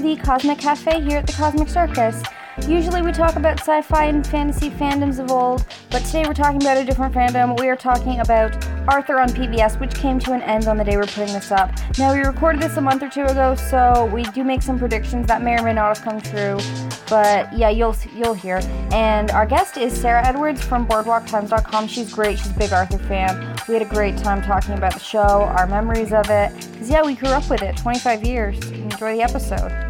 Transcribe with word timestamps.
the 0.00 0.16
Cosmic 0.16 0.58
Cafe 0.58 1.02
here 1.02 1.18
at 1.18 1.26
the 1.26 1.32
Cosmic 1.34 1.68
Circus. 1.68 2.22
Usually 2.66 3.02
we 3.02 3.12
talk 3.12 3.36
about 3.36 3.58
sci 3.58 3.82
fi 3.82 4.04
and 4.04 4.26
fantasy 4.26 4.70
fandoms 4.70 5.18
of 5.18 5.30
old, 5.30 5.64
but 5.90 6.04
today 6.04 6.24
we're 6.26 6.34
talking 6.34 6.60
about 6.60 6.76
a 6.76 6.84
different 6.84 7.14
fandom. 7.14 7.58
We 7.58 7.68
are 7.68 7.76
talking 7.76 8.20
about 8.20 8.52
Arthur 8.88 9.18
on 9.18 9.28
PBS, 9.28 9.78
which 9.78 9.94
came 9.94 10.18
to 10.20 10.32
an 10.32 10.42
end 10.42 10.68
on 10.68 10.76
the 10.76 10.84
day 10.84 10.96
we're 10.96 11.06
putting 11.06 11.32
this 11.34 11.52
up. 11.52 11.72
Now, 11.98 12.12
we 12.12 12.20
recorded 12.20 12.62
this 12.62 12.76
a 12.76 12.80
month 12.80 13.02
or 13.02 13.08
two 13.08 13.24
ago, 13.24 13.54
so 13.54 14.10
we 14.12 14.22
do 14.24 14.42
make 14.44 14.62
some 14.62 14.78
predictions 14.78 15.26
that 15.26 15.42
may 15.42 15.58
or 15.58 15.62
may 15.62 15.72
not 15.72 15.96
have 15.96 16.04
come 16.04 16.20
true, 16.20 16.58
but 17.08 17.52
yeah, 17.56 17.70
you'll, 17.70 17.96
you'll 18.14 18.34
hear. 18.34 18.60
And 18.92 19.30
our 19.30 19.46
guest 19.46 19.76
is 19.76 19.98
Sara 19.98 20.26
Edwards 20.26 20.62
from 20.62 20.86
BoardwalkTimes.com. 20.86 21.88
She's 21.88 22.12
great, 22.12 22.38
she's 22.38 22.50
a 22.50 22.58
big 22.58 22.72
Arthur 22.72 22.98
fan. 22.98 23.56
We 23.68 23.74
had 23.74 23.82
a 23.82 23.90
great 23.90 24.16
time 24.18 24.42
talking 24.42 24.74
about 24.74 24.94
the 24.94 25.00
show, 25.00 25.18
our 25.56 25.66
memories 25.66 26.12
of 26.12 26.28
it, 26.30 26.54
because 26.72 26.90
yeah, 26.90 27.04
we 27.04 27.14
grew 27.14 27.30
up 27.30 27.48
with 27.50 27.62
it 27.62 27.76
25 27.76 28.24
years. 28.24 28.58
Enjoy 28.70 29.16
the 29.16 29.22
episode. 29.22 29.89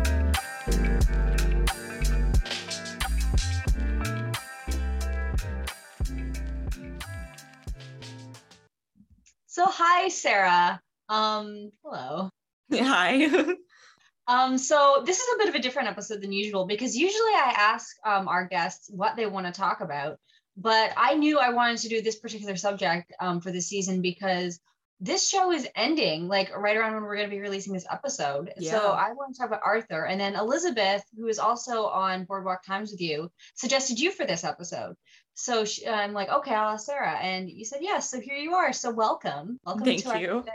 So 9.60 9.66
hi, 9.66 10.08
Sara. 10.08 10.80
Um, 11.10 11.70
hello. 11.84 12.30
Hi. 12.72 13.26
um, 14.26 14.56
so 14.56 15.02
this 15.04 15.18
is 15.20 15.26
a 15.34 15.36
bit 15.36 15.50
of 15.50 15.54
a 15.54 15.58
different 15.58 15.90
episode 15.90 16.22
than 16.22 16.32
usual 16.32 16.64
because 16.64 16.96
usually 16.96 17.34
I 17.34 17.52
ask 17.54 17.94
um, 18.06 18.26
our 18.26 18.46
guests 18.46 18.88
what 18.90 19.16
they 19.16 19.26
want 19.26 19.44
to 19.44 19.52
talk 19.52 19.82
about, 19.82 20.18
but 20.56 20.94
I 20.96 21.12
knew 21.12 21.38
I 21.38 21.50
wanted 21.50 21.76
to 21.80 21.90
do 21.90 22.00
this 22.00 22.18
particular 22.18 22.56
subject 22.56 23.12
um, 23.20 23.42
for 23.42 23.50
this 23.50 23.68
season 23.68 24.00
because 24.00 24.58
this 25.00 25.26
show 25.26 25.50
is 25.50 25.66
ending 25.74 26.28
like 26.28 26.54
right 26.54 26.76
around 26.76 26.92
when 26.92 27.02
we're 27.02 27.16
going 27.16 27.28
to 27.28 27.34
be 27.34 27.40
releasing 27.40 27.72
this 27.72 27.86
episode. 27.90 28.52
Yeah. 28.58 28.72
So 28.72 28.90
I 28.90 29.12
want 29.12 29.34
to 29.34 29.38
talk 29.38 29.48
about 29.48 29.62
Arthur. 29.64 30.04
And 30.04 30.20
then 30.20 30.36
Elizabeth, 30.36 31.02
who 31.16 31.26
is 31.28 31.38
also 31.38 31.86
on 31.86 32.24
Boardwalk 32.24 32.62
Times 32.64 32.90
with 32.90 33.00
you, 33.00 33.30
suggested 33.54 33.98
you 33.98 34.12
for 34.12 34.26
this 34.26 34.44
episode. 34.44 34.94
So 35.34 35.64
she, 35.64 35.88
I'm 35.88 36.12
like, 36.12 36.28
okay, 36.28 36.54
I'll 36.54 36.74
ask 36.74 36.84
Sara. 36.84 37.14
And 37.14 37.48
you 37.48 37.64
said 37.64 37.78
yes. 37.80 38.10
So 38.10 38.20
here 38.20 38.34
you 38.34 38.54
are. 38.54 38.74
So 38.74 38.90
welcome. 38.90 39.58
Welcome 39.64 39.84
to 39.84 39.90
the 39.90 39.98
show. 39.98 40.10
Thank 40.42 40.46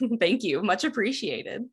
you. 0.00 0.16
Thank 0.20 0.42
you. 0.42 0.62
Much 0.62 0.84
appreciated. 0.84 1.66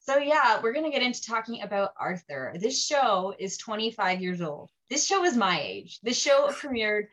So 0.00 0.18
yeah, 0.18 0.60
we're 0.62 0.74
going 0.74 0.84
to 0.84 0.90
get 0.90 1.02
into 1.02 1.22
talking 1.22 1.62
about 1.62 1.92
Arthur. 1.98 2.52
This 2.60 2.84
show 2.84 3.34
is 3.38 3.56
25 3.56 4.20
years 4.20 4.42
old. 4.42 4.68
This 4.90 5.06
show 5.06 5.24
is 5.24 5.34
my 5.34 5.58
age. 5.62 5.98
This 6.02 6.20
show 6.20 6.48
premiered 6.48 7.04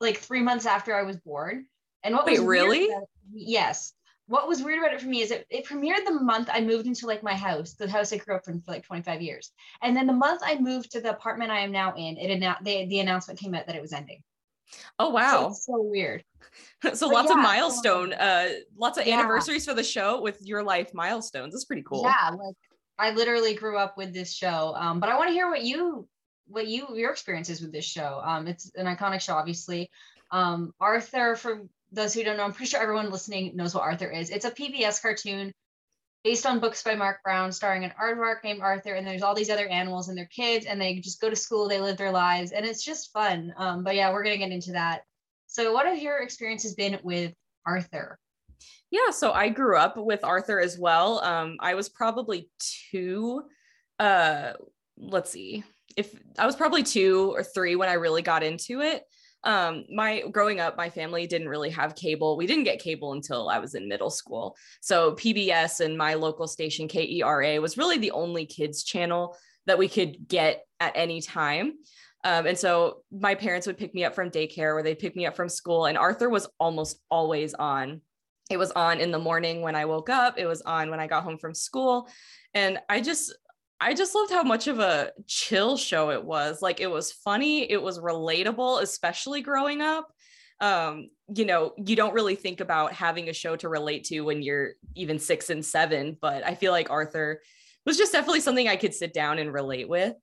like 0.00 0.18
three 0.18 0.42
months 0.42 0.66
after 0.66 0.92
I 0.92 1.04
was 1.04 1.18
born. 1.18 1.66
And 2.04 2.14
what 2.14 2.26
Wait, 2.26 2.38
was 2.38 2.46
really? 2.46 2.88
yes. 3.32 3.92
What 4.26 4.48
was 4.48 4.62
weird 4.62 4.78
about 4.78 4.94
it 4.94 5.00
for 5.00 5.08
me 5.08 5.20
is 5.20 5.30
it, 5.30 5.46
it 5.50 5.66
premiered 5.66 6.04
the 6.04 6.12
month 6.12 6.48
I 6.50 6.60
moved 6.60 6.86
into 6.86 7.06
like 7.06 7.22
my 7.22 7.34
house, 7.34 7.74
the 7.74 7.90
house 7.90 8.12
I 8.12 8.18
grew 8.18 8.36
up 8.36 8.48
in 8.48 8.60
for 8.60 8.72
like 8.72 8.84
25 8.84 9.20
years. 9.20 9.50
And 9.82 9.96
then 9.96 10.06
the 10.06 10.12
month 10.12 10.42
I 10.44 10.58
moved 10.58 10.92
to 10.92 11.00
the 11.00 11.10
apartment 11.10 11.50
I 11.50 11.60
am 11.60 11.72
now 11.72 11.94
in, 11.96 12.16
it 12.16 12.30
announced 12.30 12.64
the, 12.64 12.86
the 12.86 13.00
announcement 13.00 13.40
came 13.40 13.54
out 13.54 13.66
that 13.66 13.76
it 13.76 13.82
was 13.82 13.92
ending. 13.92 14.22
Oh 14.98 15.10
wow. 15.10 15.50
So, 15.50 15.74
so 15.74 15.82
weird. 15.82 16.24
so 16.94 17.08
but 17.08 17.14
lots 17.14 17.30
yeah, 17.30 17.36
of 17.36 17.42
milestone, 17.42 18.12
uh 18.14 18.48
lots 18.76 18.96
of 18.96 19.06
yeah. 19.06 19.18
anniversaries 19.18 19.66
for 19.66 19.74
the 19.74 19.84
show 19.84 20.20
with 20.20 20.38
your 20.40 20.62
life 20.62 20.94
milestones. 20.94 21.52
That's 21.52 21.64
pretty 21.64 21.82
cool. 21.82 22.02
Yeah, 22.04 22.30
like 22.30 22.56
I 22.98 23.10
literally 23.10 23.54
grew 23.54 23.76
up 23.76 23.96
with 23.96 24.14
this 24.14 24.32
show. 24.32 24.74
Um, 24.76 25.00
but 25.00 25.08
I 25.08 25.16
want 25.16 25.28
to 25.28 25.34
hear 25.34 25.50
what 25.50 25.62
you 25.62 26.08
what 26.46 26.66
you 26.66 26.88
your 26.94 27.10
experiences 27.10 27.60
with 27.60 27.72
this 27.72 27.84
show. 27.84 28.20
Um, 28.24 28.46
it's 28.46 28.70
an 28.76 28.86
iconic 28.86 29.20
show, 29.20 29.34
obviously. 29.34 29.90
Um, 30.30 30.72
Arthur, 30.80 31.36
for 31.36 31.62
those 31.92 32.14
who 32.14 32.24
don't 32.24 32.36
know, 32.36 32.44
I'm 32.44 32.52
pretty 32.52 32.70
sure 32.70 32.80
everyone 32.80 33.10
listening 33.10 33.54
knows 33.54 33.74
what 33.74 33.84
Arthur 33.84 34.10
is. 34.10 34.30
It's 34.30 34.44
a 34.44 34.50
PBS 34.50 35.00
cartoon 35.00 35.52
based 36.24 36.46
on 36.46 36.60
books 36.60 36.82
by 36.82 36.94
Marc 36.94 37.22
Brown, 37.22 37.52
starring 37.52 37.84
an 37.84 37.92
aardvark 38.00 38.44
named 38.44 38.60
Arthur, 38.62 38.94
and 38.94 39.06
there's 39.06 39.22
all 39.22 39.34
these 39.34 39.50
other 39.50 39.66
animals 39.66 40.08
and 40.08 40.16
their 40.16 40.26
kids, 40.26 40.66
and 40.66 40.80
they 40.80 40.96
just 40.96 41.20
go 41.20 41.28
to 41.28 41.36
school, 41.36 41.68
they 41.68 41.80
live 41.80 41.96
their 41.96 42.12
lives, 42.12 42.52
and 42.52 42.64
it's 42.64 42.84
just 42.84 43.12
fun. 43.12 43.52
Um, 43.56 43.84
but 43.84 43.94
yeah, 43.94 44.12
we're 44.12 44.22
gonna 44.22 44.38
get 44.38 44.52
into 44.52 44.72
that. 44.72 45.02
So, 45.46 45.72
what 45.72 45.86
have 45.86 45.98
your 45.98 46.18
experiences 46.18 46.74
been 46.74 46.98
with 47.02 47.34
Arthur? 47.66 48.18
Yeah, 48.90 49.10
so 49.10 49.32
I 49.32 49.48
grew 49.48 49.76
up 49.76 49.96
with 49.96 50.22
Arthur 50.22 50.60
as 50.60 50.78
well. 50.78 51.18
Um, 51.24 51.56
I 51.60 51.74
was 51.74 51.88
probably 51.88 52.48
two. 52.90 53.42
Uh, 53.98 54.52
let's 54.96 55.30
see, 55.30 55.64
if 55.96 56.14
I 56.38 56.46
was 56.46 56.56
probably 56.56 56.82
two 56.82 57.32
or 57.34 57.42
three 57.42 57.76
when 57.76 57.88
I 57.88 57.94
really 57.94 58.22
got 58.22 58.42
into 58.42 58.80
it 58.80 59.04
um 59.44 59.84
my 59.90 60.22
growing 60.30 60.60
up 60.60 60.76
my 60.76 60.88
family 60.88 61.26
didn't 61.26 61.48
really 61.48 61.70
have 61.70 61.94
cable. 61.94 62.36
We 62.36 62.46
didn't 62.46 62.64
get 62.64 62.78
cable 62.80 63.12
until 63.12 63.48
i 63.48 63.58
was 63.58 63.74
in 63.74 63.88
middle 63.88 64.10
school. 64.10 64.56
So 64.80 65.12
pbs 65.12 65.80
and 65.80 65.96
my 65.96 66.14
local 66.14 66.46
station 66.46 66.88
kera 66.88 67.60
was 67.60 67.78
really 67.78 67.98
the 67.98 68.12
only 68.12 68.46
kids 68.46 68.84
channel 68.84 69.36
that 69.66 69.78
we 69.78 69.88
could 69.88 70.28
get 70.28 70.66
at 70.80 70.92
any 70.94 71.20
time. 71.20 71.74
Um, 72.24 72.46
and 72.46 72.58
so 72.58 73.02
my 73.10 73.34
parents 73.34 73.66
would 73.66 73.78
pick 73.78 73.94
me 73.94 74.04
up 74.04 74.14
from 74.14 74.30
daycare 74.30 74.74
or 74.74 74.82
they'd 74.82 74.98
pick 74.98 75.16
me 75.16 75.26
up 75.26 75.34
from 75.34 75.48
school 75.48 75.86
and 75.86 75.98
arthur 75.98 76.28
was 76.28 76.48
almost 76.60 77.00
always 77.10 77.54
on. 77.54 78.00
It 78.50 78.58
was 78.58 78.70
on 78.72 79.00
in 79.00 79.10
the 79.10 79.18
morning 79.18 79.62
when 79.62 79.74
i 79.74 79.84
woke 79.84 80.08
up. 80.08 80.38
It 80.38 80.46
was 80.46 80.62
on 80.62 80.90
when 80.90 81.00
i 81.00 81.06
got 81.06 81.24
home 81.24 81.38
from 81.38 81.54
school. 81.54 82.08
And 82.54 82.78
i 82.88 83.00
just 83.00 83.34
I 83.82 83.94
just 83.94 84.14
loved 84.14 84.30
how 84.30 84.44
much 84.44 84.68
of 84.68 84.78
a 84.78 85.10
chill 85.26 85.76
show 85.76 86.10
it 86.10 86.24
was. 86.24 86.62
Like 86.62 86.80
it 86.80 86.90
was 86.90 87.10
funny, 87.10 87.68
it 87.68 87.82
was 87.82 87.98
relatable, 87.98 88.80
especially 88.80 89.42
growing 89.42 89.80
up. 89.80 90.08
Um, 90.60 91.10
you 91.34 91.44
know, 91.44 91.72
you 91.76 91.96
don't 91.96 92.14
really 92.14 92.36
think 92.36 92.60
about 92.60 92.92
having 92.92 93.28
a 93.28 93.32
show 93.32 93.56
to 93.56 93.68
relate 93.68 94.04
to 94.04 94.20
when 94.20 94.40
you're 94.40 94.74
even 94.94 95.18
six 95.18 95.50
and 95.50 95.64
seven, 95.64 96.16
but 96.20 96.46
I 96.46 96.54
feel 96.54 96.70
like 96.70 96.90
Arthur 96.90 97.42
was 97.84 97.98
just 97.98 98.12
definitely 98.12 98.40
something 98.40 98.68
I 98.68 98.76
could 98.76 98.94
sit 98.94 99.12
down 99.12 99.40
and 99.40 99.52
relate 99.52 99.88
with. 99.88 100.14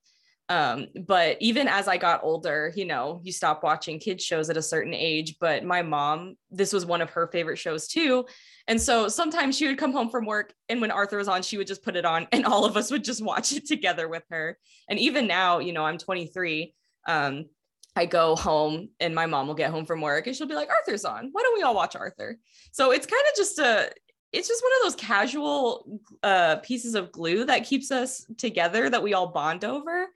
Um, 0.50 0.88
but 1.06 1.36
even 1.40 1.68
as 1.68 1.86
I 1.86 1.96
got 1.96 2.24
older, 2.24 2.72
you 2.74 2.84
know, 2.84 3.20
you 3.22 3.30
stop 3.30 3.62
watching 3.62 4.00
kids 4.00 4.24
shows 4.24 4.50
at 4.50 4.56
a 4.56 4.62
certain 4.62 4.92
age. 4.92 5.36
But 5.40 5.64
my 5.64 5.80
mom, 5.80 6.36
this 6.50 6.72
was 6.72 6.84
one 6.84 7.00
of 7.00 7.10
her 7.10 7.28
favorite 7.28 7.56
shows 7.56 7.86
too. 7.86 8.26
And 8.66 8.80
so 8.80 9.08
sometimes 9.08 9.56
she 9.56 9.68
would 9.68 9.78
come 9.78 9.92
home 9.92 10.10
from 10.10 10.26
work, 10.26 10.52
and 10.68 10.80
when 10.80 10.90
Arthur 10.90 11.18
was 11.18 11.28
on, 11.28 11.42
she 11.42 11.56
would 11.56 11.68
just 11.68 11.84
put 11.84 11.96
it 11.96 12.04
on, 12.04 12.26
and 12.32 12.44
all 12.44 12.64
of 12.64 12.76
us 12.76 12.90
would 12.90 13.04
just 13.04 13.24
watch 13.24 13.52
it 13.52 13.66
together 13.66 14.08
with 14.08 14.24
her. 14.30 14.58
And 14.88 14.98
even 14.98 15.28
now, 15.28 15.60
you 15.60 15.72
know, 15.72 15.84
I'm 15.84 15.98
23. 15.98 16.74
Um, 17.06 17.46
I 17.96 18.06
go 18.06 18.36
home 18.36 18.90
and 19.00 19.14
my 19.14 19.26
mom 19.26 19.48
will 19.48 19.54
get 19.54 19.70
home 19.70 19.84
from 19.84 20.00
work 20.00 20.26
and 20.26 20.36
she'll 20.36 20.46
be 20.46 20.54
like, 20.54 20.70
Arthur's 20.70 21.04
on. 21.04 21.30
Why 21.32 21.42
don't 21.42 21.58
we 21.58 21.62
all 21.62 21.74
watch 21.74 21.96
Arthur? 21.96 22.38
So 22.70 22.92
it's 22.92 23.04
kind 23.06 23.22
of 23.28 23.36
just 23.36 23.58
a, 23.58 23.90
it's 24.32 24.46
just 24.46 24.62
one 24.62 24.72
of 24.76 24.82
those 24.84 24.94
casual 24.94 26.00
uh, 26.22 26.56
pieces 26.56 26.94
of 26.94 27.10
glue 27.10 27.44
that 27.46 27.64
keeps 27.64 27.90
us 27.90 28.24
together 28.38 28.88
that 28.88 29.02
we 29.02 29.12
all 29.12 29.26
bond 29.32 29.64
over 29.64 30.06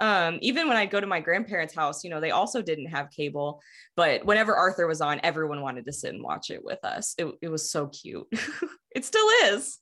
um, 0.00 0.38
even 0.40 0.66
when 0.66 0.78
I 0.78 0.86
go 0.86 1.00
to 1.00 1.06
my 1.06 1.20
grandparents' 1.20 1.74
house, 1.74 2.02
you 2.02 2.10
know, 2.10 2.20
they 2.20 2.30
also 2.30 2.62
didn't 2.62 2.86
have 2.86 3.10
cable, 3.10 3.60
but 3.96 4.24
whenever 4.24 4.56
Arthur 4.56 4.86
was 4.86 5.00
on, 5.00 5.20
everyone 5.22 5.60
wanted 5.60 5.84
to 5.84 5.92
sit 5.92 6.14
and 6.14 6.22
watch 6.22 6.50
it 6.50 6.64
with 6.64 6.82
us. 6.84 7.14
It, 7.18 7.26
it 7.42 7.48
was 7.48 7.70
so 7.70 7.88
cute. 7.88 8.26
it 8.94 9.04
still 9.04 9.28
is. 9.44 9.78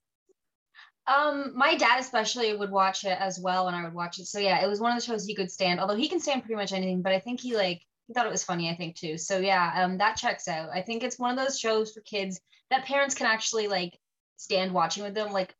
Um, 1.07 1.53
my 1.57 1.75
dad 1.75 2.01
especially 2.01 2.55
would 2.55 2.71
watch 2.71 3.05
it 3.05 3.17
as 3.19 3.41
well 3.41 3.65
when 3.65 3.75
I 3.75 3.85
would 3.85 3.95
watch 3.95 4.19
it. 4.19 4.27
So 4.27 4.39
yeah, 4.41 4.63
it 4.63 4.69
was 4.69 4.81
one 4.81 4.93
of 4.93 4.99
the 5.01 5.07
shows 5.07 5.25
he 5.25 5.35
could 5.35 5.51
stand. 5.51 5.81
Although 5.81 5.97
he 5.97 6.09
can 6.09 6.21
stand 6.21 6.43
pretty 6.43 6.57
much 6.57 6.73
anything, 6.73 7.01
but 7.01 7.13
I 7.13 7.21
think 7.21 7.41
he 7.41 7.57
like 7.57 7.81
he 8.09 8.13
thought 8.13 8.27
it 8.27 8.33
was 8.33 8.45
funny. 8.45 8.69
I 8.69 8.75
think 8.75 8.97
too. 8.97 9.17
So 9.17 9.39
yeah, 9.39 9.73
um, 9.77 9.99
that 9.99 10.17
checks 10.17 10.49
out. 10.49 10.69
I 10.75 10.83
think 10.83 11.03
it's 11.03 11.19
one 11.19 11.31
of 11.31 11.43
those 11.43 11.59
shows 11.59 11.93
for 11.93 12.01
kids 12.03 12.41
that 12.71 12.85
parents 12.85 13.15
can 13.15 13.27
actually 13.27 13.69
like 13.69 13.99
stand 14.37 14.73
watching 14.73 15.03
with 15.03 15.15
them. 15.15 15.33
Like, 15.33 15.55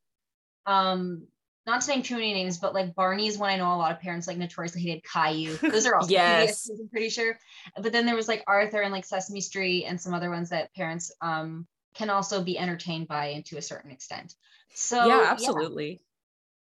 um, 0.67 1.27
not 1.69 1.83
to 1.83 1.91
name 1.91 2.03
too 2.03 2.15
many 2.15 2.33
names, 2.33 2.59
but 2.59 2.75
like 2.75 2.95
Barney's 2.95 3.39
one 3.39 3.51
I 3.51 3.57
know 3.57 3.75
a 3.75 3.77
lot 3.77 3.93
of 3.93 4.01
parents 4.01 4.27
like 4.27 4.39
notoriously 4.39 4.81
hated 4.81 5.05
Caillou. 5.05 5.57
Those 5.63 5.87
are 5.87 5.95
all 5.95 6.11
yes, 6.11 6.69
I'm 6.69 6.89
pretty 6.89 7.11
sure. 7.11 7.39
But 7.81 7.93
then 7.93 8.07
there 8.07 8.17
was 8.17 8.27
like 8.27 8.43
Arthur 8.47 8.81
and 8.81 8.93
like 8.93 9.05
Sesame 9.05 9.41
Street 9.41 9.85
and 9.85 10.01
some 10.01 10.15
other 10.15 10.31
ones 10.31 10.51
that 10.51 10.75
parents 10.75 11.13
um 11.21 11.67
can 11.95 12.11
also 12.11 12.43
be 12.43 12.59
entertained 12.59 13.09
by 13.09 13.27
and 13.27 13.45
to 13.47 13.59
a 13.59 13.63
certain 13.63 13.91
extent. 13.91 14.35
So 14.75 15.07
yeah, 15.07 15.27
absolutely. 15.27 16.01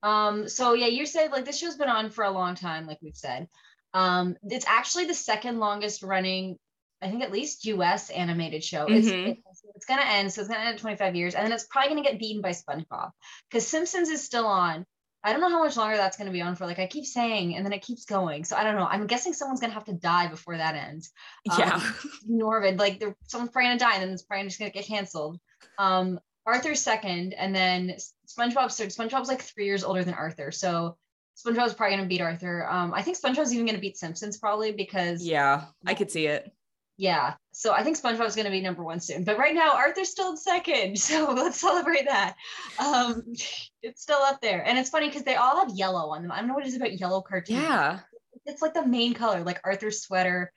Yeah. 0.04 0.28
Um, 0.28 0.48
so 0.48 0.74
yeah, 0.74 0.88
you 0.88 1.04
said 1.04 1.32
like 1.32 1.44
this 1.44 1.58
show's 1.58 1.76
been 1.76 1.88
on 1.88 2.10
for 2.10 2.24
a 2.24 2.30
long 2.30 2.54
time, 2.54 2.86
like 2.86 2.98
we've 3.02 3.16
said. 3.16 3.48
Um, 3.94 4.36
it's 4.44 4.66
actually 4.66 5.06
the 5.06 5.14
second 5.14 5.58
longest 5.58 6.02
running, 6.02 6.58
I 7.02 7.10
think 7.10 7.22
at 7.22 7.32
least 7.32 7.66
US 7.66 8.10
animated 8.10 8.64
show. 8.64 8.86
Mm-hmm. 8.86 8.94
It's, 8.94 9.40
it's 9.46 9.62
it's 9.74 9.86
gonna 9.86 10.02
end, 10.08 10.32
so 10.32 10.40
it's 10.40 10.48
gonna 10.48 10.60
end 10.60 10.74
at 10.74 10.80
25 10.80 11.16
years, 11.16 11.34
and 11.34 11.44
then 11.44 11.52
it's 11.52 11.66
probably 11.66 11.90
gonna 11.90 12.02
get 12.02 12.18
beaten 12.18 12.40
by 12.40 12.50
SpongeBob 12.50 13.10
because 13.50 13.66
Simpsons 13.66 14.08
is 14.08 14.22
still 14.22 14.46
on, 14.46 14.86
I 15.24 15.32
don't 15.32 15.40
know 15.40 15.50
how 15.50 15.62
much 15.62 15.76
longer 15.76 15.96
that's 15.96 16.16
going 16.16 16.26
to 16.26 16.32
be 16.32 16.40
on 16.40 16.56
for. 16.56 16.66
Like 16.66 16.78
I 16.78 16.86
keep 16.86 17.06
saying, 17.06 17.54
and 17.54 17.64
then 17.64 17.72
it 17.72 17.82
keeps 17.82 18.04
going. 18.04 18.44
So 18.44 18.56
I 18.56 18.64
don't 18.64 18.74
know. 18.74 18.86
I'm 18.86 19.06
guessing 19.06 19.32
someone's 19.32 19.60
going 19.60 19.70
to 19.70 19.74
have 19.74 19.84
to 19.84 19.92
die 19.92 20.26
before 20.28 20.56
that 20.56 20.74
ends. 20.74 21.10
Yeah. 21.44 21.72
Um, 21.82 21.82
Norvid, 22.28 22.78
like 22.78 23.02
someone's 23.26 23.50
probably 23.50 23.68
going 23.68 23.78
to 23.78 23.84
die, 23.84 23.94
and 23.94 24.02
then 24.02 24.10
it's 24.10 24.22
probably 24.22 24.46
just 24.46 24.58
going 24.58 24.70
to 24.70 24.76
get 24.76 24.86
canceled. 24.86 25.38
Um, 25.78 26.18
Arthur's 26.44 26.80
second, 26.80 27.34
and 27.34 27.54
then 27.54 27.96
SpongeBob's 28.26 28.76
third. 28.76 28.90
SpongeBob's 28.90 29.28
like 29.28 29.42
three 29.42 29.66
years 29.66 29.84
older 29.84 30.02
than 30.02 30.14
Arthur, 30.14 30.50
so 30.50 30.96
SpongeBob's 31.36 31.74
probably 31.74 31.96
going 31.96 32.08
to 32.08 32.08
beat 32.08 32.20
Arthur. 32.20 32.68
Um, 32.68 32.92
I 32.92 33.02
think 33.02 33.18
SpongeBob's 33.18 33.52
even 33.52 33.66
going 33.66 33.76
to 33.76 33.80
beat 33.80 33.96
Simpsons 33.96 34.38
probably 34.38 34.72
because. 34.72 35.24
Yeah, 35.24 35.64
I 35.86 35.94
could 35.94 36.10
see 36.10 36.26
it. 36.26 36.50
Yeah. 36.96 37.34
So 37.52 37.72
I 37.72 37.82
think 37.82 37.98
SpongeBob's 37.98 38.34
going 38.34 38.44
to 38.44 38.50
be 38.50 38.60
number 38.60 38.82
one 38.82 39.00
soon. 39.00 39.24
But 39.24 39.38
right 39.38 39.54
now, 39.54 39.72
Arthur's 39.74 40.10
still 40.10 40.30
in 40.30 40.36
second. 40.36 40.98
So 41.02 41.32
let's 41.32 41.60
celebrate 41.60 42.06
that. 42.06 42.36
Um, 42.78 43.22
it's 43.82 44.02
still 44.02 44.20
up 44.20 44.40
there. 44.40 44.64
And 44.66 44.78
it's 44.78 44.90
funny 44.90 45.08
because 45.08 45.24
they 45.24 45.36
all 45.36 45.64
have 45.64 45.76
yellow 45.76 46.10
on 46.10 46.22
them. 46.22 46.32
I 46.32 46.38
don't 46.38 46.48
know 46.48 46.54
what 46.54 46.64
it 46.64 46.68
is 46.68 46.76
about 46.76 46.98
yellow 46.98 47.20
cartoons. 47.20 47.60
Yeah. 47.60 48.00
It's 48.46 48.62
like 48.62 48.74
the 48.74 48.86
main 48.86 49.14
color, 49.14 49.42
like 49.44 49.60
Arthur's 49.64 50.02
sweater, 50.02 50.52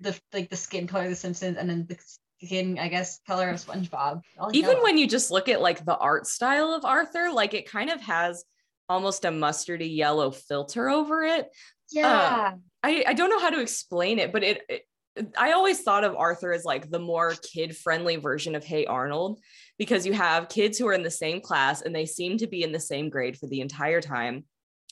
the 0.00 0.18
like 0.32 0.50
the 0.50 0.56
skin 0.56 0.86
color 0.86 1.04
of 1.04 1.10
the 1.10 1.16
Simpsons, 1.16 1.56
and 1.56 1.68
then 1.70 1.86
the 1.88 1.96
skin, 2.42 2.78
I 2.78 2.88
guess, 2.88 3.20
color 3.26 3.48
of 3.48 3.56
SpongeBob. 3.56 4.22
Even 4.52 4.70
yellow. 4.70 4.82
when 4.82 4.98
you 4.98 5.06
just 5.06 5.30
look 5.30 5.48
at 5.48 5.60
like 5.60 5.84
the 5.84 5.96
art 5.96 6.26
style 6.26 6.72
of 6.72 6.84
Arthur, 6.84 7.30
like 7.32 7.54
it 7.54 7.70
kind 7.70 7.90
of 7.90 8.00
has 8.00 8.44
almost 8.88 9.24
a 9.24 9.28
mustardy 9.28 9.94
yellow 9.94 10.30
filter 10.30 10.88
over 10.88 11.22
it. 11.22 11.48
Yeah. 11.90 12.52
Uh, 12.54 12.56
I, 12.82 13.04
I 13.08 13.14
don't 13.14 13.30
know 13.30 13.40
how 13.40 13.50
to 13.50 13.60
explain 13.60 14.18
it, 14.18 14.32
but 14.32 14.42
it, 14.42 14.62
it 14.68 14.87
I 15.36 15.52
always 15.52 15.82
thought 15.82 16.04
of 16.04 16.16
Arthur 16.16 16.52
as 16.52 16.64
like 16.64 16.90
the 16.90 16.98
more 16.98 17.34
kid 17.42 17.76
friendly 17.76 18.16
version 18.16 18.54
of 18.54 18.64
Hey 18.64 18.86
Arnold 18.86 19.40
because 19.78 20.06
you 20.06 20.12
have 20.12 20.48
kids 20.48 20.78
who 20.78 20.86
are 20.88 20.92
in 20.92 21.02
the 21.02 21.10
same 21.10 21.40
class 21.40 21.82
and 21.82 21.94
they 21.94 22.06
seem 22.06 22.38
to 22.38 22.46
be 22.46 22.62
in 22.62 22.72
the 22.72 22.80
same 22.80 23.08
grade 23.08 23.38
for 23.38 23.46
the 23.46 23.60
entire 23.60 24.00
time. 24.00 24.44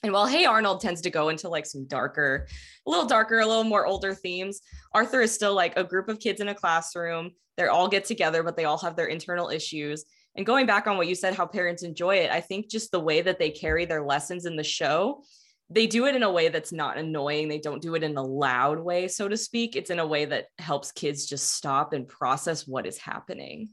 And 0.02 0.12
while 0.12 0.26
Hey 0.26 0.44
Arnold 0.44 0.80
tends 0.80 1.00
to 1.02 1.10
go 1.10 1.28
into 1.28 1.48
like 1.48 1.66
some 1.66 1.86
darker, 1.86 2.46
a 2.86 2.90
little 2.90 3.06
darker, 3.06 3.40
a 3.40 3.46
little 3.46 3.64
more 3.64 3.86
older 3.86 4.14
themes, 4.14 4.60
Arthur 4.92 5.22
is 5.22 5.32
still 5.32 5.54
like 5.54 5.76
a 5.76 5.84
group 5.84 6.08
of 6.08 6.20
kids 6.20 6.40
in 6.40 6.48
a 6.48 6.54
classroom. 6.54 7.30
They 7.56 7.66
all 7.66 7.88
get 7.88 8.04
together, 8.04 8.42
but 8.42 8.56
they 8.56 8.64
all 8.64 8.78
have 8.78 8.96
their 8.96 9.06
internal 9.06 9.48
issues. 9.48 10.04
And 10.36 10.44
going 10.44 10.66
back 10.66 10.86
on 10.86 10.98
what 10.98 11.08
you 11.08 11.14
said, 11.14 11.34
how 11.34 11.46
parents 11.46 11.82
enjoy 11.82 12.16
it, 12.16 12.30
I 12.30 12.40
think 12.42 12.68
just 12.68 12.90
the 12.90 13.00
way 13.00 13.22
that 13.22 13.38
they 13.38 13.50
carry 13.50 13.86
their 13.86 14.04
lessons 14.04 14.44
in 14.44 14.56
the 14.56 14.62
show 14.62 15.22
they 15.68 15.86
do 15.86 16.06
it 16.06 16.14
in 16.14 16.22
a 16.22 16.30
way 16.30 16.48
that's 16.48 16.72
not 16.72 16.96
annoying. 16.96 17.48
They 17.48 17.58
don't 17.58 17.82
do 17.82 17.94
it 17.96 18.04
in 18.04 18.16
a 18.16 18.22
loud 18.22 18.78
way, 18.78 19.08
so 19.08 19.28
to 19.28 19.36
speak. 19.36 19.74
It's 19.74 19.90
in 19.90 19.98
a 19.98 20.06
way 20.06 20.24
that 20.24 20.46
helps 20.58 20.92
kids 20.92 21.26
just 21.26 21.54
stop 21.54 21.92
and 21.92 22.06
process 22.06 22.66
what 22.66 22.86
is 22.86 22.98
happening. 22.98 23.70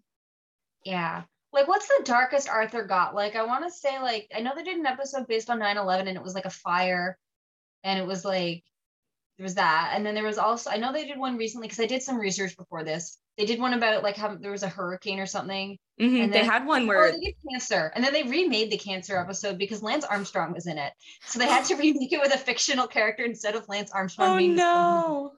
Yeah. 0.84 1.24
Like, 1.52 1.68
what's 1.68 1.88
the 1.88 2.04
darkest 2.04 2.50
Arthur 2.50 2.84
got? 2.84 3.14
Like, 3.14 3.36
I 3.36 3.46
want 3.46 3.64
to 3.64 3.72
say, 3.72 4.00
like, 4.00 4.28
I 4.36 4.42
know 4.42 4.54
they 4.56 4.64
did 4.64 4.78
an 4.78 4.88
episode 4.88 5.28
based 5.28 5.52
on 5.52 5.60
9 5.60 5.78
11 5.78 6.08
and 6.08 6.18
it 6.18 6.24
was 6.24 6.34
like 6.34 6.46
a 6.46 6.50
fire. 6.50 7.18
And 7.84 8.00
it 8.00 8.08
was 8.08 8.26
like, 8.26 8.64
there 9.38 9.44
was 9.44 9.56
that. 9.56 9.94
And 9.94 10.06
then 10.06 10.14
there 10.14 10.24
was 10.24 10.38
also, 10.38 10.70
I 10.70 10.78
know 10.78 10.94
they 10.94 11.08
did 11.08 11.18
one 11.18 11.38
recently 11.38 11.68
because 11.68 11.80
I 11.80 11.88
did 11.88 12.04
some 12.04 12.20
research 12.20 12.56
before 12.56 12.84
this. 12.84 13.18
They 13.38 13.46
did 13.46 13.60
one 13.60 13.74
about 13.74 14.04
like 14.04 14.16
how 14.16 14.36
there 14.36 14.52
was 14.52 14.64
a 14.64 14.70
hurricane 14.70 15.20
or 15.20 15.26
something. 15.26 15.78
Mm-hmm. 16.00 16.16
And 16.16 16.34
then, 16.34 16.42
they 16.42 16.46
had 16.46 16.66
one 16.66 16.86
where 16.88 17.06
oh, 17.06 17.12
they 17.12 17.36
cancer, 17.50 17.92
and 17.96 18.04
then 18.04 18.14
they 18.14 18.24
remade 18.24 18.72
the 18.72 18.78
cancer 18.78 19.18
episode 19.18 19.58
because 19.58 19.84
Lance 19.84 20.06
Armstrong 20.06 20.54
was 20.54 20.66
in 20.66 20.80
it, 20.80 20.92
so 21.26 21.38
they 21.38 21.48
had 21.48 21.66
to 21.66 21.76
remake 21.78 22.12
it 22.12 22.20
with 22.20 22.34
a 22.34 22.38
fictional 22.38 22.88
character 22.88 23.24
instead 23.24 23.56
of 23.56 23.70
Lance 23.70 23.92
Armstrong. 23.92 24.30
Oh 24.30 24.38
being 24.38 24.56
no! 24.56 25.34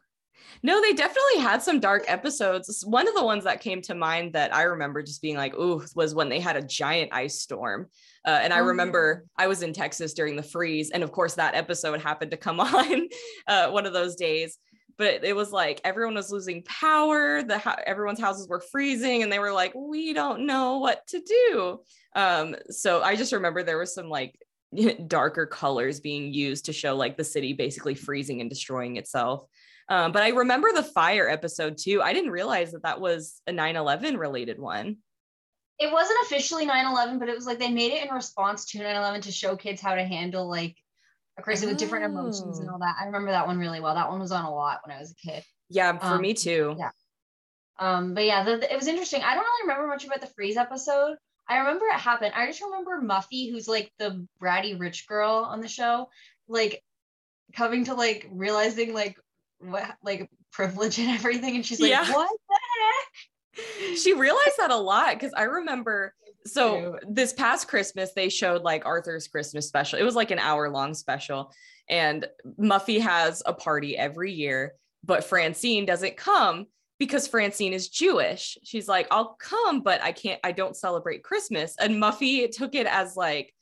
No, 0.63 0.81
they 0.81 0.93
definitely 0.93 1.41
had 1.41 1.61
some 1.61 1.79
dark 1.79 2.05
episodes. 2.07 2.83
One 2.85 3.07
of 3.07 3.15
the 3.15 3.23
ones 3.23 3.43
that 3.43 3.61
came 3.61 3.81
to 3.83 3.95
mind 3.95 4.33
that 4.33 4.53
I 4.53 4.63
remember 4.63 5.03
just 5.03 5.21
being 5.21 5.35
like, 5.35 5.53
"ooh," 5.55 5.85
was 5.95 6.15
when 6.15 6.29
they 6.29 6.39
had 6.39 6.55
a 6.55 6.61
giant 6.61 7.13
ice 7.13 7.39
storm. 7.39 7.87
Uh, 8.25 8.39
and 8.41 8.53
I 8.53 8.59
remember 8.59 9.23
oh. 9.25 9.43
I 9.43 9.47
was 9.47 9.61
in 9.61 9.73
Texas 9.73 10.13
during 10.13 10.35
the 10.35 10.43
freeze, 10.43 10.91
and 10.91 11.03
of 11.03 11.11
course 11.11 11.35
that 11.35 11.55
episode 11.55 12.01
happened 12.01 12.31
to 12.31 12.37
come 12.37 12.59
on 12.61 13.07
uh, 13.47 13.69
one 13.69 13.85
of 13.85 13.93
those 13.93 14.15
days 14.15 14.57
but 14.97 15.23
it 15.23 15.35
was 15.35 15.51
like 15.51 15.81
everyone 15.83 16.15
was 16.15 16.31
losing 16.31 16.63
power 16.63 17.43
the 17.43 17.87
everyone's 17.87 18.19
houses 18.19 18.47
were 18.47 18.63
freezing 18.71 19.23
and 19.23 19.31
they 19.31 19.39
were 19.39 19.51
like 19.51 19.73
we 19.75 20.13
don't 20.13 20.45
know 20.45 20.77
what 20.77 21.05
to 21.07 21.19
do 21.19 21.79
um 22.15 22.55
so 22.69 23.01
i 23.01 23.15
just 23.15 23.33
remember 23.33 23.63
there 23.63 23.77
was 23.77 23.93
some 23.93 24.09
like 24.09 24.39
darker 25.07 25.45
colors 25.45 25.99
being 25.99 26.33
used 26.33 26.65
to 26.65 26.73
show 26.73 26.95
like 26.95 27.17
the 27.17 27.23
city 27.23 27.53
basically 27.53 27.95
freezing 27.95 28.41
and 28.41 28.49
destroying 28.49 28.97
itself 28.97 29.45
um, 29.89 30.11
but 30.11 30.23
i 30.23 30.29
remember 30.29 30.69
the 30.73 30.83
fire 30.83 31.27
episode 31.29 31.77
too 31.77 32.01
i 32.01 32.13
didn't 32.13 32.31
realize 32.31 32.71
that 32.71 32.83
that 32.83 32.99
was 32.99 33.41
a 33.47 33.51
9-11 33.51 34.17
related 34.17 34.59
one 34.59 34.97
it 35.77 35.91
wasn't 35.91 36.19
officially 36.23 36.65
9-11 36.65 37.19
but 37.19 37.29
it 37.29 37.35
was 37.35 37.45
like 37.45 37.59
they 37.59 37.71
made 37.71 37.91
it 37.91 38.05
in 38.07 38.13
response 38.13 38.65
to 38.65 38.79
9-11 38.79 39.23
to 39.23 39.31
show 39.31 39.55
kids 39.55 39.81
how 39.81 39.95
to 39.95 40.03
handle 40.03 40.49
like 40.49 40.75
crazy 41.41 41.65
oh. 41.65 41.69
with 41.69 41.77
different 41.77 42.05
emotions 42.05 42.59
and 42.59 42.69
oh. 42.69 42.73
all 42.73 42.79
that. 42.79 42.95
I 42.99 43.05
remember 43.05 43.31
that 43.31 43.47
one 43.47 43.57
really 43.57 43.79
well. 43.79 43.95
That 43.95 44.09
one 44.09 44.19
was 44.19 44.31
on 44.31 44.45
a 44.45 44.53
lot 44.53 44.81
when 44.85 44.95
I 44.95 44.99
was 44.99 45.11
a 45.11 45.15
kid. 45.15 45.43
Yeah, 45.69 45.97
for 45.97 46.15
um, 46.15 46.21
me 46.21 46.33
too. 46.33 46.75
Yeah. 46.77 46.91
Um, 47.77 48.13
but 48.13 48.25
yeah, 48.25 48.43
the, 48.43 48.57
the, 48.57 48.71
it 48.71 48.75
was 48.75 48.87
interesting. 48.87 49.21
I 49.21 49.35
don't 49.35 49.43
really 49.43 49.67
remember 49.67 49.87
much 49.87 50.05
about 50.05 50.21
the 50.21 50.27
freeze 50.27 50.57
episode. 50.57 51.17
I 51.47 51.57
remember 51.57 51.85
it 51.87 51.99
happened. 51.99 52.33
I 52.35 52.47
just 52.47 52.61
remember 52.61 53.01
Muffy, 53.01 53.51
who's 53.51 53.67
like 53.67 53.91
the 53.99 54.25
bratty 54.41 54.79
rich 54.79 55.07
girl 55.07 55.45
on 55.47 55.61
the 55.61 55.67
show, 55.67 56.09
like 56.47 56.81
coming 57.53 57.85
to 57.85 57.93
like 57.93 58.27
realizing 58.31 58.93
like 58.93 59.17
what 59.71 59.95
like 60.03 60.29
privilege 60.51 60.99
and 60.99 61.09
everything, 61.09 61.55
and 61.55 61.65
she's 61.65 61.79
like, 61.79 61.91
yeah. 61.91 62.11
"What 62.11 62.29
the 62.49 62.59
heck?" 62.81 63.97
She 63.97 64.13
realized 64.13 64.57
that 64.57 64.71
a 64.71 64.77
lot 64.77 65.13
because 65.13 65.33
I 65.35 65.43
remember 65.43 66.13
so 66.45 66.99
this 67.07 67.33
past 67.33 67.67
Christmas, 67.67 68.11
they 68.13 68.29
showed 68.29 68.61
like 68.61 68.85
Arthur's 68.85 69.27
Christmas 69.27 69.67
special. 69.67 69.99
It 69.99 70.03
was 70.03 70.15
like 70.15 70.31
an 70.31 70.39
hour 70.39 70.69
long 70.69 70.93
special. 70.93 71.51
And 71.89 72.27
Muffy 72.59 72.99
has 73.01 73.41
a 73.45 73.53
party 73.53 73.97
every 73.97 74.31
year, 74.31 74.73
but 75.03 75.23
Francine 75.23 75.85
doesn't 75.85 76.17
come 76.17 76.67
because 76.99 77.27
Francine 77.27 77.73
is 77.73 77.89
Jewish. 77.89 78.57
She's 78.63 78.87
like, 78.87 79.07
I'll 79.11 79.35
come, 79.39 79.81
but 79.81 80.01
I 80.01 80.11
can't, 80.11 80.39
I 80.43 80.51
don't 80.51 80.75
celebrate 80.75 81.23
Christmas. 81.23 81.75
And 81.79 82.01
Muffy 82.01 82.49
took 82.51 82.75
it 82.75 82.87
as 82.87 83.15
like, 83.15 83.53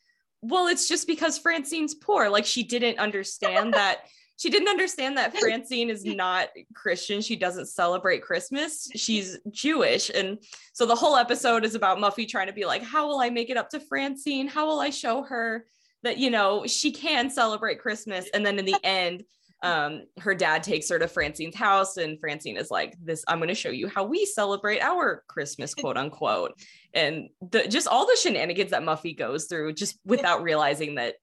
well, 0.42 0.68
it's 0.68 0.88
just 0.88 1.08
because 1.08 1.38
Francine's 1.38 1.96
poor. 1.96 2.30
Like 2.30 2.46
she 2.46 2.64
didn't 2.64 3.00
understand 3.00 3.74
that 3.74 4.02
she 4.38 4.50
didn't 4.50 4.68
understand 4.68 5.18
that 5.18 5.38
Francine 5.40 5.90
is 5.90 6.06
not 6.06 6.50
Christian. 6.74 7.22
She 7.22 7.36
doesn't 7.36 7.68
celebrate 7.68 8.22
Christmas. 8.22 8.90
She's 8.96 9.38
Jewish. 9.52 10.10
And 10.10 10.40
so 10.74 10.86
the 10.86 10.96
whole 10.96 11.16
episode 11.16 11.66
is 11.66 11.76
about 11.76 11.98
Muffy 11.98 12.28
trying 12.28 12.48
to 12.48 12.54
be 12.54 12.66
like, 12.66 12.84
how 12.84 13.08
will 13.08 13.20
I 13.20 13.30
make 13.30 13.50
it 13.50 13.58
up 13.58 13.70
to 13.70 13.80
Francine? 13.80 14.48
How 14.48 14.66
will 14.66 14.80
I 14.80 14.90
show 14.90 15.24
her 15.24 15.66
that, 16.04 16.18
you 16.18 16.30
know, 16.30 16.66
she 16.66 16.92
can 16.92 17.30
celebrate 17.30 17.80
Christmas? 17.80 18.30
And 18.34 18.46
then 18.46 18.60
in 18.60 18.66
the 18.66 18.78
end, 18.84 19.24
um, 19.64 20.04
her 20.20 20.36
dad 20.36 20.62
takes 20.62 20.90
her 20.90 21.00
to 21.00 21.08
Francine's 21.08 21.56
house, 21.56 21.96
and 21.96 22.20
Francine 22.20 22.58
is 22.58 22.70
like, 22.70 22.98
"This, 23.02 23.24
I'm 23.30 23.40
going 23.40 23.48
to 23.48 23.56
show 23.56 23.70
you 23.70 23.88
how 23.88 24.04
we 24.04 24.26
celebrate 24.26 24.82
our 24.82 25.24
Christmas, 25.28 25.74
quote 25.76 25.96
unquote." 25.96 26.52
And 26.94 27.30
the, 27.42 27.66
just 27.70 27.88
all 27.88 28.06
the 28.06 28.18
shenanigans 28.22 28.72
that 28.72 28.84
Muffy 28.84 29.18
goes 29.18 29.46
through, 29.46 29.74
just 29.74 29.98
without 30.06 30.44
realizing 30.44 30.96
that 30.96 31.16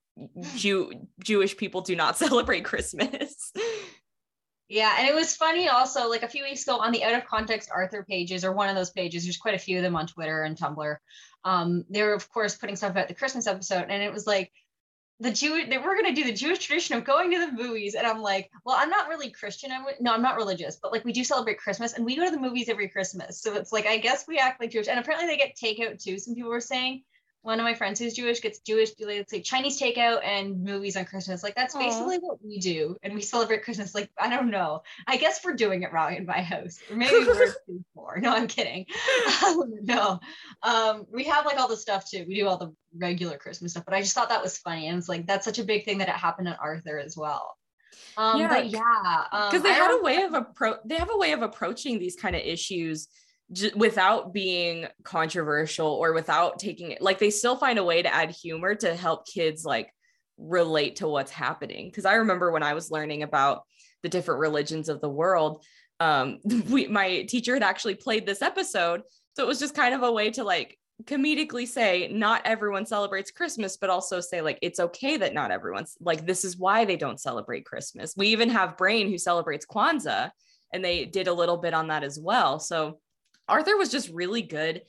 Jew 0.57 0.93
Jewish 1.23 1.57
people 1.57 1.81
do 1.81 1.97
not 1.97 2.17
celebrate 2.17 2.65
Christmas. 2.65 3.53
Yeah, 4.69 4.95
and 4.99 5.09
it 5.09 5.15
was 5.15 5.35
funny 5.35 5.69
also, 5.69 6.09
like 6.09 6.23
a 6.23 6.29
few 6.29 6.45
weeks 6.45 6.63
ago 6.63 6.79
on 6.79 6.93
the 6.93 7.03
out 7.03 7.15
of 7.15 7.27
context 7.27 7.71
Arthur 7.75 8.05
pages, 8.09 8.45
or 8.45 8.53
one 8.53 8.69
of 8.69 8.77
those 8.77 8.91
pages, 8.91 9.25
there's 9.25 9.37
quite 9.37 9.57
a 9.57 9.59
few 9.59 9.79
of 9.79 9.83
them 9.83 9.97
on 9.97 10.07
Twitter 10.07 10.45
and 10.45 10.57
Tumblr. 10.57 10.97
Um, 11.45 11.85
they 11.91 12.03
were, 12.03 12.13
of 12.13 12.31
course, 12.31 12.55
putting 12.55 12.77
stuff 12.77 12.93
about 12.93 13.09
the 13.09 13.15
Christmas 13.15 13.49
episode, 13.49 13.87
and 13.89 14.01
it 14.01 14.13
was 14.13 14.29
like 14.29 14.53
the 15.19 15.33
Jew 15.33 15.67
they 15.67 15.79
were 15.79 15.97
gonna 15.97 16.15
do 16.15 16.23
the 16.23 16.33
Jewish 16.33 16.61
tradition 16.61 16.97
of 16.97 17.05
going 17.05 17.33
to 17.33 17.39
the 17.39 17.53
movies, 17.53 17.97
and 17.97 18.07
I'm 18.07 18.21
like, 18.21 18.49
well, 18.65 18.77
I'm 18.79 18.91
not 18.91 19.09
really 19.09 19.31
Christian. 19.31 19.73
I'm 19.73 19.85
no, 19.99 20.13
I'm 20.13 20.23
not 20.23 20.37
religious, 20.37 20.79
but 20.81 20.93
like 20.93 21.05
we 21.05 21.13
do 21.13 21.25
celebrate 21.25 21.59
Christmas, 21.59 21.95
and 21.95 22.05
we 22.05 22.15
go 22.15 22.25
to 22.25 22.31
the 22.31 22.41
movies 22.41 22.69
every 22.69 22.89
Christmas. 22.89 23.43
So 23.43 23.55
it's 23.55 23.73
like 23.73 23.87
I 23.87 23.99
guess 23.99 24.29
we 24.29 24.39
act 24.39 24.61
like 24.61 24.71
Jewish, 24.71 24.87
and 24.87 25.01
apparently 25.01 25.27
they 25.27 25.37
get 25.37 25.57
takeout 25.57 26.01
too. 26.01 26.19
Some 26.19 26.37
people 26.37 26.51
were 26.51 26.61
saying, 26.61 27.03
one 27.43 27.59
of 27.59 27.65
my 27.65 27.75
friends 27.75 27.99
who's 27.99 28.15
Jewish 28.15 28.41
gets 28.41 28.59
Jewish, 28.61 28.91
let's 29.01 29.31
say 29.31 29.41
Chinese 29.41 29.81
takeout 29.81 30.23
and 30.25 30.63
movies 30.63 30.97
on 30.97 31.07
Christmas. 31.07 31.43
Like 31.43 31.55
that's 31.55 31.75
Aww. 31.75 31.81
basically 31.81 32.19
what 32.19 32.39
we 32.45 32.59
do, 32.59 32.97
and 33.03 33.15
we 33.15 33.23
celebrate 33.23 33.65
Christmas. 33.65 33.95
Like 33.95 34.11
I 34.19 34.29
don't 34.29 34.51
know. 34.51 34.83
I 35.07 35.17
guess 35.17 35.41
we're 35.45 35.55
doing 35.55 35.83
it 35.83 35.93
wrong 35.93 36.15
in 36.15 36.27
my 36.27 36.43
house, 36.43 36.79
or 36.91 36.97
maybe 36.97 37.15
we're 37.27 37.55
too 37.67 37.85
poor. 37.95 38.19
No, 38.21 38.35
I'm 38.35 38.47
kidding. 38.47 38.87
Um, 39.47 39.75
no, 39.83 40.21
um, 40.63 41.07
we 41.11 41.25
have 41.25 41.47
like 41.47 41.59
all 41.59 41.69
the 41.69 41.77
stuff 41.77 42.09
too. 42.11 42.25
We 42.29 42.35
do 42.35 42.47
all 42.47 42.59
the 42.59 42.75
regular 42.97 43.39
Christmas 43.39 43.73
stuff, 43.73 43.85
but 43.87 43.95
I 43.95 44.03
just 44.03 44.15
thought 44.15 44.29
that 44.29 44.43
was 44.43 44.59
funny, 44.59 44.89
and 44.89 44.99
it's 44.99 45.09
like 45.09 45.27
that's 45.27 45.45
such 45.45 45.59
a 45.59 45.65
big 45.65 45.85
thing 45.85 45.99
that 45.99 46.09
it 46.09 46.15
happened 46.15 46.49
on 46.49 46.57
Arthur 46.61 46.99
as 46.99 47.17
well. 47.17 47.57
Um, 48.19 48.41
yeah, 48.41 48.49
but 48.49 48.67
yeah, 48.67 49.25
because 49.31 49.55
um, 49.55 49.63
they 49.63 49.73
had 49.73 49.99
a 49.99 50.03
way 50.03 50.23
of 50.23 50.33
appro. 50.33 50.77
They 50.85 50.97
have 50.97 51.11
a 51.11 51.17
way 51.17 51.33
of 51.33 51.41
approaching 51.41 51.99
these 51.99 52.17
kind 52.17 52.37
of 52.37 52.43
issues 52.43 53.09
j- 53.53 53.73
without 53.75 54.33
being 54.33 54.87
controversial 55.03 55.89
or 55.89 56.13
without 56.13 56.59
taking 56.59 56.91
it 56.93 57.03
like 57.03 57.19
they 57.19 57.31
still 57.31 57.57
find 57.57 57.79
a 57.79 57.85
way 57.85 58.03
to 58.03 58.15
add 58.15 58.31
humor 58.31 58.75
to 58.75 58.95
help 58.95 59.27
kids 59.27 59.65
like 59.65 59.93
relate 60.39 60.97
to 60.97 61.09
what's 61.09 61.31
happening. 61.31 61.89
Because 61.89 62.05
i 62.05 62.15
remember 62.15 62.51
when 62.51 62.63
i 62.63 62.75
was 62.75 62.91
learning 62.91 63.23
about 63.23 63.63
the 64.03 64.09
different 64.09 64.41
religions 64.41 64.89
of 64.89 65.01
the 65.01 65.09
world 65.09 65.65
um 66.01 66.39
we 66.71 66.87
my 66.87 67.23
teacher 67.29 67.55
had 67.55 67.63
actually 67.63 67.95
played 67.95 68.27
this 68.27 68.43
episode. 68.43 69.03
So 69.37 69.45
it 69.45 69.49
was 69.49 69.61
just 69.61 69.75
kind 69.75 69.95
of 69.95 70.03
a 70.03 70.13
way 70.13 70.31
to 70.33 70.45
like 70.45 70.77
comedically 71.05 71.67
say 71.67 72.11
not 72.13 72.43
everyone 72.45 72.85
celebrates 72.85 73.31
christmas 73.31 73.79
but 73.79 73.89
also 73.89 74.21
say 74.21 74.43
like 74.43 74.59
it's 74.61 74.79
okay 74.79 75.17
that 75.17 75.33
not 75.33 75.51
everyone's 75.51 75.97
like 75.99 76.27
this 76.27 76.45
is 76.45 76.59
why 76.59 76.85
they 76.85 76.97
don't 76.97 77.21
celebrate 77.21 77.65
christmas. 77.65 78.15
We 78.17 78.29
even 78.29 78.51
have 78.51 78.77
brain 78.77 79.09
who 79.09 79.17
celebrates 79.17 79.65
kwanzaa 79.65 80.31
and 80.73 80.85
they 80.85 81.05
did 81.05 81.27
a 81.29 81.33
little 81.33 81.57
bit 81.57 81.75
on 81.75 81.89
that 81.89 82.05
as 82.05 82.19
well. 82.19 82.59
So 82.61 83.01
Arthur 83.51 83.77
was 83.77 83.91
just 83.91 84.09
really 84.11 84.43
good 84.43 84.83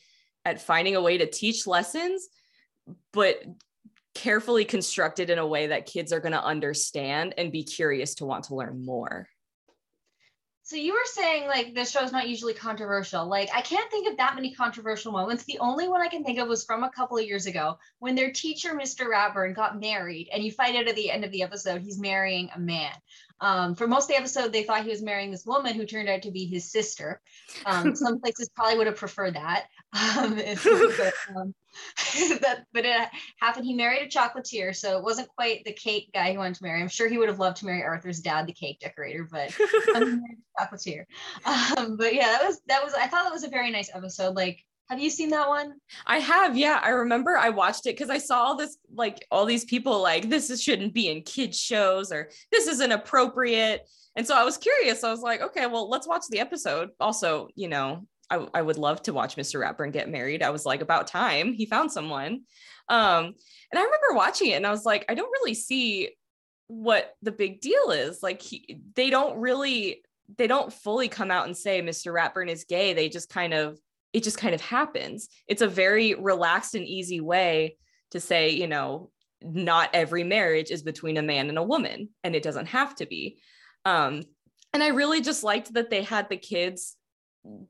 at 0.45 0.61
finding 0.61 0.95
a 0.95 1.01
way 1.01 1.17
to 1.17 1.29
teach 1.29 1.67
lessons, 1.67 2.27
but 3.11 3.43
carefully 4.13 4.65
constructed 4.65 5.29
in 5.29 5.39
a 5.39 5.47
way 5.47 5.67
that 5.67 5.85
kids 5.85 6.13
are 6.13 6.19
going 6.19 6.31
to 6.31 6.43
understand 6.43 7.33
and 7.37 7.51
be 7.51 7.63
curious 7.63 8.15
to 8.15 8.25
want 8.25 8.45
to 8.45 8.55
learn 8.55 8.85
more. 8.85 9.27
So 10.71 10.77
you 10.77 10.93
were 10.93 10.99
saying 11.03 11.47
like 11.47 11.75
the 11.75 11.83
show's 11.83 12.13
not 12.13 12.29
usually 12.29 12.53
controversial. 12.53 13.25
Like 13.25 13.49
I 13.53 13.59
can't 13.59 13.91
think 13.91 14.07
of 14.07 14.15
that 14.15 14.35
many 14.35 14.53
controversial 14.53 15.11
moments. 15.11 15.43
The 15.43 15.59
only 15.59 15.89
one 15.89 15.99
I 15.99 16.07
can 16.07 16.23
think 16.23 16.39
of 16.39 16.47
was 16.47 16.63
from 16.63 16.85
a 16.85 16.89
couple 16.89 17.17
of 17.17 17.25
years 17.25 17.45
ago 17.45 17.77
when 17.99 18.15
their 18.15 18.31
teacher, 18.31 18.69
Mr. 18.69 19.05
Ratburn, 19.05 19.53
got 19.53 19.81
married, 19.81 20.29
and 20.31 20.41
you 20.41 20.49
find 20.49 20.77
out 20.77 20.87
at 20.87 20.95
the 20.95 21.11
end 21.11 21.25
of 21.25 21.31
the 21.31 21.43
episode 21.43 21.81
he's 21.81 21.99
marrying 21.99 22.51
a 22.55 22.59
man. 22.59 22.93
Um, 23.41 23.75
for 23.75 23.85
most 23.85 24.03
of 24.03 24.15
the 24.15 24.17
episode, 24.17 24.53
they 24.53 24.63
thought 24.63 24.85
he 24.85 24.89
was 24.89 25.01
marrying 25.01 25.31
this 25.31 25.45
woman 25.45 25.73
who 25.73 25.85
turned 25.85 26.07
out 26.07 26.21
to 26.21 26.31
be 26.31 26.45
his 26.45 26.71
sister. 26.71 27.19
Um, 27.65 27.93
some 27.97 28.21
places 28.21 28.47
probably 28.55 28.77
would 28.77 28.87
have 28.87 28.95
preferred 28.95 29.35
that. 29.35 29.65
Um, 29.93 30.35
but, 30.95 31.13
um, 31.35 31.53
that, 32.41 32.65
but 32.73 32.85
it 32.85 33.09
happened. 33.39 33.65
He 33.65 33.73
married 33.73 34.03
a 34.03 34.07
chocolatier, 34.07 34.75
so 34.75 34.97
it 34.97 35.03
wasn't 35.03 35.29
quite 35.29 35.63
the 35.65 35.73
cake 35.73 36.09
guy 36.13 36.31
he 36.31 36.37
wanted 36.37 36.55
to 36.55 36.63
marry. 36.63 36.81
I'm 36.81 36.87
sure 36.87 37.07
he 37.07 37.17
would 37.17 37.29
have 37.29 37.39
loved 37.39 37.57
to 37.57 37.65
marry 37.65 37.83
Arthur's 37.83 38.19
dad, 38.19 38.47
the 38.47 38.53
cake 38.53 38.79
decorator, 38.79 39.27
but 39.29 39.49
chocolatier. 40.59 41.05
Um, 41.45 41.97
but 41.97 42.13
yeah, 42.13 42.27
that 42.27 42.43
was 42.45 42.61
that 42.67 42.83
was. 42.83 42.93
I 42.93 43.07
thought 43.07 43.23
that 43.23 43.33
was 43.33 43.43
a 43.43 43.49
very 43.49 43.71
nice 43.71 43.89
episode. 43.93 44.35
Like 44.35 44.63
have 44.91 44.99
you 44.99 45.09
seen 45.09 45.29
that 45.29 45.47
one? 45.47 45.75
I 46.05 46.19
have. 46.19 46.57
Yeah, 46.57 46.77
I 46.83 46.89
remember 46.89 47.37
I 47.37 47.47
watched 47.47 47.85
it 47.85 47.95
because 47.95 48.09
I 48.09 48.17
saw 48.17 48.43
all 48.43 48.57
this, 48.57 48.77
like 48.93 49.25
all 49.31 49.45
these 49.45 49.63
people, 49.63 50.01
like 50.01 50.29
this 50.29 50.49
is, 50.49 50.61
shouldn't 50.61 50.93
be 50.93 51.07
in 51.07 51.21
kids 51.21 51.57
shows 51.57 52.11
or 52.11 52.29
this 52.51 52.67
isn't 52.67 52.91
appropriate. 52.91 53.87
And 54.17 54.27
so 54.27 54.35
I 54.35 54.43
was 54.43 54.57
curious. 54.57 55.05
I 55.05 55.09
was 55.09 55.21
like, 55.21 55.39
okay, 55.39 55.65
well, 55.65 55.89
let's 55.89 56.09
watch 56.09 56.25
the 56.29 56.41
episode. 56.41 56.89
Also, 56.99 57.47
you 57.55 57.69
know, 57.69 58.05
I, 58.31 58.47
I 58.53 58.61
would 58.61 58.77
love 58.77 59.01
to 59.03 59.13
watch 59.13 59.35
Mr. 59.35 59.61
Ratburn 59.61 59.91
get 59.91 60.09
married. 60.09 60.41
I 60.41 60.49
was 60.49 60.65
like, 60.65 60.81
about 60.81 61.07
time 61.07 61.53
he 61.53 61.65
found 61.65 61.91
someone. 61.91 62.41
Um, 62.89 63.25
and 63.25 63.79
I 63.79 63.83
remember 63.83 64.13
watching 64.13 64.49
it 64.51 64.55
and 64.55 64.65
I 64.65 64.71
was 64.71 64.85
like, 64.85 65.05
I 65.09 65.13
don't 65.13 65.31
really 65.31 65.53
see 65.53 66.09
what 66.67 67.13
the 67.21 67.31
big 67.31 67.61
deal 67.61 67.91
is. 67.91 68.23
Like 68.23 68.41
he, 68.41 68.79
they 68.95 69.09
don't 69.09 69.37
really, 69.37 70.03
they 70.37 70.47
don't 70.47 70.71
fully 70.71 71.09
come 71.09 71.29
out 71.29 71.45
and 71.45 71.55
say 71.55 71.81
Mr. 71.81 72.13
Ratburn 72.13 72.49
is 72.49 72.63
gay. 72.63 72.93
They 72.93 73.09
just 73.09 73.29
kind 73.29 73.53
of 73.53 73.77
it 74.13 74.23
just 74.23 74.37
kind 74.37 74.53
of 74.53 74.61
happens. 74.61 75.29
It's 75.47 75.61
a 75.61 75.67
very 75.67 76.15
relaxed 76.15 76.75
and 76.75 76.85
easy 76.85 77.21
way 77.21 77.77
to 78.11 78.19
say, 78.19 78.49
you 78.49 78.67
know, 78.67 79.09
not 79.41 79.89
every 79.93 80.23
marriage 80.23 80.69
is 80.69 80.83
between 80.83 81.17
a 81.17 81.21
man 81.21 81.49
and 81.49 81.57
a 81.57 81.63
woman, 81.63 82.09
and 82.23 82.35
it 82.35 82.43
doesn't 82.43 82.67
have 82.67 82.95
to 82.95 83.05
be. 83.05 83.39
Um, 83.85 84.23
and 84.73 84.83
I 84.83 84.89
really 84.89 85.21
just 85.21 85.43
liked 85.43 85.73
that 85.73 85.89
they 85.89 86.03
had 86.03 86.29
the 86.29 86.37
kids 86.37 86.95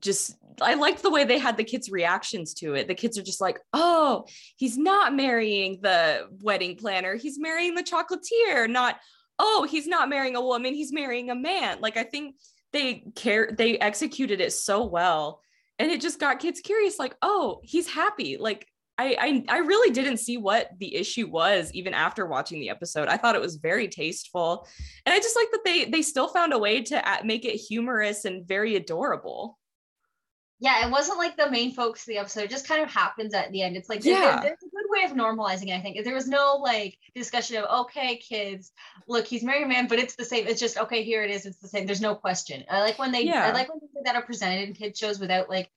just 0.00 0.36
I 0.60 0.74
liked 0.74 1.02
the 1.02 1.10
way 1.10 1.24
they 1.24 1.38
had 1.38 1.56
the 1.56 1.64
kids' 1.64 1.90
reactions 1.90 2.54
to 2.54 2.74
it. 2.74 2.88
The 2.88 2.94
kids 2.94 3.18
are 3.18 3.22
just 3.22 3.40
like, 3.40 3.58
oh, 3.72 4.26
he's 4.56 4.76
not 4.76 5.14
marrying 5.14 5.80
the 5.82 6.28
wedding 6.40 6.76
planner, 6.76 7.16
he's 7.16 7.38
marrying 7.38 7.74
the 7.74 7.82
chocolatier, 7.82 8.68
not, 8.68 8.98
oh, 9.38 9.66
he's 9.68 9.86
not 9.86 10.08
marrying 10.08 10.36
a 10.36 10.42
woman, 10.42 10.74
he's 10.74 10.92
marrying 10.92 11.30
a 11.30 11.34
man. 11.34 11.80
Like 11.80 11.96
I 11.96 12.04
think 12.04 12.36
they 12.72 13.04
care 13.14 13.50
they 13.56 13.78
executed 13.78 14.40
it 14.40 14.52
so 14.52 14.84
well 14.84 15.42
and 15.78 15.90
it 15.90 16.00
just 16.00 16.18
got 16.18 16.38
kids 16.38 16.60
curious 16.60 16.98
like 16.98 17.14
oh 17.20 17.60
he's 17.62 17.86
happy 17.86 18.36
like 18.38 18.66
I, 18.98 19.44
I, 19.48 19.56
I 19.56 19.58
really 19.58 19.92
didn't 19.92 20.18
see 20.18 20.36
what 20.36 20.68
the 20.78 20.94
issue 20.94 21.28
was 21.28 21.72
even 21.72 21.94
after 21.94 22.26
watching 22.26 22.60
the 22.60 22.68
episode. 22.68 23.08
I 23.08 23.16
thought 23.16 23.34
it 23.34 23.40
was 23.40 23.56
very 23.56 23.88
tasteful, 23.88 24.68
and 25.06 25.14
I 25.14 25.18
just 25.18 25.34
like 25.34 25.50
that 25.50 25.64
they 25.64 25.86
they 25.86 26.02
still 26.02 26.28
found 26.28 26.52
a 26.52 26.58
way 26.58 26.82
to 26.82 27.02
make 27.24 27.46
it 27.46 27.56
humorous 27.56 28.26
and 28.26 28.46
very 28.46 28.76
adorable. 28.76 29.58
Yeah, 30.62 30.86
it 30.86 30.92
wasn't 30.92 31.18
like 31.18 31.36
the 31.36 31.50
main 31.50 31.74
focus 31.74 32.02
of 32.02 32.06
the 32.06 32.18
episode. 32.18 32.44
It 32.44 32.50
just 32.50 32.68
kind 32.68 32.84
of 32.84 32.88
happens 32.88 33.34
at 33.34 33.50
the 33.50 33.62
end. 33.62 33.76
It's 33.76 33.88
like 33.88 34.04
yeah. 34.04 34.40
there's 34.40 34.62
a 34.62 34.70
good 34.70 34.86
way 34.90 35.02
of 35.02 35.10
normalizing 35.10 35.70
it. 35.70 35.72
I 35.72 35.80
think 35.80 36.02
there 36.04 36.14
was 36.14 36.28
no 36.28 36.60
like 36.62 36.96
discussion 37.16 37.56
of 37.56 37.80
okay, 37.86 38.16
kids, 38.16 38.70
look, 39.08 39.26
he's 39.26 39.42
married 39.42 39.66
man, 39.66 39.88
but 39.88 39.98
it's 39.98 40.14
the 40.14 40.24
same. 40.24 40.46
It's 40.46 40.60
just 40.60 40.78
okay, 40.78 41.02
here 41.02 41.24
it 41.24 41.32
is. 41.32 41.46
It's 41.46 41.58
the 41.58 41.66
same. 41.66 41.84
There's 41.84 42.00
no 42.00 42.14
question. 42.14 42.62
I 42.70 42.80
like 42.80 42.96
when 42.96 43.10
they 43.10 43.22
yeah. 43.22 43.44
I 43.44 43.50
like 43.50 43.68
when 43.68 43.80
things 43.80 43.92
that 44.04 44.14
are 44.14 44.22
presented 44.22 44.68
in 44.68 44.74
kids 44.74 45.00
shows 45.00 45.18
without 45.18 45.50
like 45.50 45.68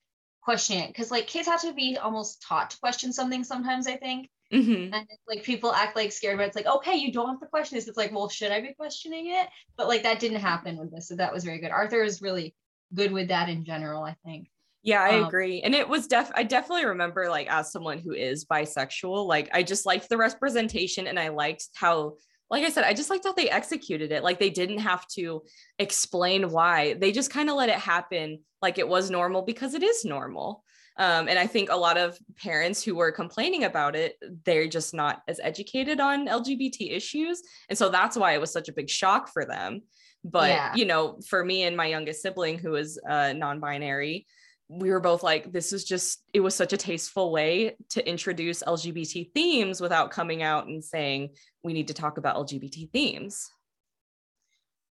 questioning 0.46 0.84
it 0.84 0.88
because 0.90 1.10
like 1.10 1.26
kids 1.26 1.48
have 1.48 1.62
to 1.62 1.74
be 1.74 1.98
almost 1.98 2.40
taught 2.44 2.70
to 2.70 2.78
question 2.78 3.12
something 3.12 3.44
sometimes 3.44 3.88
i 3.88 3.96
think 3.96 4.30
mm-hmm. 4.54 4.94
and 4.94 5.08
like 5.28 5.44
people 5.44 5.74
act 5.74 5.96
like 5.96 6.12
scared 6.12 6.38
but 6.38 6.46
it's 6.46 6.56
like 6.56 6.68
okay 6.68 6.96
you 6.96 7.12
don't 7.12 7.30
have 7.30 7.40
to 7.40 7.48
question 7.48 7.76
this 7.76 7.88
it's 7.88 7.98
like 7.98 8.14
well 8.14 8.30
should 8.30 8.52
i 8.52 8.62
be 8.62 8.72
questioning 8.74 9.32
it 9.32 9.48
but 9.76 9.88
like 9.88 10.04
that 10.04 10.20
didn't 10.20 10.40
happen 10.40 10.78
with 10.78 10.92
this 10.92 11.08
so 11.08 11.16
that 11.16 11.34
was 11.34 11.44
very 11.44 11.58
good 11.58 11.72
arthur 11.72 12.04
is 12.04 12.22
really 12.22 12.54
good 12.94 13.12
with 13.12 13.30
that 13.30 13.50
in 13.50 13.66
general 13.66 14.04
i 14.04 14.16
think 14.24 14.48
yeah 14.86 15.02
i 15.02 15.20
um, 15.20 15.26
agree 15.26 15.62
and 15.62 15.76
it 15.76 15.88
was 15.88 16.08
def 16.08 16.32
i 16.36 16.44
definitely 16.44 16.86
remember 16.86 17.30
like 17.30 17.48
as 17.50 17.72
someone 17.72 17.98
who 17.98 18.14
is 18.14 18.46
bisexual 18.46 19.28
like 19.28 19.50
i 19.54 19.62
just 19.62 19.86
liked 19.86 20.08
the 20.08 20.18
representation 20.18 21.08
and 21.08 21.20
i 21.20 21.28
liked 21.28 21.68
how 21.76 22.14
like 22.52 22.64
I 22.64 22.70
said, 22.70 22.84
I 22.84 22.94
just 22.94 23.10
liked 23.10 23.26
how 23.26 23.34
they 23.34 23.50
executed 23.50 24.12
it. 24.12 24.24
Like 24.24 24.40
they 24.40 24.50
didn't 24.52 24.78
have 24.78 25.08
to 25.16 25.42
explain 25.80 26.52
why. 26.52 26.94
They 26.94 27.12
just 27.12 27.32
kind 27.32 27.50
of 27.50 27.56
let 27.56 27.70
it 27.70 27.76
happen 27.76 28.40
like 28.62 28.78
it 28.78 28.88
was 28.88 29.10
normal 29.10 29.42
because 29.42 29.74
it 29.74 29.84
is 29.84 30.06
normal. 30.06 30.64
Um, 30.98 31.28
and 31.28 31.38
I 31.38 31.48
think 31.48 31.70
a 31.70 31.76
lot 31.76 31.98
of 31.98 32.18
parents 32.38 32.82
who 32.84 32.96
were 32.96 33.12
complaining 33.12 33.66
about 33.66 33.96
it, 33.96 34.16
they're 34.46 34.68
just 34.68 34.94
not 34.94 35.22
as 35.28 35.42
educated 35.44 36.00
on 36.00 36.28
LGBT 36.28 36.96
issues. 36.96 37.42
And 37.68 37.78
so 37.78 37.90
that's 37.90 38.16
why 38.16 38.34
it 38.34 38.42
was 38.42 38.54
such 38.54 38.70
a 38.70 38.74
big 38.74 38.90
shock 38.90 39.30
for 39.34 39.46
them. 39.46 39.82
But, 40.24 40.50
yeah. 40.50 40.74
you 40.74 40.86
know, 40.86 41.20
for 41.28 41.44
me 41.44 41.64
and 41.64 41.76
my 41.76 41.88
youngest 41.88 42.22
sibling 42.22 42.58
who 42.58 42.76
is 42.76 43.00
uh, 43.08 43.34
non 43.34 43.60
binary, 43.60 44.26
we 44.68 44.90
were 44.90 45.00
both 45.00 45.22
like, 45.22 45.52
this 45.52 45.74
is 45.74 45.84
just, 45.84 46.24
it 46.34 46.40
was 46.40 46.56
such 46.56 46.74
a 46.74 46.78
tasteful 46.78 47.32
way 47.32 47.76
to 47.90 48.08
introduce 48.08 48.64
LGBT 48.64 49.32
themes 49.34 49.80
without 49.80 50.12
coming 50.12 50.42
out 50.42 50.68
and 50.68 50.84
saying, 50.84 51.30
we 51.64 51.74
need 51.74 51.88
to 51.88 51.94
talk 51.94 52.18
about 52.18 52.36
LGBT 52.36 52.92
themes. 52.92 53.50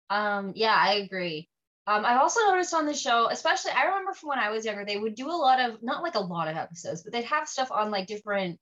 Um, 0.09 0.51
yeah, 0.55 0.75
I 0.77 0.95
agree. 0.95 1.47
Um, 1.87 2.05
I've 2.05 2.19
also 2.19 2.41
noticed 2.41 2.73
on 2.73 2.85
the 2.85 2.93
show, 2.93 3.29
especially 3.31 3.71
I 3.71 3.85
remember 3.85 4.13
from 4.13 4.29
when 4.29 4.39
I 4.39 4.49
was 4.49 4.65
younger, 4.65 4.85
they 4.85 4.97
would 4.97 5.15
do 5.15 5.29
a 5.29 5.31
lot 5.31 5.59
of 5.59 5.81
not 5.81 6.03
like 6.03 6.15
a 6.15 6.19
lot 6.19 6.47
of 6.47 6.55
episodes, 6.55 7.01
but 7.01 7.11
they'd 7.11 7.25
have 7.25 7.47
stuff 7.47 7.71
on 7.71 7.91
like 7.91 8.07
different. 8.07 8.59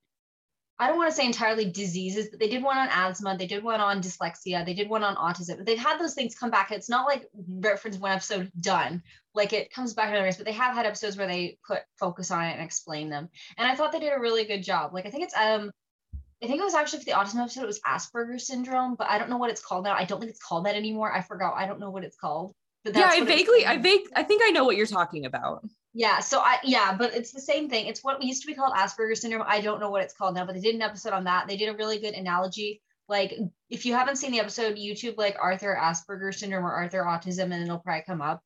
I 0.79 0.87
don't 0.87 0.97
want 0.97 1.09
to 1.09 1.15
say 1.15 1.25
entirely 1.25 1.69
diseases, 1.69 2.29
but 2.29 2.39
they 2.39 2.47
did 2.47 2.63
one 2.63 2.77
on 2.77 2.87
asthma, 2.89 3.37
they 3.37 3.47
did 3.47 3.63
one 3.63 3.81
on 3.81 4.01
dyslexia, 4.01 4.65
they 4.65 4.73
did 4.73 4.89
one 4.89 5.03
on 5.03 5.15
autism. 5.17 5.57
But 5.57 5.65
they've 5.65 5.77
had 5.77 5.99
those 5.99 6.13
things 6.13 6.35
come 6.35 6.49
back. 6.49 6.71
It's 6.71 6.89
not 6.89 7.05
like 7.05 7.27
reference 7.47 7.97
one 7.97 8.13
episode 8.13 8.49
done, 8.61 9.03
like 9.35 9.51
it 9.51 9.73
comes 9.73 9.93
back 9.93 10.09
in 10.09 10.15
others, 10.15 10.37
but 10.37 10.45
they 10.45 10.53
have 10.53 10.73
had 10.73 10.85
episodes 10.85 11.17
where 11.17 11.27
they 11.27 11.57
put 11.67 11.79
focus 11.99 12.31
on 12.31 12.45
it 12.45 12.53
and 12.53 12.61
explain 12.61 13.09
them. 13.09 13.27
And 13.57 13.67
I 13.67 13.75
thought 13.75 13.91
they 13.91 13.99
did 13.99 14.13
a 14.15 14.19
really 14.21 14.45
good 14.45 14.63
job. 14.63 14.93
Like 14.93 15.05
I 15.05 15.09
think 15.09 15.23
it's 15.23 15.35
um 15.35 15.71
I 16.41 16.47
think 16.47 16.61
it 16.61 16.63
was 16.63 16.73
actually 16.73 16.99
for 16.99 17.05
the 17.05 17.11
autism 17.11 17.41
episode, 17.41 17.63
it 17.63 17.67
was 17.67 17.81
Asperger's 17.81 18.47
syndrome, 18.47 18.95
but 18.95 19.09
I 19.09 19.17
don't 19.17 19.29
know 19.29 19.37
what 19.37 19.49
it's 19.49 19.61
called 19.61 19.83
now. 19.83 19.93
I 19.93 20.05
don't 20.05 20.19
think 20.21 20.31
it's 20.31 20.41
called 20.41 20.65
that 20.65 20.75
anymore. 20.75 21.13
I 21.13 21.21
forgot. 21.21 21.55
I 21.57 21.65
don't 21.65 21.81
know 21.81 21.89
what 21.89 22.05
it's 22.05 22.15
called. 22.15 22.53
But 22.85 22.95
yeah, 22.95 23.09
I 23.11 23.21
vaguely, 23.25 23.65
I 23.65 23.77
vague, 23.77 24.07
I 24.15 24.23
think 24.23 24.41
I 24.45 24.51
know 24.51 24.63
what 24.63 24.77
you're 24.77 24.85
talking 24.85 25.25
about. 25.25 25.65
Yeah. 25.99 26.21
So 26.21 26.39
I, 26.39 26.59
yeah, 26.63 26.95
but 26.97 27.13
it's 27.13 27.33
the 27.33 27.41
same 27.41 27.69
thing. 27.69 27.87
It's 27.87 28.05
what 28.05 28.21
we 28.21 28.25
used 28.25 28.41
to 28.43 28.47
be 28.47 28.53
called 28.53 28.73
Asperger's 28.73 29.19
syndrome. 29.19 29.43
I 29.45 29.59
don't 29.59 29.81
know 29.81 29.89
what 29.89 30.01
it's 30.01 30.13
called 30.13 30.33
now, 30.33 30.45
but 30.45 30.55
they 30.55 30.61
did 30.61 30.73
an 30.73 30.81
episode 30.81 31.11
on 31.11 31.25
that. 31.25 31.45
They 31.45 31.57
did 31.57 31.67
a 31.67 31.75
really 31.75 31.99
good 31.99 32.13
analogy. 32.13 32.81
Like 33.09 33.37
if 33.69 33.85
you 33.85 33.93
haven't 33.95 34.15
seen 34.15 34.31
the 34.31 34.39
episode, 34.39 34.77
YouTube 34.77 35.17
like 35.17 35.35
Arthur 35.41 35.77
Asperger's 35.77 36.39
syndrome 36.39 36.65
or 36.65 36.71
Arthur 36.71 37.03
autism, 37.03 37.51
and 37.51 37.61
it'll 37.61 37.79
probably 37.79 38.03
come 38.07 38.21
up. 38.21 38.41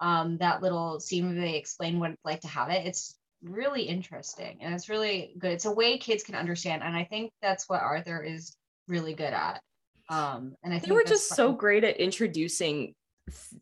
Um, 0.00 0.38
that 0.38 0.62
little 0.62 0.98
scene 0.98 1.26
where 1.26 1.34
they 1.34 1.56
explain 1.56 2.00
what 2.00 2.12
it's 2.12 2.24
like 2.24 2.40
to 2.40 2.48
have 2.48 2.70
it. 2.70 2.86
It's 2.86 3.18
really 3.42 3.82
interesting 3.82 4.60
and 4.62 4.72
it's 4.74 4.88
really 4.88 5.34
good. 5.38 5.52
It's 5.52 5.66
a 5.66 5.72
way 5.72 5.98
kids 5.98 6.24
can 6.24 6.36
understand, 6.36 6.82
and 6.82 6.96
I 6.96 7.04
think 7.04 7.32
that's 7.42 7.68
what 7.68 7.82
Arthur 7.82 8.22
is 8.22 8.56
really 8.88 9.12
good 9.12 9.34
at. 9.34 9.60
Um, 10.08 10.54
and 10.64 10.72
I 10.72 10.78
think 10.78 10.88
they 10.88 10.94
were 10.94 11.04
just 11.04 11.28
so 11.28 11.52
great 11.52 11.84
at 11.84 11.98
introducing 11.98 12.94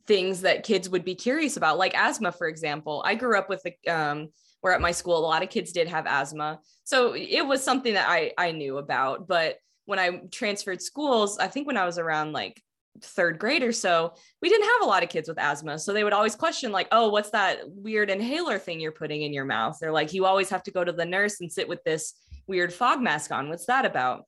things 0.06 0.40
that 0.42 0.64
kids 0.64 0.88
would 0.88 1.04
be 1.04 1.14
curious 1.14 1.56
about, 1.56 1.78
like 1.78 1.94
asthma, 1.94 2.32
for 2.32 2.48
example. 2.48 3.02
I 3.06 3.14
grew 3.14 3.38
up 3.38 3.48
with 3.48 3.62
the 3.62 3.92
um, 3.92 4.28
where 4.60 4.72
at 4.72 4.80
my 4.80 4.92
school 4.92 5.18
a 5.18 5.20
lot 5.20 5.42
of 5.42 5.50
kids 5.50 5.72
did 5.72 5.88
have 5.88 6.06
asthma, 6.06 6.60
so 6.84 7.14
it 7.14 7.46
was 7.46 7.62
something 7.62 7.94
that 7.94 8.08
I 8.08 8.32
I 8.36 8.52
knew 8.52 8.78
about. 8.78 9.28
But 9.28 9.56
when 9.86 9.98
I 9.98 10.20
transferred 10.30 10.80
schools, 10.80 11.38
I 11.38 11.48
think 11.48 11.66
when 11.66 11.76
I 11.76 11.84
was 11.84 11.98
around 11.98 12.32
like 12.32 12.62
third 13.00 13.38
grade 13.38 13.62
or 13.62 13.72
so, 13.72 14.14
we 14.40 14.48
didn't 14.48 14.68
have 14.68 14.82
a 14.82 14.86
lot 14.86 15.02
of 15.02 15.08
kids 15.08 15.28
with 15.28 15.38
asthma. 15.38 15.78
So 15.78 15.92
they 15.92 16.04
would 16.04 16.12
always 16.12 16.36
question, 16.36 16.72
like, 16.72 16.88
oh, 16.92 17.08
what's 17.08 17.30
that 17.30 17.60
weird 17.66 18.10
inhaler 18.10 18.58
thing 18.58 18.80
you're 18.80 18.92
putting 18.92 19.22
in 19.22 19.32
your 19.32 19.44
mouth? 19.44 19.78
They're 19.80 19.92
like, 19.92 20.12
you 20.12 20.26
always 20.26 20.50
have 20.50 20.62
to 20.64 20.70
go 20.70 20.84
to 20.84 20.92
the 20.92 21.06
nurse 21.06 21.40
and 21.40 21.50
sit 21.50 21.68
with 21.68 21.82
this 21.84 22.14
weird 22.46 22.72
fog 22.72 23.00
mask 23.00 23.32
on. 23.32 23.48
What's 23.48 23.66
that 23.66 23.86
about? 23.86 24.24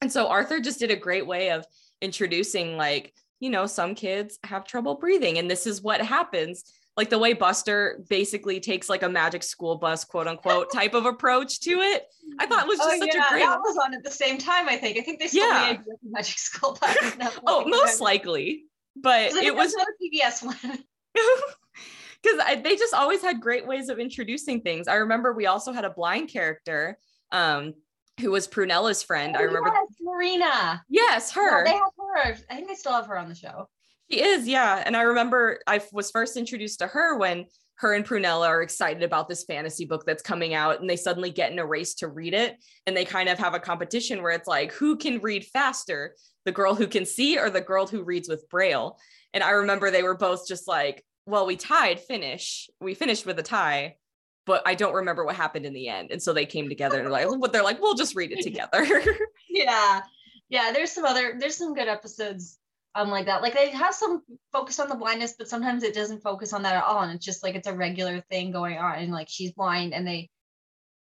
And 0.00 0.12
so 0.12 0.28
Arthur 0.28 0.60
just 0.60 0.78
did 0.78 0.90
a 0.90 0.96
great 0.96 1.26
way 1.26 1.50
of 1.50 1.66
introducing, 2.00 2.76
like, 2.76 3.12
you 3.40 3.50
know, 3.50 3.66
some 3.66 3.94
kids 3.94 4.38
have 4.44 4.64
trouble 4.64 4.94
breathing, 4.96 5.38
and 5.38 5.50
this 5.50 5.66
is 5.66 5.82
what 5.82 6.00
happens 6.00 6.64
like 6.96 7.10
the 7.10 7.18
way 7.18 7.32
Buster 7.32 8.04
basically 8.08 8.60
takes 8.60 8.88
like 8.88 9.02
a 9.02 9.08
magic 9.08 9.42
school 9.42 9.76
bus, 9.76 10.04
quote 10.04 10.28
unquote, 10.28 10.72
type 10.72 10.94
of 10.94 11.06
approach 11.06 11.60
to 11.60 11.80
it. 11.80 12.06
I 12.38 12.46
thought 12.46 12.62
it 12.64 12.68
was 12.68 12.78
just 12.78 12.90
oh, 12.94 12.98
such 12.98 13.14
yeah, 13.14 13.26
a 13.26 13.30
great. 13.30 13.40
That 13.40 13.58
was 13.58 13.76
on 13.84 13.94
at 13.94 14.04
the 14.04 14.10
same 14.10 14.38
time. 14.38 14.68
I 14.68 14.76
think. 14.76 14.98
I 14.98 15.00
think 15.00 15.18
they 15.18 15.26
still 15.26 15.48
yeah. 15.48 15.72
made 15.72 15.80
magic 16.08 16.38
school 16.38 16.78
bus. 16.80 16.96
oh, 17.46 17.66
most 17.66 18.00
likely, 18.00 18.64
but 18.96 19.32
it 19.32 19.54
was 19.54 19.74
a 19.74 19.84
PBS 20.02 20.44
one. 20.44 20.78
Because 22.22 22.62
they 22.62 22.74
just 22.74 22.94
always 22.94 23.20
had 23.20 23.38
great 23.38 23.66
ways 23.66 23.90
of 23.90 23.98
introducing 23.98 24.62
things. 24.62 24.88
I 24.88 24.94
remember 24.94 25.34
we 25.34 25.44
also 25.44 25.74
had 25.74 25.84
a 25.84 25.90
blind 25.90 26.30
character. 26.30 26.96
Um, 27.30 27.74
who 28.20 28.30
was 28.30 28.46
Prunella's 28.46 29.02
friend. 29.02 29.34
Oh, 29.36 29.40
I 29.40 29.42
remember 29.42 29.70
yes, 29.74 29.96
Marina. 30.00 30.84
Yes, 30.88 31.32
her. 31.32 31.64
they 31.64 31.72
have 31.72 31.82
her. 32.14 32.36
I 32.50 32.54
think 32.54 32.68
they 32.68 32.74
still 32.74 32.92
have 32.92 33.06
her 33.06 33.18
on 33.18 33.28
the 33.28 33.34
show 33.34 33.68
She 34.10 34.22
is, 34.22 34.46
yeah. 34.46 34.82
And 34.84 34.96
I 34.96 35.02
remember 35.02 35.60
I 35.66 35.80
was 35.92 36.10
first 36.10 36.36
introduced 36.36 36.78
to 36.80 36.86
her 36.86 37.16
when 37.18 37.46
her 37.76 37.92
and 37.94 38.04
Prunella 38.04 38.46
are 38.46 38.62
excited 38.62 39.02
about 39.02 39.28
this 39.28 39.44
fantasy 39.44 39.84
book 39.84 40.04
that's 40.06 40.22
coming 40.22 40.54
out 40.54 40.80
and 40.80 40.88
they 40.88 40.96
suddenly 40.96 41.30
get 41.30 41.50
in 41.50 41.58
a 41.58 41.66
race 41.66 41.94
to 41.96 42.08
read 42.08 42.32
it. 42.32 42.56
And 42.86 42.96
they 42.96 43.04
kind 43.04 43.28
of 43.28 43.38
have 43.38 43.54
a 43.54 43.60
competition 43.60 44.22
where 44.22 44.32
it's 44.32 44.46
like, 44.46 44.72
who 44.72 44.96
can 44.96 45.18
read 45.18 45.44
faster? 45.44 46.14
The 46.44 46.52
girl 46.52 46.74
who 46.74 46.86
can 46.86 47.04
see 47.04 47.38
or 47.38 47.50
the 47.50 47.60
girl 47.60 47.86
who 47.86 48.04
reads 48.04 48.28
with 48.28 48.48
Braille? 48.48 48.98
And 49.32 49.42
I 49.42 49.50
remember 49.50 49.90
they 49.90 50.04
were 50.04 50.16
both 50.16 50.46
just 50.46 50.68
like, 50.68 51.04
well, 51.26 51.46
we 51.46 51.56
tied 51.56 52.00
finish. 52.00 52.68
We 52.80 52.94
finished 52.94 53.26
with 53.26 53.38
a 53.38 53.42
tie, 53.42 53.96
but 54.46 54.62
I 54.66 54.74
don't 54.74 54.94
remember 54.94 55.24
what 55.24 55.34
happened 55.34 55.66
in 55.66 55.72
the 55.72 55.88
end. 55.88 56.10
And 56.12 56.22
so 56.22 56.32
they 56.32 56.46
came 56.46 56.68
together 56.68 57.00
and 57.00 57.10
like, 57.10 57.28
what 57.40 57.52
they're 57.52 57.64
like, 57.64 57.80
we'll 57.80 57.94
just 57.94 58.14
read 58.14 58.30
it 58.30 58.42
together. 58.42 58.86
yeah. 59.50 60.02
Yeah. 60.54 60.72
There's 60.72 60.92
some 60.92 61.04
other, 61.04 61.36
there's 61.38 61.56
some 61.56 61.74
good 61.74 61.88
episodes 61.88 62.58
um 62.94 63.10
like 63.10 63.26
that. 63.26 63.42
Like 63.42 63.54
they 63.54 63.70
have 63.70 63.94
some 63.94 64.22
focus 64.52 64.78
on 64.78 64.88
the 64.88 64.94
blindness, 64.94 65.34
but 65.36 65.48
sometimes 65.48 65.82
it 65.82 65.94
doesn't 65.94 66.22
focus 66.22 66.52
on 66.52 66.62
that 66.62 66.76
at 66.76 66.84
all. 66.84 67.02
And 67.02 67.12
it's 67.12 67.24
just 67.24 67.42
like 67.42 67.54
it's 67.54 67.66
a 67.66 67.74
regular 67.74 68.20
thing 68.30 68.52
going 68.52 68.78
on. 68.78 68.98
And 68.98 69.12
like 69.12 69.28
she's 69.28 69.52
blind 69.52 69.94
and 69.94 70.06
they 70.06 70.30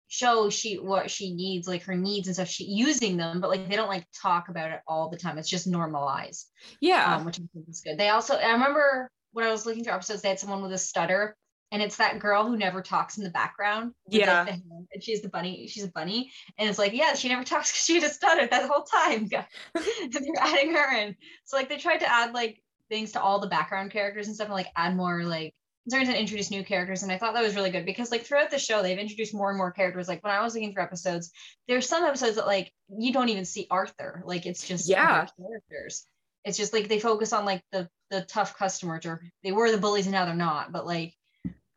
show 0.08 0.50
she 0.50 0.76
what 0.76 1.12
she 1.12 1.34
needs, 1.34 1.68
like 1.68 1.84
her 1.84 1.96
needs 1.96 2.28
and 2.28 2.36
stuff, 2.36 2.48
she 2.48 2.66
using 2.66 3.18
them, 3.18 3.42
but 3.42 3.50
like 3.50 3.70
they 3.70 3.76
don't 3.76 3.90
like 3.90 4.06
talk 4.22 4.50
about 4.50 4.72
it 4.72 4.80
all 4.88 5.10
the 5.10 5.18
time. 5.18 5.38
It's 5.38 5.50
just 5.50 5.68
normalized. 5.68 6.50
Yeah. 6.80 7.16
Um, 7.16 7.26
which 7.26 7.40
I 7.40 7.44
think 7.54 7.70
is 7.70 7.82
good. 7.82 7.98
They 7.98 8.10
also 8.10 8.36
I 8.36 8.52
remember 8.52 9.10
when 9.34 9.46
I 9.46 9.52
was 9.52 9.66
looking 9.66 9.84
through 9.84 9.94
episodes, 9.94 10.22
they 10.22 10.30
had 10.30 10.40
someone 10.40 10.62
with 10.62 10.74
a 10.74 10.78
stutter 10.78 11.36
and 11.72 11.82
it's 11.82 11.98
that 11.98 12.20
girl 12.20 12.46
who 12.46 12.58
never 12.58 12.82
talks 12.82 13.18
in 13.18 13.24
the 13.24 13.30
background. 13.30 13.94
Yeah. 14.08 14.44
Like 14.44 14.56
the 14.56 14.86
and 14.94 15.04
she's 15.04 15.22
the 15.22 15.30
bunny. 15.30 15.68
She's 15.68 15.86
a 15.86 15.92
bunny. 15.92 16.32
And 16.58 16.70
it's 16.70 16.78
like, 16.78 16.94
yeah, 16.94 17.14
she 17.14 17.30
never 17.30 17.44
talks 17.46 17.72
because 17.72 17.86
she 17.86 17.96
had 17.96 18.04
a 18.04 18.14
stutter 18.14 18.48
that 18.48 18.70
whole 18.70 18.84
time. 18.84 19.30
and 19.34 20.12
they're 20.12 20.22
adding 20.40 20.74
her 20.74 20.98
in. 20.98 21.16
So 21.46 21.56
like 21.58 21.70
they 21.70 21.78
tried 21.78 22.00
to 22.00 22.12
add 22.12 22.34
like 22.34 22.62
things 22.90 23.14
to 23.14 23.22
all 23.22 23.40
the 23.40 23.48
background 23.48 23.92
characters 23.92 24.28
and 24.28 24.36
stuff 24.36 24.48
and 24.48 24.54
like 24.54 24.68
add 24.76 24.96
more 24.96 25.24
like 25.24 25.56
starting 25.88 26.10
to 26.10 26.20
introduce 26.20 26.52
new 26.52 26.64
characters. 26.64 27.04
And 27.04 27.12
I 27.12 27.18
thought 27.18 27.34
that 27.34 27.44
was 27.44 27.56
really 27.56 27.72
good 27.72 27.86
because 27.86 28.12
like 28.12 28.24
throughout 28.24 28.52
the 28.52 28.60
show, 28.60 28.84
they've 28.84 29.00
introduced 29.00 29.34
more 29.34 29.50
and 29.50 29.58
more 29.58 29.72
characters. 29.72 30.08
Like 30.08 30.24
when 30.24 30.34
I 30.34 30.42
was 30.42 30.54
looking 30.54 30.74
for 30.74 30.82
episodes, 30.82 31.32
there's 31.68 31.88
some 31.88 32.04
episodes 32.04 32.36
that 32.36 32.48
like 32.48 32.72
you 32.90 33.14
don't 33.14 33.30
even 33.30 33.46
see 33.46 33.68
Arthur. 33.72 34.24
Like 34.26 34.46
it's 34.46 34.68
just 34.68 34.90
yeah 34.90 35.26
characters. 35.40 36.06
It's 36.44 36.58
just 36.58 36.74
like 36.74 36.90
they 36.90 37.00
focus 37.00 37.32
on 37.34 37.46
like 37.46 37.64
the 37.72 37.88
the 38.10 38.22
tough 38.22 38.58
customers 38.58 39.06
or 39.06 39.22
they 39.44 39.54
were 39.54 39.72
the 39.72 39.78
bullies 39.78 40.06
and 40.06 40.14
now 40.14 40.26
they're 40.26 40.36
not. 40.36 40.72
But 40.74 40.86
like 40.86 41.14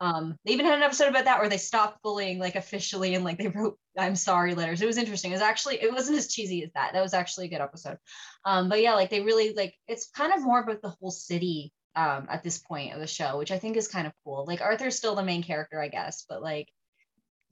um, 0.05 0.37
they 0.45 0.51
even 0.51 0.67
had 0.67 0.77
an 0.77 0.83
episode 0.83 1.07
about 1.07 1.25
that 1.25 1.39
where 1.39 1.49
they 1.49 1.57
stopped 1.57 2.03
bullying 2.03 2.37
like 2.37 2.55
officially 2.55 3.15
and 3.15 3.23
like 3.23 3.39
they 3.39 3.47
wrote 3.47 3.79
I'm 3.97 4.15
sorry 4.15 4.53
letters. 4.53 4.79
It 4.81 4.85
was 4.85 4.99
interesting. 4.99 5.31
It 5.31 5.35
was 5.35 5.41
actually 5.41 5.81
it 5.81 5.91
wasn't 5.91 6.19
as 6.19 6.27
cheesy 6.27 6.63
as 6.63 6.69
that. 6.73 6.91
That 6.93 7.01
was 7.01 7.15
actually 7.15 7.47
a 7.47 7.49
good 7.49 7.61
episode. 7.61 7.97
Um, 8.45 8.69
but 8.69 8.81
yeah, 8.81 8.93
like 8.93 9.09
they 9.09 9.21
really 9.21 9.53
like 9.55 9.73
it's 9.87 10.09
kind 10.09 10.31
of 10.31 10.43
more 10.43 10.61
about 10.61 10.83
the 10.83 10.89
whole 10.89 11.09
city 11.09 11.73
um 11.95 12.27
at 12.29 12.43
this 12.43 12.59
point 12.59 12.93
of 12.93 12.99
the 12.99 13.07
show, 13.07 13.39
which 13.39 13.51
I 13.51 13.57
think 13.57 13.77
is 13.77 13.87
kind 13.87 14.05
of 14.05 14.13
cool. 14.23 14.45
Like 14.47 14.61
Arthur's 14.61 14.95
still 14.95 15.15
the 15.15 15.23
main 15.23 15.41
character, 15.41 15.81
I 15.81 15.87
guess, 15.87 16.25
but 16.29 16.43
like 16.43 16.67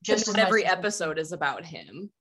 just 0.03 0.37
every 0.37 0.63
episode 0.63 1.17
is 1.17 1.31
about 1.31 1.65
him. 1.65 2.11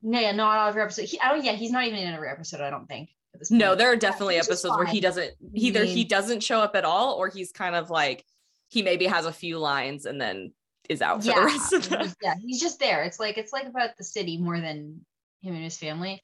No, 0.00 0.20
yeah, 0.20 0.30
not 0.30 0.68
every 0.68 0.82
episode. 0.82 1.06
he 1.06 1.18
don't 1.18 1.44
yeah, 1.44 1.54
he's 1.54 1.72
not 1.72 1.86
even 1.86 1.98
in 1.98 2.14
every 2.14 2.28
episode. 2.28 2.60
I 2.60 2.70
don't 2.70 2.86
think. 2.86 3.08
No, 3.50 3.74
there 3.74 3.90
are 3.90 3.96
definitely 3.96 4.34
yeah, 4.34 4.42
episodes 4.42 4.76
where 4.76 4.86
he 4.86 5.00
doesn't 5.00 5.32
either 5.54 5.84
he 5.84 6.04
doesn't 6.04 6.44
show 6.44 6.60
up 6.60 6.76
at 6.76 6.84
all 6.84 7.14
or 7.14 7.30
he's 7.30 7.50
kind 7.50 7.74
of 7.74 7.90
like 7.90 8.24
he 8.72 8.82
maybe 8.82 9.04
has 9.04 9.26
a 9.26 9.32
few 9.32 9.58
lines 9.58 10.06
and 10.06 10.18
then 10.18 10.50
is 10.88 11.02
out 11.02 11.22
for 11.22 11.28
yeah, 11.28 11.40
the 11.40 11.44
rest 11.44 11.72
of 11.74 11.88
the 11.90 12.16
yeah 12.22 12.34
he's 12.40 12.60
just 12.60 12.80
there. 12.80 13.04
It's 13.04 13.20
like 13.20 13.36
it's 13.36 13.52
like 13.52 13.66
about 13.66 13.90
the 13.98 14.04
city 14.04 14.38
more 14.38 14.58
than 14.58 15.04
him 15.42 15.54
and 15.54 15.62
his 15.62 15.76
family. 15.76 16.22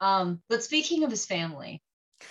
Um 0.00 0.40
but 0.48 0.62
speaking 0.62 1.02
of 1.02 1.10
his 1.10 1.26
family 1.26 1.82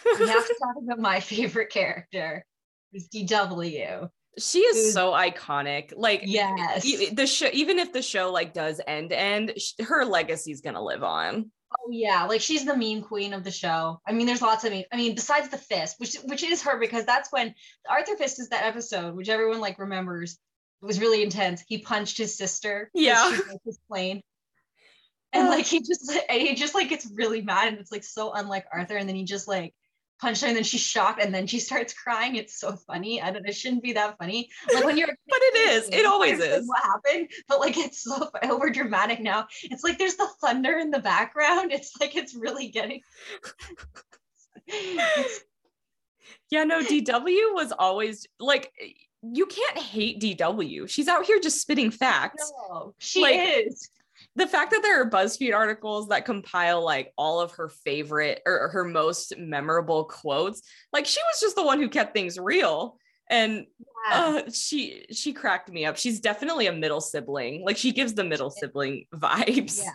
we 0.06 0.28
have 0.28 0.48
to 0.48 0.56
talk 0.62 0.76
about 0.82 1.00
my 1.00 1.20
favorite 1.20 1.70
character 1.70 2.46
is 2.94 3.10
dw 3.10 4.10
she 4.40 4.60
is 4.60 4.94
so 4.94 5.14
iconic. 5.14 5.94
Like 5.96 6.22
yes. 6.24 6.84
the 7.12 7.26
show 7.26 7.50
even 7.52 7.80
if 7.80 7.92
the 7.92 8.02
show 8.02 8.32
like 8.32 8.54
does 8.54 8.80
end 8.88 9.12
end 9.12 9.54
her 9.82 10.06
legacy 10.06 10.52
is 10.52 10.62
gonna 10.62 10.84
live 10.84 11.04
on 11.04 11.52
Oh 11.72 11.92
yeah, 11.92 12.26
like 12.26 12.42
she's 12.42 12.66
the 12.66 12.78
meme 12.78 13.02
queen 13.02 13.34
of 13.34 13.44
the 13.44 13.52
show. 13.52 14.00
I 14.08 14.14
mean, 14.14 14.26
there's 14.26 14.42
lots 14.42 14.64
of 14.64 14.72
meme. 14.72 14.86
I 14.92 14.96
mean, 14.96 15.16
besides 15.16 15.50
the 15.50 15.58
fist, 15.58 16.00
which 16.00 16.16
which 16.24 16.44
is 16.44 16.64
her 16.64 16.80
because 16.80 17.06
that's 17.06 17.32
when 17.32 17.56
Arthur 17.90 18.16
Fist 18.16 18.40
is 18.40 18.50
that 18.50 18.64
episode, 18.64 19.16
which 19.16 19.30
everyone 19.30 19.60
like 19.60 19.80
remembers. 19.80 20.40
It 20.82 20.86
was 20.86 21.00
really 21.00 21.24
intense. 21.24 21.64
He 21.68 21.80
punched 21.80 22.18
his 22.18 22.38
sister. 22.38 22.92
Yeah. 22.94 23.32
His 23.66 23.80
plane. 23.90 24.22
And 25.34 25.50
like 25.50 25.66
he 25.66 25.80
just 25.80 26.12
and 26.30 26.42
he 26.42 26.56
just 26.56 26.76
like 26.76 26.90
gets 26.90 27.10
really 27.14 27.42
mad 27.42 27.70
and 27.70 27.80
it's 27.80 27.92
like 27.92 28.04
so 28.04 28.32
unlike 28.34 28.66
Arthur. 28.72 28.96
And 28.96 29.10
then 29.10 29.16
he 29.16 29.24
just 29.24 29.48
like 29.48 29.74
punched 30.20 30.42
her 30.42 30.48
and 30.48 30.56
then 30.56 30.64
she's 30.64 30.82
shocked 30.82 31.22
and 31.22 31.34
then 31.34 31.48
she 31.48 31.60
starts 31.60 31.94
crying. 31.94 32.36
It's 32.36 32.60
so 32.60 32.76
funny. 32.76 33.22
I 33.22 33.32
don't 33.32 33.48
it 33.48 33.56
shouldn't 33.56 33.84
be 33.84 33.94
that 33.94 34.18
funny. 34.18 34.50
Like 34.74 34.84
when 34.84 34.98
you're 34.98 35.08
But 35.28 35.40
it 35.42 35.70
is. 35.70 35.90
It 35.90 36.06
always 36.06 36.40
is. 36.40 36.68
What 36.68 36.84
happened? 36.84 37.30
But 37.48 37.60
like 37.60 37.78
it's 37.78 38.04
so 38.04 38.30
over 38.44 38.70
dramatic 38.70 39.20
now. 39.20 39.48
It's 39.64 39.84
like 39.84 39.98
there's 39.98 40.16
the 40.16 40.28
thunder 40.42 40.78
in 40.78 40.92
the 40.92 41.00
background. 41.00 41.72
It's 41.72 41.94
like 42.00 42.16
it's 42.16 42.36
really 42.36 42.70
getting 42.70 43.02
Yeah, 46.50 46.64
no, 46.64 46.82
DW 46.82 47.54
was 47.54 47.74
always 47.78 48.26
like 48.40 48.72
you 49.22 49.46
can't 49.46 49.78
hate 49.78 50.22
DW. 50.22 50.90
She's 50.90 51.08
out 51.08 51.26
here 51.26 51.40
just 51.40 51.62
spitting 51.62 51.92
facts. 51.92 52.52
No, 52.70 52.94
she 53.00 53.22
like, 53.22 53.68
is 53.68 53.90
the 54.38 54.48
fact 54.48 54.70
that 54.70 54.84
there 54.84 55.02
are 55.02 55.10
BuzzFeed 55.10 55.54
articles 55.54 56.10
that 56.10 56.24
compile 56.24 56.86
like 56.86 57.12
all 57.18 57.42
of 57.42 57.54
her 57.54 57.70
favorite 57.70 58.44
or 58.46 58.70
her 58.70 58.84
most 58.84 59.34
memorable 59.36 60.06
quotes, 60.06 60.62
like 60.94 61.08
she 61.08 61.20
was 61.20 61.42
just 61.42 61.56
the 61.56 61.66
one 61.66 61.80
who 61.80 61.90
kept 61.90 62.14
things 62.14 62.38
real. 62.38 62.98
And 63.32 63.66
yeah. 64.10 64.16
uh, 64.16 64.52
she 64.52 65.06
she 65.12 65.34
cracked 65.34 65.72
me 65.72 65.86
up. 65.86 65.98
She's 65.98 66.20
definitely 66.20 66.68
a 66.68 66.72
middle 66.72 67.02
sibling. 67.02 67.66
Like 67.66 67.78
she 67.78 67.92
gives 67.92 68.14
the 68.14 68.24
middle 68.24 68.52
sibling 68.52 69.06
vibes. 69.14 69.80
Yeah. 69.84 69.90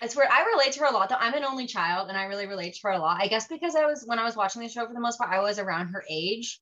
It's 0.00 0.14
where 0.14 0.30
I 0.30 0.44
relate 0.52 0.72
to 0.74 0.80
her 0.80 0.86
a 0.86 0.92
lot. 0.92 1.08
Though 1.08 1.16
I'm 1.18 1.34
an 1.34 1.44
only 1.44 1.66
child, 1.66 2.08
and 2.08 2.16
I 2.16 2.24
really 2.24 2.46
relate 2.46 2.74
to 2.74 2.80
her 2.84 2.90
a 2.90 2.98
lot. 2.98 3.20
I 3.20 3.26
guess 3.26 3.48
because 3.48 3.74
I 3.74 3.86
was 3.86 4.04
when 4.06 4.20
I 4.20 4.24
was 4.24 4.36
watching 4.36 4.62
the 4.62 4.68
show 4.68 4.86
for 4.86 4.94
the 4.94 5.00
most 5.00 5.18
part, 5.18 5.32
I 5.32 5.40
was 5.40 5.58
around 5.58 5.88
her 5.88 6.04
age. 6.08 6.60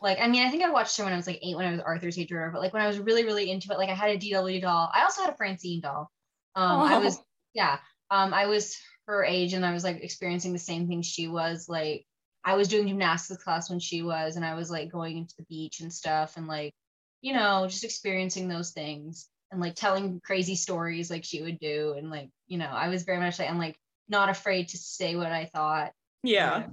Like, 0.00 0.18
I 0.20 0.26
mean, 0.26 0.46
I 0.46 0.50
think 0.50 0.62
I 0.62 0.70
watched 0.70 0.96
her 0.96 1.04
when 1.04 1.12
I 1.12 1.16
was 1.16 1.26
like 1.26 1.40
eight, 1.42 1.56
when 1.56 1.66
I 1.66 1.72
was 1.72 1.80
Arthur's 1.80 2.18
age 2.18 2.32
or 2.32 2.36
whatever. 2.36 2.52
But 2.52 2.62
like 2.62 2.72
when 2.72 2.82
I 2.82 2.86
was 2.86 2.98
really, 2.98 3.24
really 3.24 3.50
into 3.50 3.72
it, 3.72 3.78
like 3.78 3.90
I 3.90 3.94
had 3.94 4.10
a 4.10 4.18
DW 4.18 4.60
doll. 4.62 4.90
I 4.94 5.02
also 5.02 5.22
had 5.22 5.32
a 5.32 5.36
Francine 5.36 5.80
doll. 5.80 6.10
Um, 6.56 6.80
oh. 6.80 6.84
I 6.84 6.98
was, 6.98 7.20
yeah, 7.54 7.78
um, 8.10 8.34
I 8.34 8.46
was 8.46 8.76
her 9.06 9.22
age 9.22 9.52
and 9.52 9.64
I 9.64 9.72
was 9.72 9.84
like 9.84 10.02
experiencing 10.02 10.52
the 10.52 10.58
same 10.58 10.88
thing 10.88 11.02
she 11.02 11.28
was. 11.28 11.68
Like, 11.68 12.04
I 12.44 12.56
was 12.56 12.68
doing 12.68 12.88
gymnastics 12.88 13.42
class 13.44 13.68
when 13.70 13.80
she 13.80 14.02
was, 14.02 14.36
and 14.36 14.44
I 14.44 14.54
was 14.54 14.70
like 14.70 14.90
going 14.90 15.18
into 15.18 15.34
the 15.38 15.44
beach 15.44 15.80
and 15.80 15.92
stuff, 15.92 16.36
and 16.36 16.46
like, 16.46 16.72
you 17.20 17.34
know, 17.34 17.66
just 17.68 17.84
experiencing 17.84 18.48
those 18.48 18.70
things 18.70 19.28
and 19.52 19.60
like 19.60 19.74
telling 19.74 20.20
crazy 20.24 20.56
stories 20.56 21.10
like 21.10 21.24
she 21.24 21.42
would 21.42 21.58
do, 21.58 21.94
and 21.96 22.10
like, 22.10 22.30
you 22.46 22.58
know, 22.58 22.66
I 22.66 22.88
was 22.88 23.02
very 23.02 23.18
much 23.18 23.38
like, 23.38 23.50
I'm 23.50 23.58
like 23.58 23.76
not 24.08 24.28
afraid 24.28 24.68
to 24.68 24.78
say 24.78 25.16
what 25.16 25.32
I 25.32 25.46
thought. 25.46 25.92
Yeah. 26.22 26.66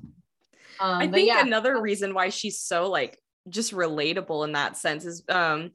Um, 0.79 1.01
I 1.01 1.07
think 1.07 1.27
yeah. 1.27 1.41
another 1.41 1.79
reason 1.79 2.13
why 2.13 2.29
she's 2.29 2.59
so 2.59 2.89
like 2.89 3.19
just 3.49 3.73
relatable 3.73 4.45
in 4.45 4.53
that 4.53 4.77
sense 4.77 5.05
is 5.05 5.23
um 5.29 5.71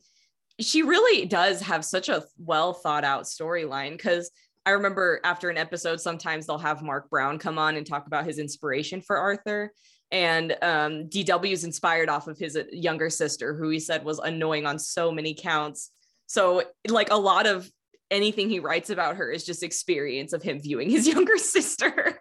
she 0.61 0.83
really 0.83 1.27
does 1.27 1.61
have 1.61 1.85
such 1.85 2.09
a 2.09 2.25
well 2.39 2.73
thought 2.73 3.05
out 3.05 3.25
storyline 3.25 3.93
because 3.93 4.31
I 4.67 4.73
remember 4.73 5.21
after 5.25 5.49
an 5.49 5.57
episode, 5.57 6.01
sometimes 6.01 6.47
they'll 6.47 6.59
have 6.59 6.83
Marc 6.83 7.09
Brown 7.09 7.39
come 7.39 7.59
on 7.59 7.77
and 7.77 7.87
talk 7.87 8.07
about 8.07 8.27
his 8.27 8.39
inspiration 8.39 9.01
for 9.01 9.17
Arthur. 9.17 9.73
And 10.11 10.53
um, 10.63 11.09
DW 11.09 11.53
is 11.53 11.65
inspired 11.65 12.09
off 12.09 12.29
of 12.29 12.39
his 12.39 12.57
uh, 12.57 12.65
younger 12.71 13.09
sister, 13.09 13.55
who 13.55 13.69
he 13.71 13.81
said 13.81 14.05
was 14.05 14.19
annoying 14.19 14.67
on 14.67 14.79
so 14.79 15.13
many 15.13 15.35
counts. 15.35 15.91
So, 16.27 16.65
like, 16.87 17.11
a 17.11 17.17
lot 17.17 17.47
of 17.47 17.71
anything 18.11 18.51
he 18.51 18.59
writes 18.59 18.91
about 18.91 19.17
her 19.17 19.31
is 19.31 19.45
just 19.45 19.63
experience 19.63 20.33
of 20.33 20.43
him 20.43 20.61
viewing 20.61 20.91
his 20.91 21.07
younger 21.15 21.39
sister. 21.39 22.21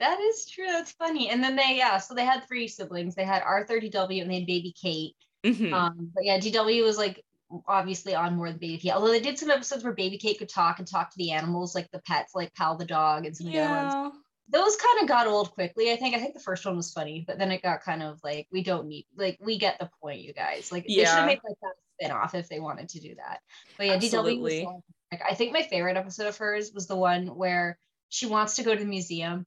that 0.00 0.20
is 0.20 0.46
true. 0.46 0.66
That's 0.66 0.92
funny. 0.92 1.30
And 1.30 1.42
then 1.42 1.56
they, 1.56 1.76
yeah, 1.76 1.98
so 1.98 2.14
they 2.14 2.24
had 2.24 2.46
three 2.46 2.68
siblings. 2.68 3.14
They 3.14 3.24
had 3.24 3.42
Arthur, 3.42 3.80
DW, 3.80 4.22
and 4.22 4.30
they 4.30 4.38
had 4.38 4.46
baby 4.46 4.74
Kate. 4.80 5.16
Mm-hmm. 5.48 5.72
Um, 5.72 6.10
but 6.14 6.24
yeah, 6.24 6.38
DW 6.38 6.84
was 6.84 6.98
like 6.98 7.24
obviously 7.66 8.14
on 8.14 8.36
more 8.36 8.48
than 8.48 8.58
Baby 8.58 8.78
Kate. 8.78 8.92
Although 8.92 9.10
they 9.10 9.20
did 9.20 9.38
some 9.38 9.50
episodes 9.50 9.84
where 9.84 9.92
Baby 9.92 10.18
Kate 10.18 10.38
could 10.38 10.48
talk 10.48 10.78
and 10.78 10.86
talk 10.86 11.10
to 11.10 11.18
the 11.18 11.32
animals, 11.32 11.74
like 11.74 11.90
the 11.90 12.00
pets, 12.00 12.34
like 12.34 12.54
Pal 12.54 12.76
the 12.76 12.84
dog 12.84 13.26
and 13.26 13.36
some 13.36 13.46
of 13.46 13.52
the 13.52 13.60
other 13.60 14.00
ones. 14.02 14.14
Those 14.50 14.76
kind 14.76 15.02
of 15.02 15.08
got 15.08 15.26
old 15.26 15.52
quickly. 15.52 15.92
I 15.92 15.96
think. 15.96 16.14
I 16.14 16.18
think 16.18 16.34
the 16.34 16.40
first 16.40 16.64
one 16.64 16.76
was 16.76 16.92
funny, 16.92 17.24
but 17.26 17.38
then 17.38 17.52
it 17.52 17.62
got 17.62 17.82
kind 17.82 18.02
of 18.02 18.18
like 18.24 18.48
we 18.50 18.62
don't 18.62 18.88
need 18.88 19.06
like 19.16 19.38
we 19.40 19.58
get 19.58 19.78
the 19.78 19.90
point, 20.02 20.20
you 20.20 20.32
guys. 20.32 20.72
Like 20.72 20.84
yeah. 20.86 20.96
they 20.96 21.04
should 21.04 21.16
have 21.16 21.26
made 21.26 21.40
like 21.44 21.56
that 21.62 21.74
spin 22.00 22.10
off 22.10 22.34
if 22.34 22.48
they 22.48 22.60
wanted 22.60 22.88
to 22.90 23.00
do 23.00 23.14
that. 23.16 23.40
But 23.76 23.86
yeah, 23.86 23.92
Absolutely. 23.94 24.60
DW 24.60 24.64
was 24.64 24.82
like, 25.12 25.22
I 25.28 25.34
think 25.34 25.52
my 25.52 25.62
favorite 25.62 25.96
episode 25.96 26.26
of 26.26 26.36
hers 26.38 26.72
was 26.72 26.86
the 26.86 26.96
one 26.96 27.26
where 27.26 27.78
she 28.08 28.26
wants 28.26 28.56
to 28.56 28.62
go 28.62 28.74
to 28.74 28.80
the 28.80 28.86
museum 28.86 29.44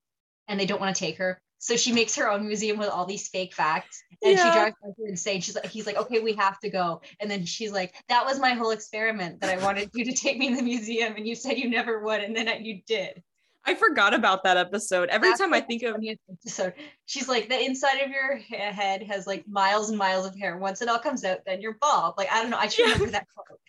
and 0.47 0.59
they 0.59 0.65
don't 0.65 0.81
want 0.81 0.95
to 0.95 0.99
take 0.99 1.17
her 1.17 1.41
so 1.61 1.77
she 1.77 1.91
makes 1.91 2.15
her 2.15 2.27
own 2.27 2.47
museum 2.47 2.79
with 2.79 2.89
all 2.89 3.05
these 3.05 3.27
fake 3.27 3.53
facts, 3.53 4.03
and 4.23 4.35
yeah. 4.35 4.43
she 4.43 4.59
drives 4.59 4.75
her 4.83 5.07
insane. 5.07 5.41
She's 5.41 5.53
like, 5.53 5.67
he's 5.67 5.85
like, 5.85 5.95
okay, 5.95 6.19
we 6.19 6.33
have 6.33 6.59
to 6.61 6.71
go. 6.71 7.03
And 7.19 7.29
then 7.29 7.45
she's 7.45 7.71
like, 7.71 7.93
that 8.09 8.25
was 8.25 8.39
my 8.39 8.53
whole 8.53 8.71
experiment 8.71 9.41
that 9.41 9.55
I 9.55 9.63
wanted 9.63 9.91
you 9.93 10.03
to 10.05 10.11
take 10.11 10.39
me 10.39 10.47
in 10.47 10.55
the 10.55 10.63
museum, 10.63 11.13
and 11.15 11.27
you 11.27 11.35
said 11.35 11.59
you 11.59 11.69
never 11.69 12.03
would, 12.03 12.21
and 12.21 12.35
then 12.35 12.65
you 12.65 12.81
did. 12.87 13.21
I 13.63 13.75
forgot 13.75 14.15
about 14.15 14.43
that 14.43 14.57
episode. 14.57 15.09
Every 15.09 15.29
That's 15.29 15.39
time 15.39 15.53
I 15.53 15.61
think 15.61 15.83
of 15.83 15.95
episode. 16.31 16.73
She's 17.05 17.29
like, 17.29 17.47
the 17.47 17.63
inside 17.63 17.99
of 17.99 18.09
your 18.09 18.37
head 18.37 19.03
has 19.03 19.27
like 19.27 19.47
miles 19.47 19.89
and 19.89 19.99
miles 19.99 20.25
of 20.25 20.35
hair. 20.35 20.57
Once 20.57 20.81
it 20.81 20.89
all 20.89 20.97
comes 20.97 21.23
out, 21.23 21.41
then 21.45 21.61
you're 21.61 21.77
bald. 21.79 22.15
Like, 22.17 22.31
I 22.31 22.41
don't 22.41 22.49
know. 22.49 22.57
I 22.57 22.65
just 22.65 22.79
Yeah. 22.79 22.85
remember 22.85 23.11
that 23.11 23.27
quote. 23.35 23.59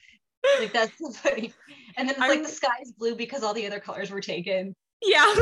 Like, 0.60 0.72
that's 0.72 0.98
so 0.98 1.10
funny. 1.12 1.52
And 1.98 2.08
then 2.08 2.14
it's 2.14 2.24
I 2.24 2.28
like 2.28 2.42
the 2.42 2.48
sky 2.48 2.78
is 2.80 2.92
blue 2.92 3.14
because 3.14 3.42
all 3.42 3.52
the 3.52 3.66
other 3.66 3.80
colors 3.80 4.10
were 4.10 4.22
taken. 4.22 4.74
Yeah, 5.02 5.34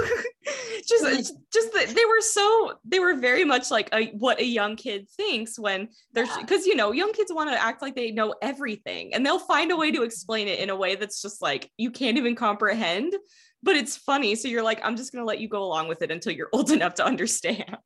just 0.88 1.35
just 1.53 1.73
that 1.73 1.88
they 1.88 2.05
were 2.05 2.20
so 2.20 2.75
they 2.85 2.99
were 2.99 3.14
very 3.14 3.44
much 3.44 3.70
like 3.70 3.88
a, 3.92 4.07
what 4.09 4.40
a 4.40 4.44
young 4.44 4.77
kid 4.77 5.09
thinks 5.16 5.59
when 5.59 5.88
they're 6.12 6.27
because 6.40 6.66
you 6.66 6.75
know 6.75 6.92
young 6.92 7.12
kids 7.12 7.33
want 7.33 7.51
to 7.51 7.62
act 7.62 7.83
like 7.83 7.94
they 7.94 8.11
know 8.11 8.35
everything 8.42 9.14
and 9.14 9.25
they'll 9.25 9.38
find 9.38 9.70
a 9.70 9.77
way 9.77 9.90
to 9.90 10.03
explain 10.03 10.49
it 10.49 10.59
in 10.59 10.70
a 10.70 10.77
way 10.77 10.94
that's 10.96 11.23
just 11.23 11.42
like 11.42 11.70
you 11.77 11.90
can't 11.90 12.16
even 12.16 12.35
comprehend 12.35 13.14
but 13.62 13.77
it's 13.77 13.96
funny 13.96 14.35
so 14.35 14.49
you're 14.49 14.62
like 14.62 14.81
i'm 14.85 14.96
just 14.96 15.12
going 15.12 15.23
to 15.23 15.27
let 15.27 15.40
you 15.40 15.49
go 15.49 15.62
along 15.62 15.88
with 15.88 16.03
it 16.03 16.11
until 16.11 16.33
you're 16.33 16.49
old 16.53 16.70
enough 16.70 16.94
to 16.94 17.05
understand 17.05 17.77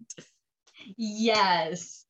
Yes. 0.96 2.04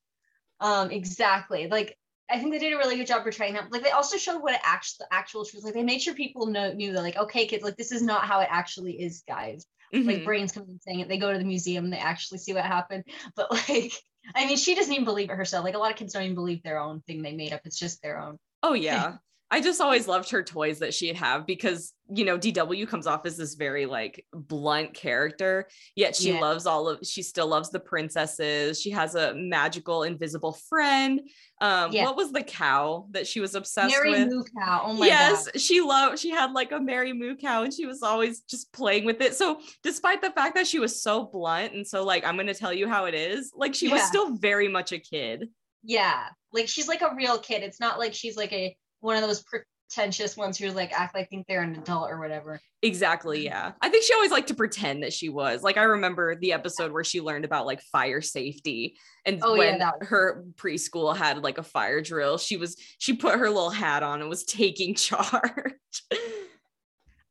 Um, 0.60 0.90
exactly. 0.90 1.68
Like 1.68 1.96
I 2.30 2.38
think 2.38 2.52
they 2.52 2.58
did 2.58 2.72
a 2.72 2.78
really 2.78 2.96
good 2.96 3.06
job 3.06 3.22
portraying 3.22 3.54
that. 3.54 3.70
Like 3.70 3.82
they 3.82 3.90
also 3.90 4.16
showed 4.16 4.42
what 4.42 4.54
it 4.54 4.60
actual 4.64 5.06
actual 5.10 5.44
truth. 5.44 5.64
Like 5.64 5.74
they 5.74 5.82
made 5.82 6.00
sure 6.00 6.14
people 6.14 6.46
know 6.46 6.72
knew 6.72 6.92
that 6.92 7.02
like, 7.02 7.16
okay, 7.16 7.46
kids, 7.46 7.62
like 7.62 7.76
this 7.76 7.92
is 7.92 8.02
not 8.02 8.24
how 8.26 8.40
it 8.40 8.48
actually 8.50 9.00
is, 9.02 9.22
guys. 9.28 9.66
Like 10.06 10.18
Mhm. 10.18 10.24
brains 10.24 10.52
coming 10.52 10.70
and 10.70 10.82
saying 10.82 11.00
it. 11.00 11.08
They 11.08 11.18
go 11.18 11.32
to 11.32 11.38
the 11.38 11.44
museum, 11.44 11.90
they 11.90 11.98
actually 11.98 12.38
see 12.38 12.54
what 12.54 12.64
happened. 12.64 13.04
But 13.36 13.50
like, 13.52 13.92
I 14.34 14.46
mean, 14.46 14.56
she 14.56 14.74
doesn't 14.74 14.92
even 14.92 15.04
believe 15.04 15.30
it 15.30 15.36
herself. 15.36 15.64
Like 15.64 15.74
a 15.74 15.78
lot 15.78 15.90
of 15.90 15.96
kids 15.96 16.12
don't 16.14 16.22
even 16.22 16.34
believe 16.34 16.62
their 16.62 16.78
own 16.78 17.00
thing 17.02 17.22
they 17.22 17.32
made 17.34 17.52
up. 17.52 17.60
It's 17.64 17.78
just 17.78 18.02
their 18.02 18.18
own. 18.18 18.38
Oh 18.62 18.72
yeah. 18.74 19.16
I 19.54 19.60
just 19.60 19.80
always 19.80 20.08
loved 20.08 20.30
her 20.30 20.42
toys 20.42 20.80
that 20.80 20.92
she'd 20.92 21.14
have 21.16 21.46
because 21.46 21.92
you 22.12 22.24
know 22.24 22.36
DW 22.36 22.88
comes 22.88 23.06
off 23.06 23.24
as 23.24 23.36
this 23.36 23.54
very 23.54 23.86
like 23.86 24.26
blunt 24.32 24.92
character 24.94 25.68
yet 25.94 26.16
she 26.16 26.32
Yeah. 26.32 26.40
loves 26.40 26.66
all 26.66 26.88
of 26.88 26.98
she 27.06 27.22
still 27.22 27.46
loves 27.46 27.70
the 27.70 27.78
princesses 27.80 28.80
she 28.80 28.90
has 28.90 29.14
a 29.14 29.32
magical 29.34 30.02
invisible 30.02 30.52
friend 30.68 31.20
um 31.60 31.92
Yeah. 31.92 32.04
what 32.04 32.16
was 32.16 32.32
the 32.32 32.42
cow 32.42 33.06
that 33.12 33.26
she 33.26 33.38
was 33.40 33.54
obsessed 33.54 33.94
with? 33.94 34.04
Mary 34.04 34.24
with 34.24 34.32
Moo 34.34 34.42
Cow. 34.58 34.82
Oh 34.86 34.92
my 34.94 35.06
yes 35.06 35.46
god. 35.46 35.60
she 35.60 35.80
loved 35.80 36.18
she 36.18 36.30
had 36.30 36.52
like 36.52 36.72
a 36.72 36.80
Mary 36.80 37.12
Moo 37.12 37.36
cow 37.36 37.62
and 37.62 37.72
she 37.72 37.86
was 37.86 38.02
always 38.02 38.40
just 38.40 38.72
playing 38.72 39.04
with 39.06 39.20
it 39.22 39.34
so 39.34 39.60
despite 39.84 40.20
the 40.20 40.30
fact 40.32 40.56
that 40.56 40.66
she 40.66 40.80
was 40.80 41.00
so 41.00 41.24
blunt 41.24 41.72
and 41.74 41.86
so 41.86 42.04
like 42.04 42.26
I'm 42.26 42.34
going 42.34 42.48
to 42.48 42.54
tell 42.54 42.72
you 42.72 42.88
how 42.88 43.04
it 43.04 43.14
is 43.14 43.52
like 43.54 43.74
she 43.74 43.88
was 43.88 44.02
still 44.02 44.34
very 44.36 44.68
much 44.68 44.90
a 44.92 44.98
kid 44.98 45.48
Yeah. 45.84 46.24
Like 46.52 46.68
she's 46.68 46.86
like 46.88 47.02
a 47.02 47.12
real 47.16 47.38
kid. 47.38 47.62
It's 47.64 47.80
not 47.80 47.98
like 47.98 48.14
she's 48.14 48.36
like 48.36 48.52
a 48.52 48.76
one 49.04 49.16
of 49.16 49.22
those 49.22 49.44
pretentious 49.90 50.36
ones 50.36 50.56
who 50.58 50.70
like 50.70 50.92
act 50.98 51.14
like 51.14 51.28
think 51.28 51.46
they're 51.46 51.62
an 51.62 51.74
adult 51.76 52.10
or 52.10 52.18
whatever. 52.18 52.58
Exactly. 52.82 53.44
Yeah. 53.44 53.72
I 53.80 53.88
think 53.90 54.02
she 54.04 54.14
always 54.14 54.30
liked 54.30 54.48
to 54.48 54.54
pretend 54.54 55.02
that 55.02 55.12
she 55.12 55.28
was. 55.28 55.62
Like, 55.62 55.76
I 55.76 55.82
remember 55.84 56.34
the 56.34 56.52
episode 56.52 56.90
where 56.90 57.04
she 57.04 57.20
learned 57.20 57.44
about 57.44 57.66
like 57.66 57.80
fire 57.92 58.20
safety. 58.22 58.96
And 59.26 59.40
Oh, 59.42 59.56
when 59.56 59.78
was- 59.78 60.08
her 60.08 60.44
preschool 60.56 61.14
had 61.16 61.42
like 61.42 61.58
a 61.58 61.62
fire 61.62 62.00
drill, 62.00 62.38
she 62.38 62.56
was, 62.56 62.76
she 62.98 63.14
put 63.14 63.38
her 63.38 63.48
little 63.48 63.70
hat 63.70 64.02
on 64.02 64.20
and 64.20 64.28
was 64.30 64.44
taking 64.44 64.94
charge. 64.96 65.74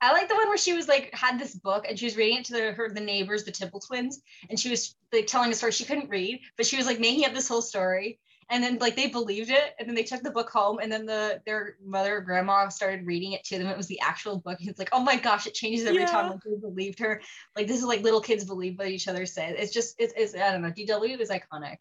I 0.02 0.12
like 0.12 0.28
the 0.28 0.36
one 0.36 0.50
where 0.50 0.58
she 0.58 0.74
was 0.74 0.88
like 0.88 1.10
had 1.14 1.40
this 1.40 1.56
book 1.56 1.86
and 1.88 1.98
she 1.98 2.06
was 2.06 2.18
reading 2.18 2.40
it 2.40 2.46
to 2.46 2.54
the, 2.54 2.72
her 2.74 2.90
the 2.94 3.00
neighbors, 3.00 3.46
the 3.46 3.52
Tibble 3.52 3.80
twins, 3.80 4.22
and 4.50 4.60
she 4.60 4.70
was 4.70 4.96
like 5.14 5.28
telling 5.28 5.50
a 5.52 5.56
story 5.56 5.72
she 5.72 5.86
couldn't 5.86 6.10
read, 6.10 6.42
but 6.58 6.66
she 6.66 6.76
was 6.78 6.86
like 6.86 7.00
making 7.00 7.26
up 7.26 7.34
this 7.34 7.48
whole 7.48 7.62
story. 7.62 8.20
And 8.50 8.64
then 8.64 8.78
like 8.80 8.96
they 8.96 9.08
believed 9.08 9.50
it, 9.50 9.76
and 9.80 9.88
then 9.88 9.96
they 9.96 10.04
took 10.04 10.24
the 10.24 10.32
book 10.32 10.50
home, 10.50 10.80
and 10.82 10.92
then 10.92 11.06
the 11.06 11.42
their 11.46 11.78
mother 11.84 12.18
or 12.18 12.22
grandma 12.22 12.68
started 12.70 13.06
reading 13.06 13.34
it 13.34 13.44
to 13.46 13.58
them. 13.58 13.68
It 13.68 13.78
was 13.78 13.88
the 13.88 14.00
actual 14.00 14.40
book. 14.40 14.58
It's 14.62 14.80
like, 14.80 14.90
oh 14.92 15.02
my 15.02 15.18
gosh, 15.18 15.48
it 15.48 15.54
changes 15.54 15.86
every 15.86 16.06
time. 16.06 16.26
Yeah. 16.26 16.32
Like 16.32 16.44
they 16.44 16.56
believed 16.56 17.00
her. 17.00 17.22
Like 17.56 17.68
this 17.68 17.78
is 17.78 17.86
like 17.86 18.02
little 18.02 18.22
kids 18.22 18.46
believe 18.46 18.78
what 18.78 18.88
each 18.88 19.08
other 19.08 19.26
say. 19.26 19.56
It's 19.58 19.74
just 19.74 19.96
it's, 20.00 20.14
it's 20.16 20.36
I 20.36 20.52
don't 20.52 20.62
know. 20.62 20.72
DW 20.72 21.20
is 21.20 21.30
iconic. 21.30 21.78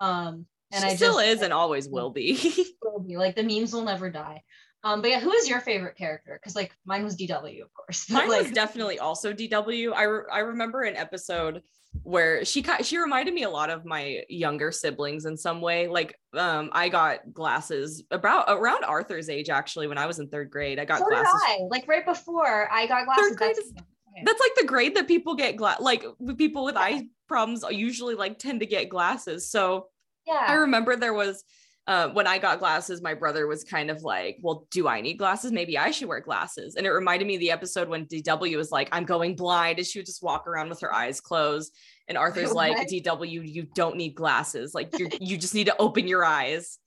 Um 0.00 0.46
and 0.72 0.82
she 0.82 0.90
I 0.90 0.96
still 0.96 1.14
just, 1.14 1.26
is 1.26 1.42
and 1.42 1.52
always 1.52 1.88
will 1.88 2.10
be. 2.10 2.36
will 2.82 3.00
be. 3.00 3.16
Like 3.16 3.36
the 3.36 3.42
memes 3.42 3.72
will 3.72 3.84
never 3.84 4.10
die. 4.10 4.42
Um, 4.86 5.02
but 5.02 5.10
yeah, 5.10 5.18
who 5.18 5.32
is 5.32 5.48
your 5.48 5.60
favorite 5.60 5.96
character? 5.96 6.38
Because 6.40 6.54
like 6.54 6.72
mine 6.84 7.02
was 7.02 7.16
DW, 7.16 7.60
of 7.60 7.74
course. 7.74 8.08
Mine 8.08 8.28
like, 8.28 8.42
was 8.42 8.52
definitely 8.52 9.00
also 9.00 9.32
DW. 9.32 9.92
I, 9.92 10.02
re- 10.04 10.22
I 10.32 10.38
remember 10.38 10.82
an 10.82 10.94
episode 10.94 11.62
where 12.04 12.44
she 12.44 12.62
ki- 12.62 12.84
she 12.84 12.96
reminded 12.96 13.34
me 13.34 13.42
a 13.42 13.50
lot 13.50 13.68
of 13.68 13.84
my 13.84 14.22
younger 14.28 14.70
siblings 14.70 15.24
in 15.24 15.36
some 15.36 15.60
way. 15.60 15.88
Like 15.88 16.16
um 16.34 16.70
I 16.72 16.88
got 16.88 17.32
glasses 17.32 18.04
about 18.12 18.44
around 18.48 18.84
Arthur's 18.84 19.28
age 19.28 19.50
actually 19.50 19.88
when 19.88 19.98
I 19.98 20.06
was 20.06 20.20
in 20.20 20.28
3rd 20.28 20.50
grade. 20.50 20.78
I 20.78 20.84
got 20.84 21.00
so 21.00 21.08
glasses 21.08 21.42
I. 21.46 21.58
Like 21.68 21.88
right 21.88 22.06
before 22.06 22.70
I 22.72 22.86
got 22.86 23.06
glasses. 23.06 23.30
Third 23.30 23.38
grade 23.38 23.50
that's- 23.56 23.66
is- 23.66 23.72
okay. 23.72 24.22
that's 24.24 24.40
like 24.40 24.54
the 24.56 24.66
grade 24.66 24.94
that 24.94 25.08
people 25.08 25.34
get 25.34 25.56
gla- 25.56 25.78
like 25.80 26.04
people 26.38 26.64
with 26.64 26.76
eye 26.76 27.08
problems 27.26 27.64
usually 27.70 28.14
like 28.14 28.38
tend 28.38 28.60
to 28.60 28.66
get 28.66 28.88
glasses 28.88 29.50
so 29.50 29.88
yeah, 30.28 30.44
i 30.46 30.54
remember 30.54 30.94
there 30.94 31.12
was 31.12 31.42
uh, 31.86 32.08
when 32.08 32.26
i 32.26 32.38
got 32.38 32.58
glasses 32.58 33.02
my 33.02 33.14
brother 33.14 33.46
was 33.46 33.64
kind 33.64 33.90
of 33.90 34.02
like 34.02 34.38
well 34.42 34.66
do 34.70 34.88
i 34.88 35.00
need 35.00 35.18
glasses 35.18 35.52
maybe 35.52 35.78
i 35.78 35.90
should 35.90 36.08
wear 36.08 36.20
glasses 36.20 36.74
and 36.76 36.86
it 36.86 36.90
reminded 36.90 37.26
me 37.26 37.34
of 37.34 37.40
the 37.40 37.50
episode 37.50 37.88
when 37.88 38.06
dw 38.06 38.56
was 38.56 38.70
like 38.70 38.88
i'm 38.92 39.04
going 39.04 39.36
blind 39.36 39.78
and 39.78 39.86
she 39.86 39.98
would 39.98 40.06
just 40.06 40.22
walk 40.22 40.46
around 40.46 40.68
with 40.68 40.80
her 40.80 40.92
eyes 40.92 41.20
closed 41.20 41.72
and 42.08 42.18
arthur's 42.18 42.52
like 42.52 42.76
dw 42.88 43.48
you 43.48 43.66
don't 43.74 43.96
need 43.96 44.14
glasses 44.14 44.74
like 44.74 44.96
you 44.98 45.08
you 45.20 45.36
just 45.36 45.54
need 45.54 45.66
to 45.66 45.76
open 45.78 46.08
your 46.08 46.24
eyes 46.24 46.78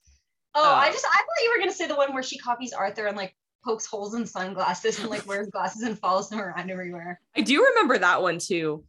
Oh, 0.56 0.68
uh, 0.68 0.76
I 0.76 0.92
just 0.92 1.06
I 1.06 1.18
thought 1.18 1.44
you 1.44 1.52
were 1.52 1.60
gonna 1.60 1.72
say 1.72 1.88
the 1.88 1.96
one 1.96 2.14
where 2.14 2.24
she 2.24 2.38
copies 2.38 2.74
Arthur 2.74 3.06
and 3.06 3.16
like 3.16 3.36
pokes 3.64 3.86
holes 3.86 4.14
in 4.14 4.26
sunglasses 4.26 5.00
and 5.00 5.10
like 5.10 5.28
wears 5.28 5.50
glasses 5.50 5.84
and 5.84 5.98
follows 6.00 6.30
them 6.30 6.40
around 6.40 6.70
everywhere. 6.72 7.20
I 7.36 7.42
do 7.42 7.64
remember 7.64 7.98
that 7.98 8.22
one 8.22 8.40
too. 8.40 8.84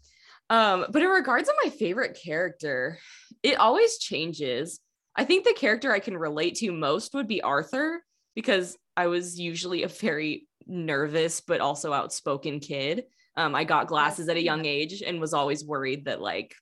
Um, 0.48 0.86
but 0.90 1.02
in 1.02 1.08
regards 1.08 1.48
to 1.48 1.54
my 1.62 1.70
favorite 1.70 2.18
character, 2.20 2.98
it 3.42 3.58
always 3.58 3.98
changes. 3.98 4.80
I 5.16 5.24
think 5.24 5.44
the 5.44 5.54
character 5.54 5.92
I 5.92 5.98
can 5.98 6.16
relate 6.16 6.56
to 6.56 6.72
most 6.72 7.14
would 7.14 7.28
be 7.28 7.42
Arthur 7.42 8.02
because 8.34 8.76
I 8.96 9.08
was 9.08 9.38
usually 9.38 9.82
a 9.82 9.88
very 9.88 10.46
nervous 10.66 11.40
but 11.40 11.60
also 11.60 11.92
outspoken 11.92 12.60
kid. 12.60 13.04
Um, 13.36 13.54
I 13.54 13.64
got 13.64 13.86
glasses 13.86 14.28
at 14.28 14.36
a 14.36 14.42
young 14.42 14.66
age 14.66 15.02
and 15.02 15.20
was 15.20 15.34
always 15.34 15.64
worried 15.64 16.04
that 16.04 16.20
like 16.20 16.54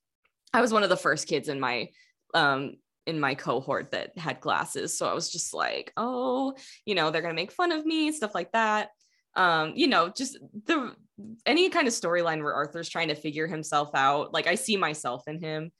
I 0.52 0.61
was 0.61 0.72
one 0.72 0.82
of 0.82 0.88
the 0.88 0.96
first 0.96 1.28
kids 1.28 1.48
in 1.48 1.61
my 1.61 1.88
um 2.34 2.74
in 3.06 3.18
my 3.18 3.34
cohort 3.34 3.90
that 3.92 4.16
had 4.18 4.40
glasses. 4.40 4.98
So 4.98 5.08
I 5.08 5.14
was 5.14 5.30
just 5.30 5.54
like, 5.54 5.92
oh, 5.96 6.54
you 6.84 6.94
know, 6.94 7.11
they're 7.11 7.22
gonna 7.22 7.34
make 7.34 7.52
fun 7.52 7.72
of 7.72 7.87
me, 7.87 8.12
stuff 8.12 8.34
like 8.34 8.52
that. 8.52 8.90
Um, 9.34 9.72
you 9.76 9.87
know, 9.87 10.08
just 10.08 10.38
the 10.66 10.94
any 11.46 11.70
kind 11.70 11.88
of 11.88 11.94
storyline 11.94 12.42
where 12.42 12.54
Arthur's 12.54 12.88
trying 12.88 13.08
to 13.08 13.14
figure 13.14 13.46
himself 13.46 13.90
out. 13.94 14.32
Like 14.32 14.46
I 14.46 14.54
see 14.54 14.76
myself 14.76 15.24
in 15.26 15.40
him. 15.40 15.72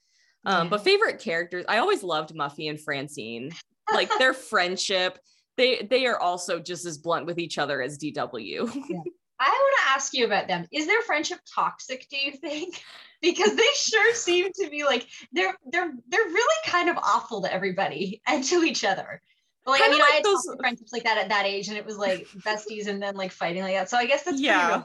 Um, 0.45 0.65
Yeah. 0.65 0.69
but 0.69 0.83
favorite 0.83 1.19
characters, 1.19 1.65
I 1.67 1.77
always 1.79 2.03
loved 2.03 2.33
Muffy 2.35 2.69
and 2.69 2.79
Francine. 2.79 3.51
Like 3.91 4.09
their 4.19 4.33
friendship, 4.51 5.19
they 5.57 5.81
they 5.89 6.05
are 6.05 6.19
also 6.19 6.59
just 6.59 6.85
as 6.85 6.97
blunt 6.97 7.25
with 7.25 7.39
each 7.39 7.57
other 7.57 7.81
as 7.81 7.97
DW. 7.97 8.69
I 9.41 9.47
want 9.47 9.75
to 9.85 9.89
ask 9.91 10.13
you 10.13 10.25
about 10.25 10.47
them. 10.49 10.65
Is 10.71 10.85
their 10.85 11.01
friendship 11.01 11.39
toxic? 11.53 12.05
Do 12.09 12.17
you 12.17 12.31
think? 12.33 12.81
Because 13.21 13.53
they 13.53 13.67
sure 13.75 14.13
seem 14.15 14.47
to 14.61 14.69
be 14.69 14.85
like 14.85 15.05
they're 15.33 15.53
they're 15.73 15.91
they're 16.07 16.23
really 16.23 16.55
kind 16.65 16.87
of 16.89 16.95
awful 16.95 17.41
to 17.41 17.53
everybody 17.53 18.21
and 18.25 18.41
to 18.45 18.63
each 18.63 18.85
other. 18.85 19.21
But 19.65 19.71
like 19.71 19.81
I 19.81 19.89
Kinda 19.89 19.97
mean, 19.97 20.01
like 20.03 20.11
I 20.11 20.15
had 20.15 20.23
those- 20.23 20.55
friendships 20.57 20.93
like 20.93 21.03
that 21.03 21.17
at 21.17 21.27
that 21.27 21.45
age, 21.45 21.67
and 21.67 21.75
it 21.77 21.85
was 21.85 21.97
like 21.97 22.25
besties 22.45 22.87
and 22.87 23.03
then 23.03 23.17
like 23.17 23.33
fighting 23.33 23.61
like 23.61 23.73
that. 23.73 23.89
So 23.89 23.97
I 23.97 24.05
guess 24.05 24.23
that's 24.23 24.39
Yeah. 24.39 24.83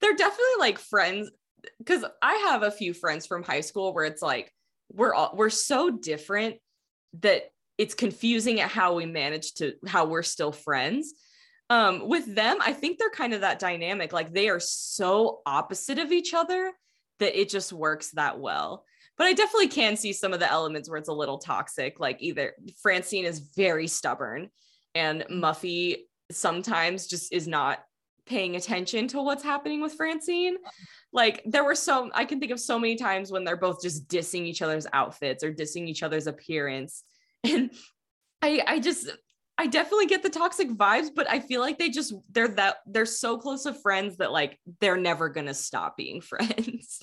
they're 0.00 0.14
definitely 0.16 0.54
like 0.60 0.78
friends 0.78 1.30
because 1.76 2.06
I 2.22 2.32
have 2.48 2.62
a 2.62 2.70
few 2.70 2.94
friends 2.94 3.26
from 3.26 3.42
high 3.42 3.60
school 3.60 3.92
where 3.92 4.06
it's 4.06 4.22
like 4.22 4.50
we're 4.94 5.14
all 5.14 5.32
we're 5.34 5.50
so 5.50 5.90
different 5.90 6.56
that 7.20 7.44
it's 7.78 7.94
confusing 7.94 8.60
at 8.60 8.70
how 8.70 8.94
we 8.94 9.06
manage 9.06 9.54
to 9.54 9.74
how 9.86 10.04
we're 10.04 10.22
still 10.22 10.52
friends. 10.52 11.14
Um, 11.70 12.06
with 12.08 12.34
them, 12.34 12.58
I 12.60 12.72
think 12.72 12.98
they're 12.98 13.10
kind 13.10 13.32
of 13.32 13.40
that 13.40 13.58
dynamic. 13.58 14.12
Like 14.12 14.32
they 14.32 14.48
are 14.48 14.60
so 14.60 15.40
opposite 15.46 15.98
of 15.98 16.12
each 16.12 16.34
other 16.34 16.72
that 17.18 17.38
it 17.38 17.48
just 17.48 17.72
works 17.72 18.10
that 18.12 18.38
well. 18.38 18.84
But 19.16 19.26
I 19.26 19.32
definitely 19.32 19.68
can 19.68 19.96
see 19.96 20.12
some 20.12 20.32
of 20.32 20.40
the 20.40 20.50
elements 20.50 20.88
where 20.88 20.98
it's 20.98 21.08
a 21.08 21.14
little 21.14 21.38
toxic. 21.38 22.00
Like 22.00 22.18
either 22.20 22.54
Francine 22.82 23.24
is 23.24 23.38
very 23.38 23.86
stubborn 23.86 24.50
and 24.94 25.24
Muffy 25.30 26.08
sometimes 26.30 27.06
just 27.06 27.32
is 27.32 27.46
not 27.46 27.80
paying 28.32 28.56
attention 28.56 29.06
to 29.08 29.22
what's 29.22 29.42
happening 29.42 29.82
with 29.82 29.92
Francine. 29.92 30.56
Like 31.12 31.42
there 31.44 31.64
were 31.64 31.74
so 31.74 32.10
I 32.14 32.24
can 32.24 32.40
think 32.40 32.50
of 32.50 32.58
so 32.58 32.78
many 32.78 32.96
times 32.96 33.30
when 33.30 33.44
they're 33.44 33.58
both 33.58 33.82
just 33.82 34.08
dissing 34.08 34.46
each 34.46 34.62
other's 34.62 34.86
outfits 34.94 35.44
or 35.44 35.52
dissing 35.52 35.86
each 35.86 36.02
other's 36.02 36.26
appearance. 36.26 37.04
And 37.44 37.72
I 38.40 38.62
I 38.66 38.78
just 38.78 39.10
I 39.58 39.66
definitely 39.66 40.06
get 40.06 40.22
the 40.22 40.30
toxic 40.30 40.70
vibes, 40.70 41.08
but 41.14 41.28
I 41.28 41.40
feel 41.40 41.60
like 41.60 41.76
they 41.76 41.90
just 41.90 42.14
they're 42.30 42.48
that 42.48 42.76
they're 42.86 43.04
so 43.04 43.36
close 43.36 43.66
of 43.66 43.82
friends 43.82 44.16
that 44.18 44.30
like 44.30 44.60
they're 44.80 44.96
never 44.96 45.28
gonna 45.28 45.52
stop 45.52 45.96
being 45.96 46.20
friends. 46.32 47.02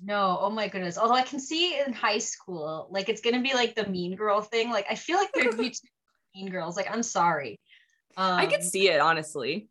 No, 0.00 0.38
oh 0.40 0.50
my 0.50 0.68
goodness. 0.68 0.96
Although 0.96 1.16
I 1.16 1.22
can 1.22 1.40
see 1.40 1.78
in 1.80 1.92
high 1.92 2.18
school, 2.18 2.86
like 2.90 3.08
it's 3.08 3.20
gonna 3.20 3.42
be 3.42 3.52
like 3.52 3.74
the 3.74 3.86
mean 3.88 4.14
girl 4.14 4.40
thing. 4.40 4.70
Like 4.70 4.86
I 4.88 4.94
feel 4.94 5.16
like 5.16 5.32
there'd 5.34 5.58
be 5.58 5.74
mean 6.36 6.50
girls. 6.50 6.76
Like 6.76 6.90
I'm 6.90 7.02
sorry. 7.02 7.58
Um, 8.16 8.38
I 8.38 8.46
could 8.46 8.62
see 8.62 8.88
it 8.88 9.00
honestly. 9.00 9.68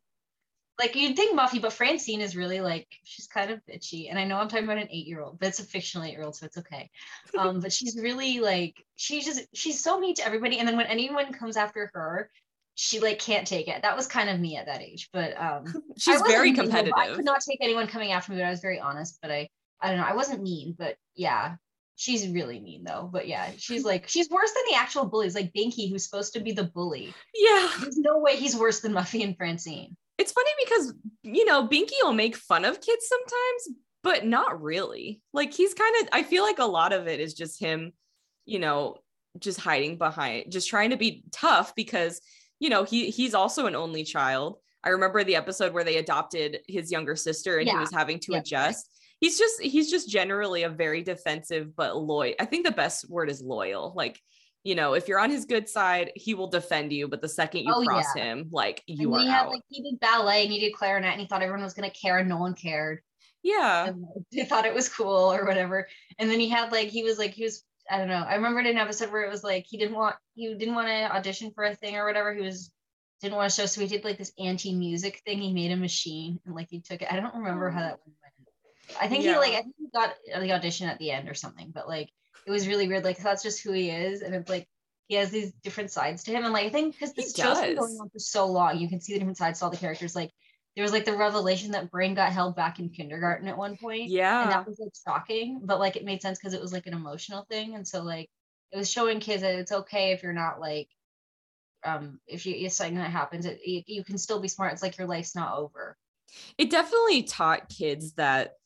Like 0.80 0.96
you'd 0.96 1.18
think 1.18 1.38
Muffy, 1.38 1.62
but 1.62 1.74
Francine 1.74 2.22
is 2.22 2.38
really 2.38 2.62
like 2.62 2.88
she's 3.04 3.28
kind 3.28 3.52
of 3.52 3.60
bitchy. 3.70 4.10
And 4.10 4.18
I 4.18 4.24
know 4.24 4.38
I'm 4.38 4.48
talking 4.48 4.64
about 4.64 4.78
an 4.78 4.88
eight-year-old, 4.90 5.38
but 5.38 5.50
it's 5.50 5.60
a 5.60 5.64
fictional 5.64 6.08
eight-year-old, 6.08 6.38
so 6.38 6.46
it's 6.46 6.58
okay. 6.58 6.90
Um, 7.38 7.60
but 7.60 7.74
she's 7.74 7.98
really 8.02 8.40
like 8.40 8.82
she's 8.96 9.26
just 9.26 9.42
she's 9.54 9.84
so 9.84 10.00
mean 10.00 10.16
to 10.16 10.26
everybody. 10.26 10.58
And 10.58 10.68
then 10.68 10.78
when 10.78 10.86
anyone 10.86 11.34
comes 11.34 11.58
after 11.58 11.92
her, 11.94 12.32
she 12.76 13.02
like 13.02 13.20
can't 13.20 13.46
take 13.46 13.68
it. 13.68 13.82
That 13.82 13.98
was 13.98 14.08
kind 14.08 14.30
of 14.30 14.40
me 14.40 14.56
at 14.56 14.68
that 14.68 14.82
age. 14.82 15.10
But 15.12 15.40
um 15.40 15.66
she's 15.98 16.22
very 16.22 16.54
competitive. 16.54 16.94
I 16.96 17.14
could 17.14 17.26
not 17.26 17.42
take 17.42 17.60
anyone 17.62 17.88
coming 17.88 18.14
after 18.14 18.32
me, 18.32 18.38
but 18.38 18.46
I 18.46 18.50
was 18.50 18.62
very 18.62 18.80
honest. 18.80 19.20
But 19.22 19.32
I 19.32 19.50
I 19.82 19.90
don't 19.90 19.98
know, 19.98 20.08
I 20.08 20.16
wasn't 20.16 20.42
mean, 20.42 20.76
but 20.78 20.96
yeah. 21.16 21.56
She's 21.98 22.30
really 22.30 22.62
mean 22.62 22.86
though, 22.86 23.10
but 23.12 23.28
yeah, 23.28 23.52
she's 23.58 23.84
like 23.84 24.08
she's 24.08 24.30
worse 24.30 24.54
than 24.54 24.64
the 24.70 24.78
actual 24.78 25.08
bullies, 25.08 25.36
like 25.36 25.52
Binky, 25.52 25.92
who's 25.92 26.06
supposed 26.06 26.32
to 26.32 26.40
be 26.40 26.54
the 26.54 26.64
bully. 26.64 27.14
Yeah, 27.36 27.70
there's 27.82 27.98
no 27.98 28.20
way 28.20 28.38
he's 28.38 28.56
worse 28.56 28.80
than 28.80 28.94
Muffy 28.94 29.22
and 29.22 29.36
Francine 29.36 29.98
it's 30.20 30.34
funny 30.34 30.52
because 30.64 30.94
you 31.24 31.46
know 31.46 31.68
binky 31.68 31.94
will 32.04 32.14
make 32.14 32.36
fun 32.36 32.66
of 32.66 32.82
kids 32.82 33.08
sometimes 33.08 33.80
but 34.04 34.26
not 34.26 34.62
really 34.62 35.22
like 35.34 35.54
he's 35.54 35.74
kind 35.74 35.96
of 36.02 36.10
i 36.12 36.22
feel 36.22 36.44
like 36.44 36.60
a 36.60 36.66
lot 36.66 36.94
of 36.94 37.08
it 37.08 37.20
is 37.20 37.34
just 37.34 37.60
him 37.60 37.92
you 38.46 38.60
know 38.60 38.96
just 39.40 39.60
hiding 39.60 39.98
behind 39.98 40.52
just 40.52 40.70
trying 40.70 40.90
to 40.90 40.98
be 40.98 41.24
tough 41.32 41.74
because 41.76 42.22
you 42.60 42.70
know 42.70 42.84
he 42.84 43.10
he's 43.10 43.34
also 43.34 43.66
an 43.66 43.76
only 43.76 44.04
child 44.04 44.58
i 44.84 44.90
remember 44.90 45.24
the 45.24 45.36
episode 45.36 45.74
where 45.74 45.84
they 45.84 45.98
adopted 45.98 46.60
his 46.68 46.92
younger 46.92 47.16
sister 47.16 47.58
and 47.58 47.68
yeah. 47.68 47.74
he 47.74 47.80
was 47.80 47.94
having 47.94 48.20
to 48.20 48.34
yeah. 48.34 48.40
adjust 48.40 48.90
he's 49.20 49.38
just 49.38 49.62
he's 49.62 49.90
just 49.90 50.10
generally 50.10 50.64
a 50.64 50.70
very 50.70 51.02
defensive 51.02 51.76
but 51.76 51.96
loyal 51.96 52.34
i 52.40 52.46
think 52.46 52.66
the 52.66 52.72
best 52.72 53.10
word 53.10 53.30
is 53.30 53.42
loyal 53.42 53.94
like 53.96 54.20
you 54.64 54.76
know, 54.76 54.94
if 54.94 55.08
you're 55.08 55.20
on 55.20 55.30
his 55.30 55.46
good 55.46 55.70
side, 55.70 56.12
he 56.16 56.34
will 56.34 56.48
defend 56.48 56.92
you. 56.92 57.08
But 57.08 57.22
the 57.22 57.30
second 57.30 57.64
you 57.64 57.74
oh, 57.74 57.84
cross 57.84 58.06
yeah. 58.16 58.24
him, 58.24 58.50
like 58.52 58.84
you 58.88 59.14
and 59.14 59.16
are 59.16 59.20
he 59.22 59.28
had, 59.28 59.46
out. 59.46 59.50
Like 59.50 59.62
he 59.70 59.82
did 59.82 60.00
ballet 60.00 60.44
and 60.44 60.52
he 60.52 60.60
did 60.60 60.74
clarinet, 60.74 61.12
and 61.12 61.22
he 61.22 61.28
thought 61.28 61.42
everyone 61.42 61.64
was 61.64 61.74
gonna 61.74 61.90
care, 61.90 62.18
and 62.18 62.30
no 62.30 62.38
one 62.38 62.54
cared. 62.54 63.02
Yeah, 63.42 63.92
they 64.32 64.46
thought 64.46 64.66
it 64.66 64.74
was 64.74 64.90
cool 64.90 65.34
or 65.34 65.46
whatever. 65.46 65.88
And 66.18 66.30
then 66.30 66.40
he 66.40 66.50
had 66.50 66.72
like 66.72 66.90
he 66.90 67.04
was 67.04 67.18
like 67.18 67.32
he 67.32 67.44
was 67.44 67.64
I 67.90 67.98
don't 67.98 68.08
know. 68.08 68.26
I 68.28 68.36
remember 68.36 68.60
an 68.60 68.78
episode 68.78 69.12
where 69.12 69.24
it 69.24 69.32
was 69.32 69.44
like 69.44 69.66
he 69.68 69.78
didn't 69.78 69.96
want 69.96 70.16
he 70.36 70.54
didn't 70.56 70.76
want 70.76 70.88
to 70.88 71.16
audition 71.16 71.52
for 71.52 71.64
a 71.64 71.76
thing 71.76 71.96
or 71.96 72.06
whatever. 72.06 72.34
He 72.34 72.42
was 72.42 72.72
didn't 73.22 73.36
want 73.36 73.52
to 73.52 73.56
show, 73.62 73.66
so 73.66 73.82
he 73.82 73.88
did 73.88 74.04
like 74.04 74.18
this 74.18 74.32
anti-music 74.40 75.22
thing. 75.26 75.40
He 75.40 75.54
made 75.54 75.72
a 75.72 75.78
machine 75.78 76.40
and 76.46 76.56
like 76.56 76.68
he 76.70 76.82
took 76.82 77.02
it. 77.02 77.12
I 77.12 77.18
don't 77.18 77.36
remember 77.36 77.70
how 77.70 77.80
oh. 77.80 77.84
that 77.84 78.00
went. 78.06 78.18
I 79.00 79.08
think 79.08 79.24
yeah. 79.24 79.34
he 79.34 79.38
like 79.38 79.54
I 79.54 79.62
think 79.62 79.76
he 79.78 79.88
got 79.94 80.16
the 80.26 80.54
audition 80.54 80.90
at 80.90 81.00
the 81.00 81.12
end 81.12 81.30
or 81.30 81.34
something, 81.34 81.72
but 81.74 81.88
like 81.88 82.10
it 82.46 82.52
was 82.52 82.68
really 82.68 82.88
weird. 82.88 83.04
Like 83.04 83.18
that's 83.18 83.44
just 83.44 83.64
who 83.64 83.72
he 83.72 83.90
is, 83.90 84.22
and 84.22 84.34
it's 84.34 84.50
like 84.50 84.68
he 85.08 85.16
has 85.16 85.32
these 85.32 85.52
different 85.64 85.92
sides 85.92 86.24
to 86.24 86.32
him. 86.32 86.44
And 86.44 86.54
like 86.54 86.66
I 86.66 86.70
think 86.70 86.94
because 86.94 87.14
this 87.14 87.36
show's 87.36 87.60
been 87.60 87.76
going 87.76 87.98
on 88.00 88.10
for 88.10 88.20
so 88.20 88.48
long, 88.48 88.78
you 88.78 88.90
can 88.90 89.02
see 89.02 89.14
the 89.14 89.20
different 89.20 89.38
sides 89.38 89.60
to 89.60 89.66
all 89.66 89.72
the 89.72 89.78
characters. 89.78 90.16
Like 90.16 90.32
there 90.76 90.84
was 90.84 90.92
like 90.92 91.06
the 91.06 91.18
revelation 91.18 91.72
that 91.72 91.92
Brain 91.92 92.14
got 92.14 92.32
held 92.32 92.56
back 92.56 92.80
in 92.80 92.90
kindergarten 92.90 93.48
at 93.48 93.58
one 93.58 93.78
point. 93.78 94.10
Yeah, 94.10 94.44
and 94.44 94.52
that 94.52 94.68
was 94.68 94.80
like 94.80 94.92
shocking, 95.06 95.62
but 95.64 95.80
like 95.80 95.96
it 95.96 96.06
made 96.06 96.22
sense 96.22 96.40
because 96.40 96.54
it 96.54 96.62
was 96.62 96.74
like 96.74 96.88
an 96.88 96.94
emotional 96.94 97.46
thing, 97.50 97.76
and 97.76 97.88
so 97.88 98.04
like 98.04 98.30
it 98.72 98.78
was 98.78 98.90
showing 98.90 99.20
kids 99.20 99.42
that 99.42 99.56
it's 99.56 99.72
okay 99.72 100.12
if 100.12 100.24
you're 100.24 100.34
not 100.34 100.60
like 100.60 100.90
um 101.86 102.20
if 102.28 102.46
you 102.46 102.56
if 102.56 102.74
something 102.74 102.96
that 102.96 103.10
happens 103.10 103.46
it, 103.46 103.60
you, 103.66 103.82
you 103.88 104.04
can 104.04 104.18
still 104.18 104.40
be 104.40 104.48
smart 104.48 104.74
it's 104.74 104.84
like 104.84 104.98
your 104.98 105.08
life's 105.08 105.36
not 105.36 105.58
over 105.58 105.98
it 106.58 106.70
definitely 106.70 107.24
taught 107.24 107.70
kids 107.70 108.14
that 108.14 108.59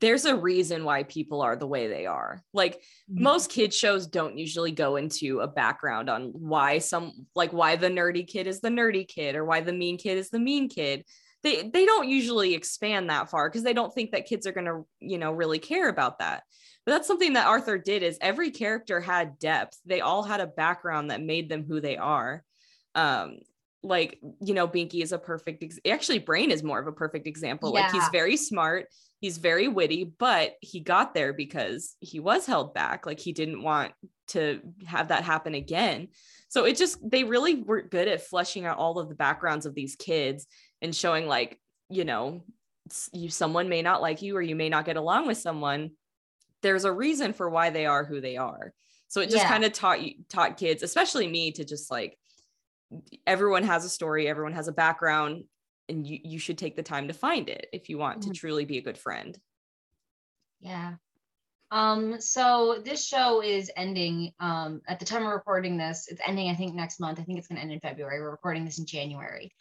there's 0.00 0.24
a 0.24 0.36
reason 0.36 0.84
why 0.84 1.02
people 1.02 1.42
are 1.42 1.56
the 1.56 1.66
way 1.66 1.88
they 1.88 2.06
are. 2.06 2.42
Like 2.52 2.76
mm-hmm. 2.76 3.22
most 3.22 3.50
kid 3.50 3.74
shows 3.74 4.06
don't 4.06 4.38
usually 4.38 4.72
go 4.72 4.96
into 4.96 5.40
a 5.40 5.46
background 5.46 6.08
on 6.08 6.30
why 6.32 6.78
some 6.78 7.26
like 7.34 7.52
why 7.52 7.76
the 7.76 7.88
nerdy 7.88 8.26
kid 8.26 8.46
is 8.46 8.60
the 8.60 8.68
nerdy 8.68 9.06
kid 9.06 9.36
or 9.36 9.44
why 9.44 9.60
the 9.60 9.72
mean 9.72 9.98
kid 9.98 10.18
is 10.18 10.30
the 10.30 10.38
mean 10.38 10.68
kid. 10.68 11.04
They 11.42 11.68
they 11.68 11.84
don't 11.84 12.08
usually 12.08 12.54
expand 12.54 13.10
that 13.10 13.28
far 13.28 13.48
because 13.48 13.62
they 13.62 13.74
don't 13.74 13.92
think 13.92 14.12
that 14.12 14.26
kids 14.26 14.46
are 14.46 14.52
going 14.52 14.66
to, 14.66 14.86
you 15.00 15.18
know, 15.18 15.32
really 15.32 15.58
care 15.58 15.90
about 15.90 16.18
that. 16.20 16.44
But 16.86 16.92
that's 16.92 17.06
something 17.06 17.34
that 17.34 17.46
Arthur 17.46 17.78
did 17.78 18.02
is 18.02 18.18
every 18.20 18.50
character 18.50 19.00
had 19.00 19.38
depth. 19.38 19.78
They 19.84 20.00
all 20.00 20.22
had 20.22 20.40
a 20.40 20.46
background 20.46 21.10
that 21.10 21.22
made 21.22 21.48
them 21.50 21.64
who 21.66 21.80
they 21.80 21.98
are. 21.98 22.42
Um 22.94 23.38
like 23.84 24.18
you 24.40 24.54
know 24.54 24.66
binky 24.66 25.02
is 25.02 25.12
a 25.12 25.18
perfect 25.18 25.62
ex- 25.62 25.78
actually 25.86 26.18
brain 26.18 26.50
is 26.50 26.62
more 26.62 26.80
of 26.80 26.86
a 26.86 26.92
perfect 26.92 27.26
example 27.26 27.72
yeah. 27.74 27.82
like 27.82 27.92
he's 27.92 28.08
very 28.10 28.36
smart 28.36 28.86
he's 29.20 29.36
very 29.36 29.68
witty 29.68 30.04
but 30.18 30.54
he 30.60 30.80
got 30.80 31.14
there 31.14 31.32
because 31.32 31.94
he 32.00 32.18
was 32.18 32.46
held 32.46 32.74
back 32.74 33.06
like 33.06 33.20
he 33.20 33.32
didn't 33.32 33.62
want 33.62 33.92
to 34.26 34.60
have 34.86 35.08
that 35.08 35.22
happen 35.22 35.54
again 35.54 36.08
so 36.48 36.64
it 36.64 36.76
just 36.76 36.98
they 37.08 37.24
really 37.24 37.62
were 37.62 37.82
good 37.82 38.08
at 38.08 38.26
fleshing 38.26 38.64
out 38.64 38.78
all 38.78 38.98
of 38.98 39.08
the 39.08 39.14
backgrounds 39.14 39.66
of 39.66 39.74
these 39.74 39.96
kids 39.96 40.46
and 40.80 40.96
showing 40.96 41.26
like 41.26 41.60
you 41.90 42.04
know 42.04 42.42
you 43.12 43.28
someone 43.28 43.68
may 43.68 43.82
not 43.82 44.00
like 44.00 44.22
you 44.22 44.36
or 44.36 44.42
you 44.42 44.56
may 44.56 44.68
not 44.68 44.86
get 44.86 44.96
along 44.96 45.26
with 45.26 45.38
someone 45.38 45.90
there's 46.62 46.84
a 46.84 46.92
reason 46.92 47.34
for 47.34 47.50
why 47.50 47.70
they 47.70 47.84
are 47.84 48.04
who 48.04 48.20
they 48.20 48.36
are 48.36 48.72
so 49.08 49.20
it 49.20 49.26
just 49.30 49.44
yeah. 49.44 49.48
kind 49.48 49.64
of 49.64 49.72
taught 49.72 50.02
you 50.02 50.14
taught 50.30 50.56
kids 50.56 50.82
especially 50.82 51.28
me 51.28 51.52
to 51.52 51.64
just 51.64 51.90
like 51.90 52.18
everyone 53.26 53.62
has 53.64 53.84
a 53.84 53.88
story 53.88 54.28
everyone 54.28 54.52
has 54.52 54.68
a 54.68 54.72
background 54.72 55.44
and 55.88 56.06
you, 56.06 56.18
you 56.22 56.38
should 56.38 56.58
take 56.58 56.76
the 56.76 56.82
time 56.82 57.08
to 57.08 57.14
find 57.14 57.48
it 57.48 57.66
if 57.72 57.88
you 57.88 57.98
want 57.98 58.20
mm-hmm. 58.20 58.30
to 58.30 58.38
truly 58.38 58.64
be 58.64 58.78
a 58.78 58.82
good 58.82 58.98
friend. 58.98 59.38
Yeah. 60.60 60.94
Um 61.70 62.20
so 62.20 62.80
this 62.84 63.04
show 63.04 63.42
is 63.42 63.70
ending 63.76 64.32
um 64.38 64.80
at 64.86 65.00
the 65.00 65.06
time 65.06 65.22
of 65.22 65.32
recording 65.32 65.76
this 65.76 66.06
it's 66.08 66.20
ending 66.26 66.48
i 66.48 66.54
think 66.54 66.74
next 66.74 67.00
month. 67.00 67.18
I 67.18 67.24
think 67.24 67.38
it's 67.38 67.48
going 67.48 67.56
to 67.56 67.62
end 67.62 67.72
in 67.72 67.80
february. 67.80 68.20
We're 68.20 68.30
recording 68.30 68.64
this 68.64 68.78
in 68.78 68.86
january. 68.86 69.52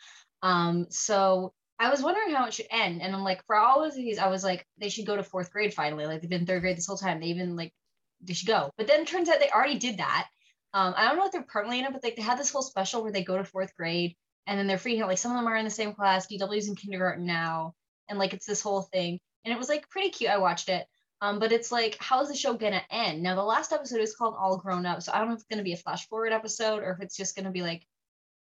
Um 0.42 0.88
so 0.90 1.54
i 1.80 1.90
was 1.90 2.04
wondering 2.04 2.34
how 2.34 2.46
it 2.46 2.54
should 2.54 2.68
end 2.70 3.02
and 3.02 3.16
i'm 3.16 3.24
like 3.24 3.44
for 3.48 3.56
all 3.56 3.84
of 3.84 3.96
these 3.96 4.20
i 4.20 4.28
was 4.28 4.44
like 4.44 4.64
they 4.78 4.90
should 4.90 5.08
go 5.08 5.16
to 5.16 5.24
fourth 5.24 5.52
grade 5.52 5.74
finally. 5.74 6.06
Like 6.06 6.22
they've 6.22 6.30
been 6.30 6.46
third 6.46 6.62
grade 6.62 6.78
this 6.78 6.88
whole 6.88 6.98
time. 6.98 7.20
They 7.20 7.28
even 7.28 7.56
like 7.56 7.74
they 8.22 8.34
should 8.34 8.48
go. 8.48 8.70
But 8.78 8.88
then 8.88 9.06
turns 9.06 9.28
out 9.30 9.40
they 9.40 9.50
already 9.50 9.80
did 9.80 9.98
that 9.98 10.28
um 10.74 10.94
i 10.98 11.08
don't 11.08 11.18
know 11.18 11.26
if 11.26 11.32
they're 11.32 11.44
permanently 11.44 11.80
in 11.80 11.86
it 11.86 11.94
but 11.94 12.04
like 12.04 12.16
they 12.16 12.22
had 12.22 12.38
this 12.38 12.52
whole 12.52 12.62
special 12.62 13.04
where 13.04 13.12
they 13.12 13.24
go 13.24 13.38
to 13.38 13.44
fourth 13.44 13.76
grade 13.76 14.16
and 14.48 14.60
then 14.60 14.68
they're 14.68 15.02
out. 15.02 15.08
Like 15.08 15.18
some 15.18 15.32
of 15.32 15.38
them 15.38 15.48
are 15.48 15.56
in 15.56 15.66
the 15.66 15.72
same 15.72 15.94
class. 15.94 16.28
DW's 16.28 16.68
in 16.68 16.76
kindergarten 16.76 17.26
now, 17.26 17.74
and 18.10 18.20
like 18.20 18.34
it's 18.34 18.46
this 18.46 18.62
whole 18.62 18.82
thing. 18.82 19.20
And 19.46 19.54
it 19.54 19.58
was 19.58 19.70
like 19.70 19.90
pretty 19.90 20.10
cute. 20.10 20.32
I 20.32 20.38
watched 20.38 20.70
it. 20.70 20.86
Um, 21.22 21.40
but 21.40 21.54
it's 21.54 21.72
like, 21.72 21.98
how 22.00 22.22
is 22.22 22.30
the 22.30 22.36
show 22.36 22.54
gonna 22.54 22.82
end? 22.92 23.24
Now 23.24 23.36
the 23.36 23.44
last 23.44 23.72
episode 23.72 24.02
is 24.02 24.16
called 24.16 24.36
All 24.38 24.58
Grown 24.58 24.86
Up, 24.86 25.02
so 25.02 25.12
I 25.14 25.20
don't 25.20 25.30
know 25.30 25.34
if 25.34 25.40
it's 25.40 25.48
gonna 25.48 25.64
be 25.64 25.74
a 25.74 25.78
flash 25.78 26.08
forward 26.08 26.34
episode 26.34 26.84
or 26.84 26.92
if 26.92 27.02
it's 27.02 27.16
just 27.16 27.36
gonna 27.36 27.52
be 27.52 27.62
like, 27.62 27.86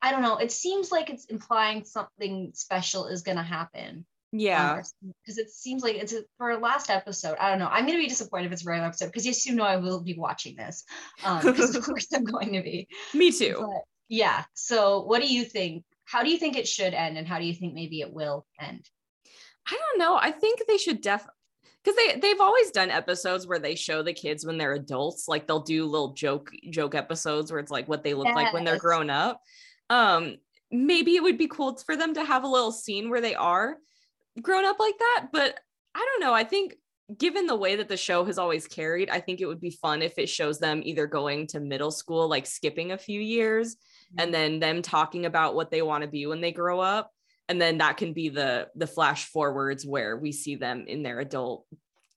I 0.01 0.13
don't 0.13 0.23
know. 0.23 0.37
It 0.37 0.53
seems 0.53 0.93
like 0.93 1.11
it's 1.11 1.25
implying 1.25 1.85
something 1.85 2.53
special 2.55 3.07
is 3.07 3.23
gonna 3.23 3.43
happen. 3.43 4.07
Yeah, 4.31 4.77
because 4.77 5.39
um, 5.39 5.45
it 5.45 5.51
seems 5.51 5.83
like 5.83 5.97
it's 5.97 6.13
a, 6.13 6.23
for 6.37 6.51
a 6.51 6.59
last 6.59 6.91
episode. 6.91 7.37
I 7.41 7.49
don't 7.49 7.59
know. 7.59 7.69
I'm 7.69 7.87
gonna 7.87 7.99
be 7.99 8.09
disappointed 8.09 8.47
if 8.47 8.53
it's 8.53 8.67
a 8.67 8.69
regular 8.69 8.89
episode 8.89 9.07
because 9.07 9.25
yes, 9.25 9.47
you 9.47 9.55
know 9.55 9.65
I 9.65 9.77
will 9.77 10.03
be 10.03 10.15
watching 10.15 10.55
this. 10.55 10.85
Um, 11.25 11.41
because 11.43 11.75
of 11.75 11.83
course 11.87 12.09
I'm 12.13 12.25
going 12.25 12.53
to 12.53 12.63
be. 12.63 12.89
Me 13.15 13.33
too. 13.33 13.57
But, 13.59 13.83
yeah. 14.09 14.45
So 14.53 15.03
what 15.03 15.23
do 15.23 15.33
you 15.33 15.45
think? 15.45 15.85
How 16.05 16.23
do 16.23 16.31
you 16.31 16.39
think 16.39 16.57
it 16.57 16.69
should 16.69 16.93
end 16.93 17.17
and 17.17 17.27
how 17.27 17.39
do 17.39 17.45
you 17.45 17.55
think 17.55 17.73
maybe 17.75 18.01
it 18.01 18.13
will 18.13 18.47
end? 18.61 18.87
I 19.67 19.79
don't 19.79 19.99
know. 19.99 20.19
I 20.21 20.31
think 20.31 20.63
they 20.67 20.79
should 20.79 21.01
def 21.01 21.27
because 21.83 21.97
they 21.97 22.21
they've 22.21 22.41
always 22.41 22.71
done 22.71 22.91
episodes 22.91 23.47
where 23.47 23.59
they 23.59 23.75
show 23.75 24.03
the 24.03 24.13
kids 24.13 24.45
when 24.45 24.59
they're 24.59 24.75
adults. 24.75 25.27
Like 25.27 25.47
they'll 25.47 25.61
do 25.61 25.87
little 25.87 26.13
joke 26.13 26.51
joke 26.71 26.95
episodes 26.95 27.51
where 27.51 27.61
it's 27.61 27.71
like 27.71 27.89
what 27.89 28.05
they 28.05 28.13
look 28.13 28.27
yes. 28.27 28.37
like 28.37 28.53
when 28.53 28.65
they're 28.65 28.79
grown 28.79 29.09
up. 29.09 29.41
Um, 29.89 30.37
maybe 30.71 31.17
it 31.17 31.23
would 31.23 31.39
be 31.39 31.49
cool 31.49 31.77
for 31.79 31.97
them 31.97 32.15
to 32.15 32.25
have 32.25 32.45
a 32.45 32.49
little 32.49 32.73
scene 32.73 33.09
where 33.09 33.23
they 33.23 33.35
are 33.35 33.77
grown 34.41 34.65
up 34.65 34.79
like 34.79 34.99
that. 34.99 35.27
But 35.33 35.59
I 35.95 35.99
don't 35.99 36.21
know. 36.27 36.35
I 36.35 36.45
think 36.45 36.77
given 37.17 37.47
the 37.47 37.57
way 37.57 37.77
that 37.77 37.89
the 37.89 37.97
show 37.97 38.25
has 38.25 38.39
always 38.39 38.67
carried, 38.67 39.09
I 39.09 39.21
think 39.21 39.41
it 39.41 39.47
would 39.47 39.61
be 39.61 39.71
fun 39.71 40.03
if 40.03 40.19
it 40.19 40.29
shows 40.29 40.59
them 40.59 40.83
either 40.85 41.07
going 41.07 41.47
to 41.49 41.61
middle 41.61 41.91
school, 41.91 42.29
like 42.29 42.47
skipping 42.47 42.93
a 42.93 42.99
few 42.99 43.21
years, 43.21 43.75
mm-hmm. 43.75 44.21
and 44.21 44.35
then 44.35 44.61
them 44.61 44.83
talking 44.83 45.27
about 45.27 45.55
what 45.55 45.71
they 45.71 45.83
want 45.83 46.03
to 46.03 46.09
be 46.09 46.27
when 46.27 46.41
they 46.41 46.53
grow 46.53 46.81
up. 46.81 47.11
And 47.49 47.61
then 47.61 47.79
that 47.79 47.97
can 47.97 48.13
be 48.13 48.29
the 48.29 48.69
the 48.77 48.87
flash 48.87 49.25
forwards 49.25 49.87
where 49.87 50.19
we 50.19 50.33
see 50.33 50.57
them 50.57 50.85
in 50.87 51.03
their 51.03 51.19
adult 51.19 51.65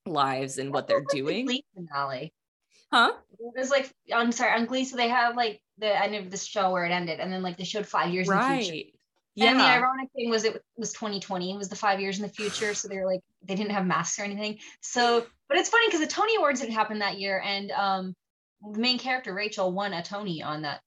lives 0.06 0.58
and 0.58 0.74
what 0.74 0.88
they're 0.88 1.06
doing. 1.10 1.46
The 1.46 1.64
finale. 1.74 2.34
Huh? 2.92 3.14
It 3.40 3.54
was 3.58 3.70
like 3.70 3.90
I'm 4.14 4.34
sorry, 4.34 4.60
on 4.60 4.66
Glee, 4.66 4.84
so 4.84 4.98
they 4.98 5.08
have 5.08 5.38
like 5.38 5.62
the 5.78 6.04
end 6.04 6.16
of 6.16 6.30
the 6.30 6.38
show 6.38 6.72
where 6.72 6.84
it 6.84 6.92
ended, 6.92 7.22
and 7.22 7.32
then 7.32 7.42
like 7.42 7.56
they 7.58 7.64
showed 7.64 7.88
five 7.88 8.14
years 8.14 8.28
right. 8.28 8.52
in 8.52 8.60
the 8.60 8.66
future. 8.66 8.98
Yeah. 9.42 9.52
And 9.52 9.60
the 9.60 9.66
ironic 9.66 10.10
thing 10.16 10.30
was 10.30 10.44
it 10.44 10.64
was 10.78 10.94
2020, 10.94 11.54
it 11.54 11.58
was 11.58 11.70
the 11.70 11.76
five 11.76 12.00
years 12.00 12.18
in 12.18 12.24
the 12.24 12.34
future. 12.34 12.74
So 12.74 12.88
they 12.88 12.98
were 12.98 13.06
like, 13.06 13.22
they 13.44 13.56
didn't 13.56 13.72
have 13.72 13.86
masks 13.86 14.20
or 14.20 14.24
anything. 14.24 14.60
So, 14.82 15.26
but 15.48 15.58
it's 15.58 15.70
funny 15.70 15.88
because 15.88 16.02
the 16.02 16.08
Tony 16.08 16.36
Awards 16.36 16.62
didn't 16.62 16.74
happen 16.74 17.00
that 17.00 17.20
year. 17.20 17.42
And 17.44 17.72
um, 17.72 18.16
the 18.62 18.80
main 18.80 19.00
character, 19.00 19.34
Rachel, 19.34 19.72
won 19.72 19.94
a 19.94 20.04
Tony 20.04 20.44
on 20.44 20.62
that. 20.64 20.82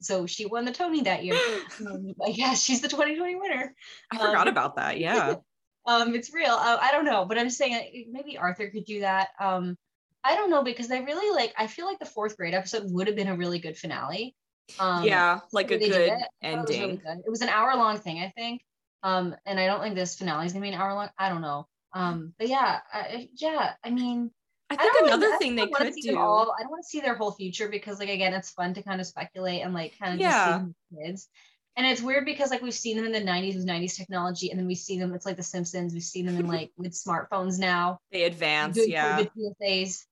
So 0.00 0.26
she 0.26 0.46
won 0.46 0.64
the 0.64 0.72
Tony 0.72 1.02
that 1.02 1.24
year. 1.24 1.36
um, 1.86 2.14
yeah, 2.26 2.54
she's 2.54 2.80
the 2.80 2.88
2020 2.88 3.36
winner. 3.36 3.74
I 4.10 4.18
forgot 4.18 4.46
um, 4.46 4.52
about 4.52 4.76
that. 4.76 4.98
Yeah. 4.98 5.36
um, 5.86 6.14
it's 6.14 6.32
real. 6.32 6.52
Uh, 6.52 6.78
I 6.80 6.92
don't 6.92 7.04
know, 7.04 7.24
but 7.24 7.38
I'm 7.38 7.46
just 7.46 7.58
saying 7.58 7.74
uh, 7.74 8.10
maybe 8.10 8.38
Arthur 8.38 8.68
could 8.68 8.84
do 8.84 9.00
that. 9.00 9.28
Um, 9.40 9.76
I 10.24 10.34
don't 10.34 10.50
know 10.50 10.62
because 10.62 10.90
I 10.90 10.98
really 10.98 11.34
like, 11.34 11.54
I 11.56 11.66
feel 11.66 11.86
like 11.86 11.98
the 11.98 12.06
fourth 12.06 12.36
grade 12.36 12.54
episode 12.54 12.84
would 12.86 13.06
have 13.06 13.16
been 13.16 13.28
a 13.28 13.36
really 13.36 13.58
good 13.58 13.76
finale. 13.76 14.34
Um, 14.78 15.04
yeah, 15.04 15.40
like 15.52 15.70
a 15.70 15.78
good 15.78 15.92
ending. 15.92 16.20
It 16.42 16.56
was, 16.60 16.68
really 16.70 16.96
good. 16.96 17.18
it 17.26 17.30
was, 17.30 17.42
an 17.42 17.48
hour 17.48 17.74
long 17.76 17.98
thing, 17.98 18.20
I 18.20 18.30
think. 18.36 18.62
Um, 19.02 19.34
and 19.46 19.58
I 19.58 19.66
don't 19.66 19.80
think 19.80 19.94
this 19.94 20.16
finale 20.16 20.46
is 20.46 20.52
gonna 20.52 20.62
be 20.62 20.68
an 20.68 20.74
hour 20.80 20.94
long. 20.94 21.08
I 21.18 21.28
don't 21.28 21.40
know. 21.40 21.66
Um, 21.94 22.34
but 22.38 22.48
yeah, 22.48 22.80
I, 22.92 23.28
yeah. 23.34 23.72
I 23.82 23.90
mean, 23.90 24.30
I 24.70 24.76
think 24.76 24.92
don't 24.92 25.06
another 25.08 25.26
really- 25.26 25.38
thing 25.38 25.56
they 25.56 25.66
could 25.68 25.94
do. 25.94 26.18
all- 26.18 26.54
I 26.58 26.62
don't 26.62 26.70
want 26.70 26.82
to 26.82 26.88
see 26.88 27.00
their 27.00 27.14
whole 27.14 27.32
future 27.32 27.68
because, 27.68 27.98
like, 27.98 28.10
again, 28.10 28.34
it's 28.34 28.50
fun 28.50 28.74
to 28.74 28.82
kind 28.82 29.00
of 29.00 29.06
speculate 29.06 29.62
and 29.62 29.72
like 29.72 29.98
kind 29.98 30.14
of 30.14 30.20
Yeah. 30.20 30.58
just 30.58 30.64
see 30.66 31.06
kids. 31.06 31.28
And 31.76 31.86
it's 31.86 32.02
weird 32.02 32.24
because 32.24 32.50
like 32.50 32.60
we've 32.60 32.74
seen 32.74 32.96
them 32.96 33.06
in 33.06 33.12
the 33.12 33.20
90s 33.20 33.54
with 33.54 33.64
90s 33.66 33.96
technology, 33.96 34.50
and 34.50 34.58
then 34.58 34.66
we 34.66 34.74
see 34.74 34.98
them, 34.98 35.14
it's 35.14 35.24
like 35.24 35.36
the 35.36 35.44
Simpsons, 35.44 35.94
we've 35.94 36.02
seen 36.02 36.26
them 36.26 36.36
in 36.36 36.48
like 36.48 36.72
with 36.76 36.92
smartphones 36.92 37.58
now. 37.58 38.00
they 38.10 38.24
advance, 38.24 38.76
yeah. 38.84 39.24
PSAs. 39.62 40.04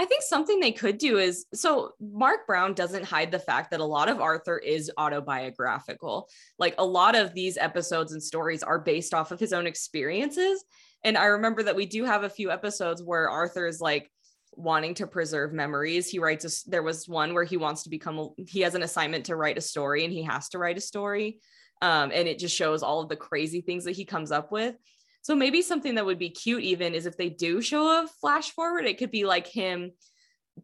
I 0.00 0.04
think 0.04 0.22
something 0.22 0.60
they 0.60 0.70
could 0.70 0.96
do 0.98 1.18
is 1.18 1.46
so 1.52 1.92
Marc 2.00 2.46
Brown 2.46 2.72
doesn't 2.72 3.04
hide 3.04 3.32
the 3.32 3.38
fact 3.38 3.72
that 3.72 3.80
a 3.80 3.84
lot 3.84 4.08
of 4.08 4.20
Arthur 4.20 4.56
is 4.56 4.92
autobiographical. 4.96 6.28
Like 6.58 6.76
a 6.78 6.84
lot 6.84 7.16
of 7.16 7.34
these 7.34 7.58
episodes 7.58 8.12
and 8.12 8.22
stories 8.22 8.62
are 8.62 8.78
based 8.78 9.12
off 9.12 9.32
of 9.32 9.40
his 9.40 9.52
own 9.52 9.66
experiences. 9.66 10.64
And 11.02 11.18
I 11.18 11.26
remember 11.26 11.64
that 11.64 11.74
we 11.74 11.86
do 11.86 12.04
have 12.04 12.22
a 12.22 12.30
few 12.30 12.50
episodes 12.50 13.02
where 13.02 13.28
Arthur 13.28 13.66
is 13.66 13.80
like 13.80 14.08
wanting 14.52 14.94
to 14.94 15.06
preserve 15.06 15.52
memories. 15.52 16.08
He 16.08 16.20
writes 16.20 16.44
a, 16.44 16.70
there 16.70 16.82
was 16.82 17.08
one 17.08 17.34
where 17.34 17.44
he 17.44 17.56
wants 17.56 17.82
to 17.82 17.90
become 17.90 18.30
he 18.46 18.60
has 18.60 18.76
an 18.76 18.82
assignment 18.82 19.26
to 19.26 19.36
write 19.36 19.58
a 19.58 19.62
story 19.62 20.04
and 20.04 20.12
he 20.12 20.22
has 20.22 20.48
to 20.50 20.58
write 20.58 20.78
a 20.78 20.80
story. 20.80 21.40
Um, 21.82 22.10
and 22.12 22.28
it 22.28 22.38
just 22.38 22.56
shows 22.56 22.82
all 22.82 23.00
of 23.00 23.08
the 23.08 23.16
crazy 23.16 23.60
things 23.60 23.84
that 23.84 23.96
he 23.96 24.04
comes 24.04 24.32
up 24.32 24.50
with. 24.52 24.76
So 25.22 25.34
maybe 25.34 25.62
something 25.62 25.96
that 25.96 26.06
would 26.06 26.18
be 26.18 26.30
cute 26.30 26.62
even 26.62 26.94
is 26.94 27.06
if 27.06 27.16
they 27.16 27.28
do 27.28 27.60
show 27.60 28.02
a 28.02 28.06
flash 28.20 28.50
forward, 28.50 28.86
it 28.86 28.98
could 28.98 29.10
be 29.10 29.24
like 29.24 29.46
him 29.46 29.92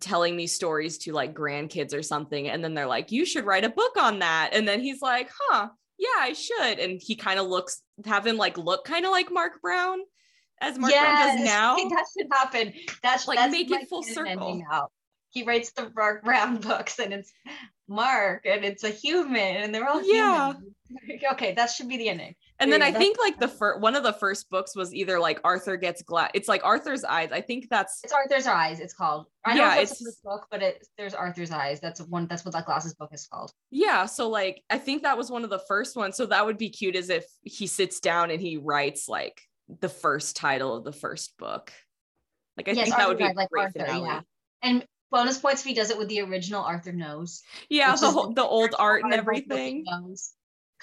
telling 0.00 0.36
these 0.36 0.54
stories 0.54 0.98
to 0.98 1.12
like 1.12 1.34
grandkids 1.34 1.94
or 1.94 2.02
something. 2.02 2.48
And 2.48 2.64
then 2.64 2.74
they're 2.74 2.86
like, 2.86 3.12
you 3.12 3.24
should 3.26 3.44
write 3.44 3.64
a 3.64 3.68
book 3.68 3.96
on 4.00 4.20
that. 4.20 4.50
And 4.52 4.66
then 4.66 4.80
he's 4.80 5.02
like, 5.02 5.30
huh, 5.38 5.68
yeah, 5.98 6.08
I 6.20 6.32
should. 6.32 6.78
And 6.78 7.00
he 7.02 7.14
kind 7.16 7.38
of 7.38 7.46
looks, 7.46 7.82
have 8.06 8.26
him 8.26 8.36
like 8.36 8.58
look 8.58 8.84
kind 8.84 9.04
of 9.04 9.10
like 9.10 9.30
Marc 9.30 9.60
Brown 9.60 9.98
as 10.60 10.78
Marc 10.78 10.92
Brown 10.92 11.36
does 11.36 11.44
now. 11.44 11.72
I 11.74 11.76
think 11.76 11.92
that 11.92 12.06
should 12.16 12.28
happen. 12.32 12.72
That's 13.02 13.28
Like, 13.28 13.38
that's 13.38 13.52
make 13.52 13.70
it 13.70 13.88
full 13.88 14.02
circle. 14.02 14.62
Now. 14.70 14.88
He 15.30 15.42
writes 15.42 15.72
the 15.72 15.90
Marc 15.94 16.24
Brown 16.24 16.56
books, 16.60 16.98
and 17.00 17.12
it's 17.12 17.32
Marc, 17.88 18.46
and 18.46 18.64
it's 18.64 18.84
a 18.84 18.90
human, 18.90 19.36
and 19.56 19.74
they're 19.74 19.88
all 19.88 20.02
Yeah. 20.02 20.52
human. 20.52 20.74
okay, 21.32 21.54
that 21.54 21.70
should 21.70 21.88
be 21.88 21.96
the 21.96 22.08
ending. 22.08 22.34
And 22.60 22.72
then 22.72 22.82
I 22.82 22.92
think 22.92 23.18
like 23.18 23.40
the 23.40 23.48
first 23.48 23.80
one 23.80 23.96
of 23.96 24.04
the 24.04 24.12
first 24.12 24.48
books 24.48 24.76
was 24.76 24.94
either 24.94 25.18
like 25.18 25.40
Arthur 25.42 25.76
gets 25.76 26.02
glad. 26.02 26.30
It's 26.34 26.48
like 26.48 26.64
Arthur's 26.64 27.02
eyes. 27.04 27.30
I 27.32 27.40
think 27.40 27.68
that's 27.68 28.00
It's 28.04 28.12
Arthur's 28.12 28.46
Eyes. 28.46 28.78
It's 28.78 28.94
called. 28.94 29.26
I 29.44 29.56
Yeah, 29.56 29.74
know 29.74 29.80
it's 29.80 29.92
it's- 30.00 30.16
the 30.22 30.28
book, 30.28 30.46
but 30.50 30.62
it 30.62 30.86
there's 30.96 31.14
Arthur's 31.14 31.50
Eyes. 31.50 31.80
That's 31.80 32.00
one. 32.00 32.26
That's 32.28 32.44
what 32.44 32.52
that 32.54 32.64
glasses 32.64 32.94
book 32.94 33.10
is 33.12 33.26
called. 33.26 33.50
yeah. 33.70 34.06
So 34.06 34.28
like 34.28 34.62
I 34.70 34.78
think 34.78 35.02
that 35.02 35.18
was 35.18 35.30
one 35.30 35.42
of 35.44 35.50
the 35.50 35.58
first 35.66 35.96
ones. 35.96 36.16
So 36.16 36.26
that 36.26 36.46
would 36.46 36.56
be 36.58 36.70
cute 36.70 36.94
as 36.96 37.10
if 37.10 37.24
he 37.42 37.66
sits 37.66 37.98
down 38.00 38.30
and 38.30 38.40
he 38.40 38.56
writes 38.56 39.08
like 39.08 39.40
the 39.80 39.88
first 39.88 40.36
title 40.36 40.76
of 40.76 40.84
the 40.84 40.92
first 40.92 41.36
book. 41.38 41.72
Like 42.56 42.68
I 42.68 42.72
Yes, 42.72 42.84
think 42.84 42.96
that 42.98 43.08
would 43.08 43.18
be 43.18 43.24
Eyes, 43.24 43.34
like 43.34 43.50
great 43.50 43.62
Arthur, 43.64 43.80
finale. 43.80 44.06
yeah. 44.06 44.20
And 44.62 44.86
bonus 45.10 45.38
points 45.38 45.62
if 45.62 45.66
he 45.66 45.74
does 45.74 45.90
it 45.90 45.98
with 45.98 46.08
the 46.08 46.20
original 46.20 46.62
Arthur 46.62 46.92
nose. 46.92 47.42
Yeah, 47.68 47.96
the 47.96 48.10
whole, 48.12 48.32
the 48.32 48.44
old 48.44 48.74
art 48.78 49.02
and 49.02 49.12
everything. 49.12 49.84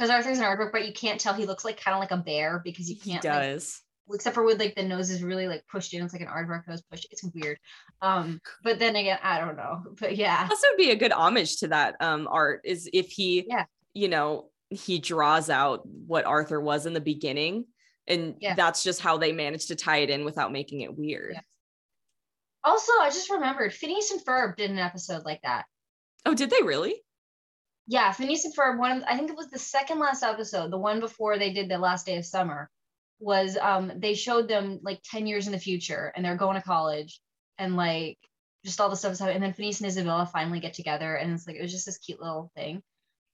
Because 0.02 0.16
Arthur's 0.16 0.40
an 0.40 0.46
art 0.46 0.58
book, 0.58 0.72
but 0.72 0.88
you 0.88 0.94
can't 0.94 1.22
tell 1.22 1.36
he 1.36 1.46
looks 1.46 1.64
like 1.64 1.80
kind 1.80 1.94
of 1.94 2.00
like 2.02 2.10
a 2.10 2.18
bear 2.18 2.60
because 2.66 2.90
you 2.90 2.96
can't 2.98 3.24
like, 3.24 3.34
does. 3.34 3.82
except 4.12 4.34
for 4.34 4.44
with 4.44 4.58
like 4.58 4.74
the 4.74 4.82
nose 4.82 5.12
is 5.12 5.22
really 5.22 5.48
like 5.48 5.64
pushed 5.68 5.94
in. 5.94 6.04
It's 6.04 6.12
like 6.12 6.24
an 6.24 6.28
aardvark 6.28 6.68
nose 6.68 6.82
pushed. 6.82 7.06
It's 7.12 7.24
weird. 7.36 7.60
Um, 8.02 8.42
but 8.64 8.80
then 8.80 8.96
again, 8.96 9.20
I 9.22 9.40
don't 9.40 9.56
know. 9.56 9.84
But 10.00 10.16
yeah, 10.18 10.48
Also 10.50 10.66
would 10.72 10.78
be 10.78 10.90
a 10.90 10.96
good 10.96 11.12
homage 11.12 11.58
to 11.58 11.68
that 11.68 11.98
um 12.02 12.28
art 12.32 12.62
is 12.64 12.90
if 12.92 13.10
he 13.12 13.46
Yeah. 13.48 13.66
you 13.94 14.08
know, 14.08 14.50
he 14.72 14.98
draws 14.98 15.52
out 15.52 15.86
what 15.86 16.26
Arthur 16.26 16.60
was 16.60 16.88
in 16.88 16.94
the 16.94 17.00
beginning. 17.00 17.66
And 18.08 18.38
Yeah. 18.40 18.56
that's 18.56 18.82
just 18.82 19.02
how 19.02 19.20
they 19.20 19.32
managed 19.34 19.68
to 19.68 19.76
tie 19.76 19.98
it 19.98 20.10
in 20.10 20.26
without 20.26 20.52
making 20.52 20.82
it 20.82 20.98
weird. 20.98 21.34
Yeah. 21.36 21.42
also 22.64 22.92
I 23.00 23.12
just 23.12 23.30
remembered 23.30 23.72
Phineas 23.72 24.10
and 24.10 24.26
Ferb 24.26 24.56
did 24.56 24.72
an 24.72 24.80
episode 24.80 25.26
like 25.26 25.42
that. 25.44 25.66
Oh, 26.26 26.34
did 26.34 26.50
they 26.50 26.64
really? 26.64 27.04
Yeah, 27.92 28.14
Phineas 28.14 28.46
and 28.46 28.56
Ferb. 28.56 28.78
One, 28.80 28.92
of, 29.00 29.04
I 29.06 29.18
think 29.18 29.30
it 29.30 29.36
was 29.36 29.50
the 29.50 29.60
second 29.60 30.00
last 30.00 30.24
episode, 30.24 30.72
the 30.72 30.78
one 30.78 31.02
before 31.02 31.38
they 31.38 31.52
did 31.52 31.68
the 31.68 31.78
last 31.78 32.06
day 32.06 32.16
of 32.16 32.26
summer, 32.26 32.70
was 33.20 33.58
um 33.58 33.92
they 33.98 34.14
showed 34.14 34.48
them 34.48 34.80
like 34.82 35.02
ten 35.04 35.28
years 35.28 35.46
in 35.46 35.52
the 35.52 35.60
future, 35.60 36.14
and 36.16 36.24
they're 36.24 36.38
going 36.38 36.56
to 36.56 36.62
college, 36.62 37.20
and 37.58 37.76
like 37.76 38.18
just 38.64 38.80
all 38.80 38.90
the 38.90 38.96
stuff 38.96 39.12
is 39.12 39.20
happening. 39.20 39.36
And 39.36 39.44
then 39.44 39.54
Phineas 39.54 39.82
and 39.82 39.88
Isabella 39.90 40.26
finally 40.26 40.62
get 40.62 40.74
together, 40.74 41.16
and 41.16 41.34
it's 41.34 41.46
like 41.46 41.58
it 41.58 41.62
was 41.62 41.72
just 41.74 41.86
this 41.86 41.98
cute 41.98 42.22
little 42.22 42.50
thing. 42.56 42.82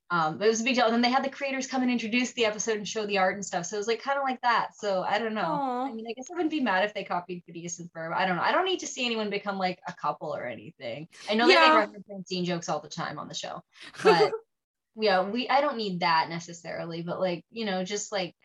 Um, 0.09 0.37
but 0.39 0.45
it 0.45 0.49
was 0.49 0.61
a 0.61 0.63
big 0.63 0.75
deal. 0.75 0.85
And 0.85 0.93
then 0.93 1.01
they 1.01 1.11
had 1.11 1.23
the 1.23 1.29
creators 1.29 1.67
come 1.67 1.81
and 1.81 1.91
introduce 1.91 2.31
the 2.31 2.45
episode 2.45 2.77
and 2.77 2.87
show 2.87 3.05
the 3.05 3.17
art 3.17 3.35
and 3.35 3.45
stuff. 3.45 3.65
So 3.65 3.75
it 3.75 3.79
was 3.79 3.87
like 3.87 4.01
kind 4.01 4.17
of 4.17 4.23
like 4.23 4.39
that. 4.41 4.69
So 4.75 5.03
I 5.03 5.19
don't 5.19 5.33
know. 5.33 5.41
Aw. 5.41 5.85
I 5.87 5.91
mean, 5.91 6.05
I 6.09 6.13
guess 6.13 6.27
I 6.31 6.33
wouldn't 6.33 6.49
be 6.49 6.61
mad 6.61 6.85
if 6.85 6.93
they 6.93 7.03
copied 7.03 7.43
Phineas 7.45 7.79
and 7.79 7.91
Ferb. 7.91 8.13
I 8.15 8.25
don't 8.25 8.37
know. 8.37 8.41
I 8.41 8.53
don't 8.53 8.63
need 8.63 8.79
to 8.79 8.87
see 8.87 9.05
anyone 9.05 9.29
become 9.29 9.57
like 9.59 9.79
a 9.85 9.93
couple 9.93 10.33
or 10.33 10.45
anything. 10.47 11.09
I 11.29 11.35
know 11.35 11.45
they 11.45 11.53
Yeah. 11.53 11.67
make 11.67 11.75
Reverend 11.77 12.05
Francine 12.07 12.45
jokes 12.45 12.69
all 12.69 12.79
the 12.79 12.87
time 12.87 13.19
on 13.19 13.27
the 13.27 13.33
show, 13.33 13.61
but 14.03 14.31
yeah, 14.99 15.23
we 15.23 15.47
I 15.47 15.61
don't 15.61 15.77
need 15.77 15.99
that 15.99 16.27
necessarily, 16.29 17.01
but 17.01 17.19
like, 17.19 17.45
you 17.51 17.65
know, 17.65 17.83
just 17.83 18.11
like 18.11 18.35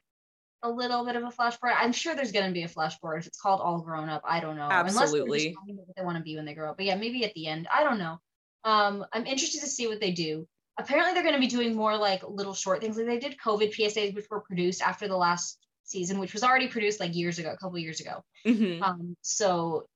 a 0.63 0.71
little 0.71 1.05
bit 1.05 1.17
of 1.17 1.25
a 1.25 1.31
flash 1.31 1.59
forward. 1.59 1.77
I'm 1.79 1.93
sure 1.93 2.15
there's 2.15 2.33
gonna 2.33 2.53
be 2.53 2.63
a 2.63 2.69
flash 2.69 2.99
forward 3.01 3.19
if 3.19 3.27
it's 3.27 3.41
called 3.41 3.61
all 3.61 3.81
grown 3.81 4.09
up. 4.09 4.23
I 4.25 4.41
don't 4.41 4.57
know. 4.57 4.69
Unless 4.71 4.97
Absolutely. 4.97 5.57
what 5.57 5.97
they 5.97 6.05
want 6.05 6.19
to 6.19 6.23
be 6.23 6.37
when 6.37 6.45
they 6.45 6.55
grow 6.55 6.71
up. 6.71 6.77
But 6.77 6.87
yeah, 6.87 6.97
maybe 6.97 7.25
at 7.25 7.35
the 7.35 7.47
end. 7.47 7.69
I 7.73 7.85
don't 7.85 7.99
know. 7.99 8.19
Um, 8.65 9.05
I'm 9.13 9.27
interested 9.27 9.61
to 9.63 9.67
see 9.67 9.89
what 9.89 10.01
they 10.01 10.13
do. 10.13 10.47
Apparently 10.79 11.15
they're 11.15 11.25
gonna 11.25 11.41
be 11.41 11.49
doing 11.49 11.75
more 11.75 11.97
like 11.97 12.23
little 12.29 12.55
short 12.55 12.81
things. 12.81 12.97
Like 12.97 13.07
they 13.07 13.19
did 13.19 13.39
COVID 13.39 13.75
PSAs, 13.75 14.15
which 14.15 14.27
were 14.31 14.41
produced 14.41 14.83
after 14.83 15.09
the 15.09 15.17
last 15.17 15.59
season, 15.85 16.19
which 16.19 16.33
was 16.33 16.45
already 16.45 16.69
produced 16.69 17.01
like 17.01 17.17
years 17.17 17.39
ago, 17.39 17.51
a 17.51 17.57
couple 17.57 17.79
years 17.79 18.01
ago. 18.01 18.23
Mhm. 18.47 18.83
Um, 18.83 19.17
so 19.23 19.89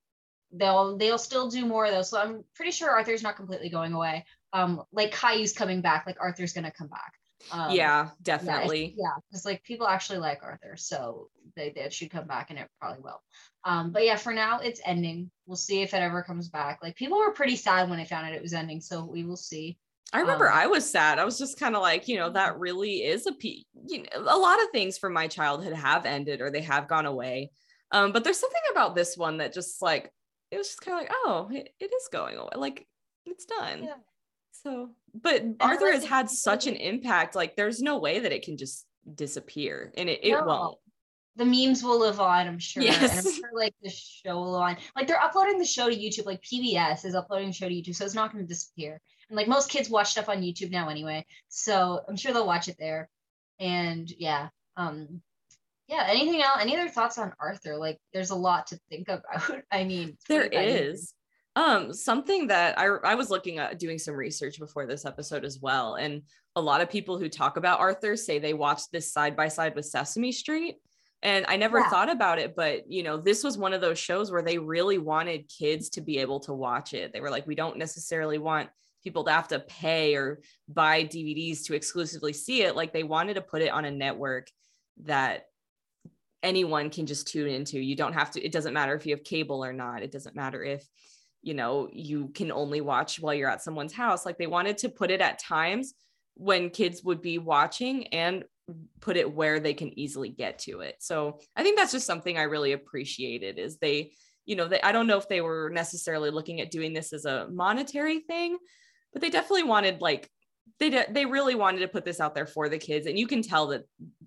they'll 0.52 0.96
they'll 0.96 1.18
still 1.18 1.48
do 1.48 1.66
more 1.66 1.86
of 1.86 1.92
those. 1.92 2.10
So 2.10 2.18
I'm 2.18 2.44
pretty 2.54 2.72
sure 2.72 2.90
Arthur's 2.90 3.22
not 3.22 3.36
completely 3.36 3.68
going 3.68 3.92
away. 3.92 4.24
Um, 4.56 4.82
like 4.92 5.14
Caillou's 5.14 5.52
coming 5.52 5.80
back, 5.82 6.06
like 6.06 6.16
Arthur's 6.20 6.52
gonna 6.52 6.70
come 6.70 6.88
back. 6.88 7.12
Um, 7.52 7.70
yeah, 7.70 7.76
yeah, 7.76 8.10
definitely. 8.22 8.94
Yeah, 8.96 9.12
because 9.28 9.44
like 9.44 9.62
people 9.62 9.86
actually 9.86 10.18
like 10.18 10.40
Arthur, 10.42 10.76
so 10.76 11.28
they, 11.54 11.70
they 11.70 11.88
should 11.90 12.10
come 12.10 12.26
back, 12.26 12.50
and 12.50 12.58
it 12.58 12.68
probably 12.80 13.02
will. 13.02 13.20
Um, 13.64 13.92
but 13.92 14.04
yeah, 14.04 14.16
for 14.16 14.32
now 14.32 14.60
it's 14.60 14.80
ending. 14.84 15.30
We'll 15.46 15.56
see 15.56 15.82
if 15.82 15.92
it 15.94 15.98
ever 15.98 16.22
comes 16.22 16.48
back. 16.48 16.80
Like 16.82 16.96
people 16.96 17.18
were 17.18 17.32
pretty 17.32 17.56
sad 17.56 17.88
when 17.88 17.98
they 17.98 18.04
found 18.04 18.26
out 18.26 18.32
it 18.32 18.42
was 18.42 18.54
ending, 18.54 18.80
so 18.80 19.04
we 19.04 19.24
will 19.24 19.36
see. 19.36 19.78
I 20.12 20.20
remember 20.20 20.48
Um, 20.48 20.56
I 20.56 20.66
was 20.66 20.88
sad. 20.88 21.18
I 21.18 21.24
was 21.24 21.38
just 21.38 21.58
kind 21.58 21.74
of 21.74 21.82
like, 21.82 22.06
you 22.06 22.16
know, 22.16 22.30
that 22.30 22.58
really 22.58 23.04
is 23.04 23.26
a 23.26 23.32
pe- 23.32 23.64
you 23.88 24.04
know, 24.04 24.08
a 24.14 24.38
lot 24.38 24.62
of 24.62 24.70
things 24.70 24.96
from 24.98 25.12
my 25.12 25.26
childhood 25.26 25.72
have 25.74 26.06
ended 26.06 26.40
or 26.40 26.50
they 26.50 26.62
have 26.62 26.86
gone 26.88 27.06
away. 27.06 27.50
Um, 27.90 28.12
but 28.12 28.22
there's 28.22 28.38
something 28.38 28.60
about 28.70 28.94
this 28.94 29.16
one 29.16 29.38
that 29.38 29.52
just 29.52 29.82
like 29.82 30.12
it 30.50 30.58
was 30.58 30.68
just 30.68 30.80
kind 30.80 30.96
of 30.96 31.02
like, 31.02 31.12
oh, 31.24 31.50
it, 31.52 31.68
it 31.80 31.90
is 31.92 32.08
going 32.12 32.36
away. 32.38 32.50
Like 32.54 32.86
it's 33.26 33.46
done. 33.46 33.84
Yeah. 33.84 33.94
So, 34.62 34.90
but 35.14 35.42
I 35.60 35.68
Arthur 35.70 35.92
has 35.92 36.04
had 36.04 36.30
such 36.30 36.66
an 36.66 36.74
impact. 36.76 37.34
Like 37.34 37.56
there's 37.56 37.80
no 37.82 37.98
way 37.98 38.20
that 38.20 38.32
it 38.32 38.42
can 38.42 38.56
just 38.56 38.86
disappear, 39.14 39.92
and 39.96 40.08
it, 40.08 40.20
it 40.24 40.32
No. 40.32 40.44
won't. 40.44 40.78
The 41.36 41.44
memes 41.44 41.82
will 41.82 42.00
live 42.00 42.18
on, 42.18 42.46
I'm 42.48 42.58
sure. 42.58 42.82
Yes. 42.82 43.18
And 43.18 43.26
I'm 43.26 43.32
sure 43.34 43.50
like 43.52 43.74
the 43.82 43.90
show 43.90 44.36
will 44.36 44.52
live 44.52 44.62
on. 44.62 44.76
Like 44.96 45.06
they're 45.06 45.20
uploading 45.20 45.58
the 45.58 45.66
show 45.66 45.90
to 45.90 45.94
YouTube. 45.94 46.24
Like 46.24 46.40
PBS 46.42 47.04
is 47.04 47.14
uploading 47.14 47.48
the 47.48 47.52
show 47.52 47.68
to 47.68 47.74
YouTube, 47.74 47.94
so 47.94 48.06
it's 48.06 48.14
not 48.14 48.32
going 48.32 48.42
to 48.42 48.48
disappear. 48.48 49.00
And 49.28 49.36
like 49.36 49.46
most 49.48 49.68
kids 49.68 49.90
watch 49.90 50.12
stuff 50.12 50.28
on 50.30 50.40
YouTube 50.40 50.70
now 50.70 50.88
anyway, 50.88 51.26
so 51.48 52.00
I'm 52.08 52.16
sure 52.16 52.32
they'll 52.32 52.46
watch 52.46 52.68
it 52.68 52.76
there. 52.78 53.10
And 53.60 54.10
yeah, 54.18 54.48
um, 54.78 55.20
yeah. 55.88 56.06
Anything 56.08 56.42
else? 56.42 56.58
Any 56.60 56.74
other 56.76 56.88
thoughts 56.88 57.18
on 57.18 57.32
Arthur? 57.38 57.76
Like, 57.76 57.98
there's 58.14 58.30
a 58.30 58.34
lot 58.34 58.68
to 58.68 58.78
think 58.88 59.08
about. 59.10 59.62
I 59.70 59.84
mean, 59.84 60.16
There 60.28 60.42
45 60.42 60.68
years. 60.68 60.98
is. 61.00 61.14
Um, 61.56 61.92
something 61.92 62.46
that 62.48 62.78
I 62.78 62.86
I 63.02 63.14
was 63.14 63.30
looking 63.30 63.58
at 63.58 63.78
doing 63.78 63.98
some 63.98 64.14
research 64.14 64.58
before 64.58 64.86
this 64.86 65.06
episode 65.06 65.44
as 65.44 65.58
well, 65.58 65.94
and 65.94 66.22
a 66.54 66.60
lot 66.60 66.82
of 66.82 66.90
people 66.90 67.18
who 67.18 67.28
talk 67.28 67.56
about 67.56 67.80
Arthur 67.80 68.14
say 68.14 68.38
they 68.38 68.54
watched 68.54 68.92
this 68.92 69.12
side 69.12 69.34
by 69.34 69.48
side 69.48 69.74
with 69.74 69.86
Sesame 69.86 70.32
Street. 70.32 70.76
And 71.22 71.46
I 71.48 71.56
never 71.56 71.78
Yeah. 71.78 71.88
thought 71.88 72.10
about 72.10 72.38
it, 72.38 72.54
but 72.54 72.90
you 72.92 73.02
know, 73.02 73.16
this 73.16 73.42
was 73.42 73.56
one 73.56 73.72
of 73.72 73.80
those 73.80 73.98
shows 73.98 74.30
where 74.30 74.42
they 74.42 74.58
really 74.58 74.98
wanted 74.98 75.48
kids 75.48 75.88
to 75.90 76.02
be 76.02 76.18
able 76.18 76.40
to 76.40 76.52
watch 76.52 76.92
it. 76.92 77.12
They 77.12 77.20
were 77.20 77.30
like, 77.30 77.46
we 77.46 77.54
don't 77.54 77.78
necessarily 77.78 78.36
want 78.38 78.68
people 79.02 79.24
to 79.24 79.32
have 79.32 79.48
to 79.48 79.60
pay 79.60 80.14
or 80.14 80.40
buy 80.68 81.04
DVDs 81.04 81.64
to 81.64 81.74
exclusively 81.74 82.34
see 82.34 82.62
it. 82.62 82.76
Like 82.76 82.92
they 82.92 83.02
wanted 83.02 83.34
to 83.34 83.40
put 83.40 83.62
it 83.62 83.72
on 83.72 83.86
a 83.86 83.90
network 83.90 84.50
that 85.04 85.46
anyone 86.42 86.90
can 86.90 87.06
just 87.06 87.28
tune 87.28 87.48
into. 87.48 87.80
You 87.80 87.96
don't 87.96 88.12
have 88.12 88.30
to, 88.32 88.44
it 88.44 88.52
doesn't 88.52 88.74
matter 88.74 88.94
if 88.94 89.06
you 89.06 89.14
have 89.14 89.24
cable 89.24 89.64
or 89.64 89.72
not. 89.72 90.02
It 90.02 90.12
doesn't 90.12 90.36
matter 90.36 90.62
if, 90.62 90.86
you 91.46 91.54
know, 91.54 91.88
you 91.92 92.26
can 92.34 92.50
only 92.50 92.80
watch 92.80 93.20
while 93.20 93.32
you're 93.32 93.48
at 93.48 93.62
someone's 93.62 93.92
house. 93.92 94.26
Like 94.26 94.36
they 94.36 94.48
wanted 94.48 94.78
to 94.78 94.88
put 94.88 95.12
it 95.12 95.20
at 95.20 95.38
times 95.38 95.94
when 96.34 96.70
kids 96.70 97.04
would 97.04 97.22
be 97.22 97.38
watching 97.38 98.08
and 98.08 98.42
put 99.00 99.16
it 99.16 99.32
where 99.32 99.60
they 99.60 99.72
can 99.72 99.96
easily 99.96 100.28
get 100.28 100.58
to 100.58 100.80
it. 100.80 100.96
So 100.98 101.38
I 101.54 101.62
think 101.62 101.78
that's 101.78 101.92
just 101.92 102.04
something 102.04 102.36
I 102.36 102.42
really 102.42 102.72
appreciated 102.72 103.60
is 103.60 103.78
they, 103.78 104.10
you 104.44 104.56
know, 104.56 104.66
they, 104.66 104.80
I 104.80 104.90
don't 104.90 105.06
know 105.06 105.18
if 105.18 105.28
they 105.28 105.40
were 105.40 105.70
necessarily 105.72 106.30
looking 106.30 106.60
at 106.60 106.72
doing 106.72 106.92
this 106.92 107.12
as 107.12 107.26
a 107.26 107.46
monetary 107.48 108.18
thing, 108.18 108.58
but 109.12 109.22
they 109.22 109.30
definitely 109.30 109.62
wanted 109.62 110.00
like 110.00 110.28
they 110.80 110.90
de- 110.90 111.12
they 111.12 111.26
really 111.26 111.54
wanted 111.54 111.78
to 111.78 111.88
put 111.88 112.04
this 112.04 112.18
out 112.18 112.34
there 112.34 112.46
for 112.46 112.68
the 112.68 112.76
kids 112.76 113.06
and 113.06 113.16
you 113.16 113.28
can 113.28 113.40
tell 113.40 113.68
that 113.68 113.84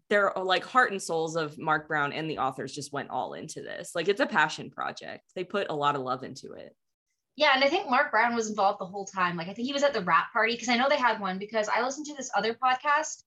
their 0.10 0.38
uh, 0.38 0.42
like 0.42 0.64
heart 0.64 0.94
and 0.94 1.02
souls 1.02 1.36
of 1.36 1.58
Marc 1.60 1.90
Brown 1.90 2.14
and 2.14 2.30
the 2.30 2.38
authors 2.38 2.74
just 2.74 2.94
went 2.94 3.10
all 3.10 3.34
into 3.34 3.62
this. 3.62 3.92
Like 3.94 4.08
it's 4.08 4.22
a 4.22 4.26
passion 4.26 4.70
project. 4.70 5.26
They 5.36 5.44
put 5.44 5.68
a 5.70 5.76
lot 5.76 5.98
of 5.98 6.02
love 6.02 6.24
into 6.24 6.54
it. 6.54 6.74
Yeah, 7.40 7.52
and 7.56 7.64
I 7.64 7.70
think 7.70 7.90
Marc 7.90 8.12
Brown 8.12 8.36
was 8.36 8.50
involved 8.50 8.82
the 8.82 8.86
whole 8.86 9.06
time. 9.06 9.38
Like 9.38 9.48
I 9.48 9.54
think 9.54 9.66
he 9.66 9.72
was 9.72 9.84
at 9.84 9.94
the 9.94 10.02
wrap 10.02 10.34
party 10.34 10.56
because 10.56 10.68
I 10.68 10.76
know 10.76 10.90
they 10.90 10.98
had 10.98 11.22
one 11.22 11.40
because 11.40 11.70
I 11.70 11.82
listened 11.82 12.08
to 12.08 12.14
this 12.14 12.30
other 12.36 12.54
podcast 12.54 13.24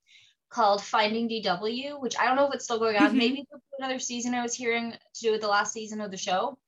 called 0.50 0.82
Finding 0.82 1.30
DW, 1.30 1.98
which 1.98 2.18
I 2.18 2.26
don't 2.26 2.36
know 2.36 2.46
if 2.46 2.52
it's 2.54 2.64
still 2.64 2.78
going 2.78 2.98
on. 2.98 3.08
Mm-hmm. 3.08 3.16
Maybe 3.16 3.46
another 3.78 3.98
season 3.98 4.34
I 4.34 4.42
was 4.42 4.52
hearing 4.52 4.92
to 4.92 5.20
do 5.22 5.32
with 5.32 5.40
the 5.40 5.48
last 5.48 5.72
season 5.72 6.02
of 6.02 6.10
the 6.10 6.18
show. 6.18 6.58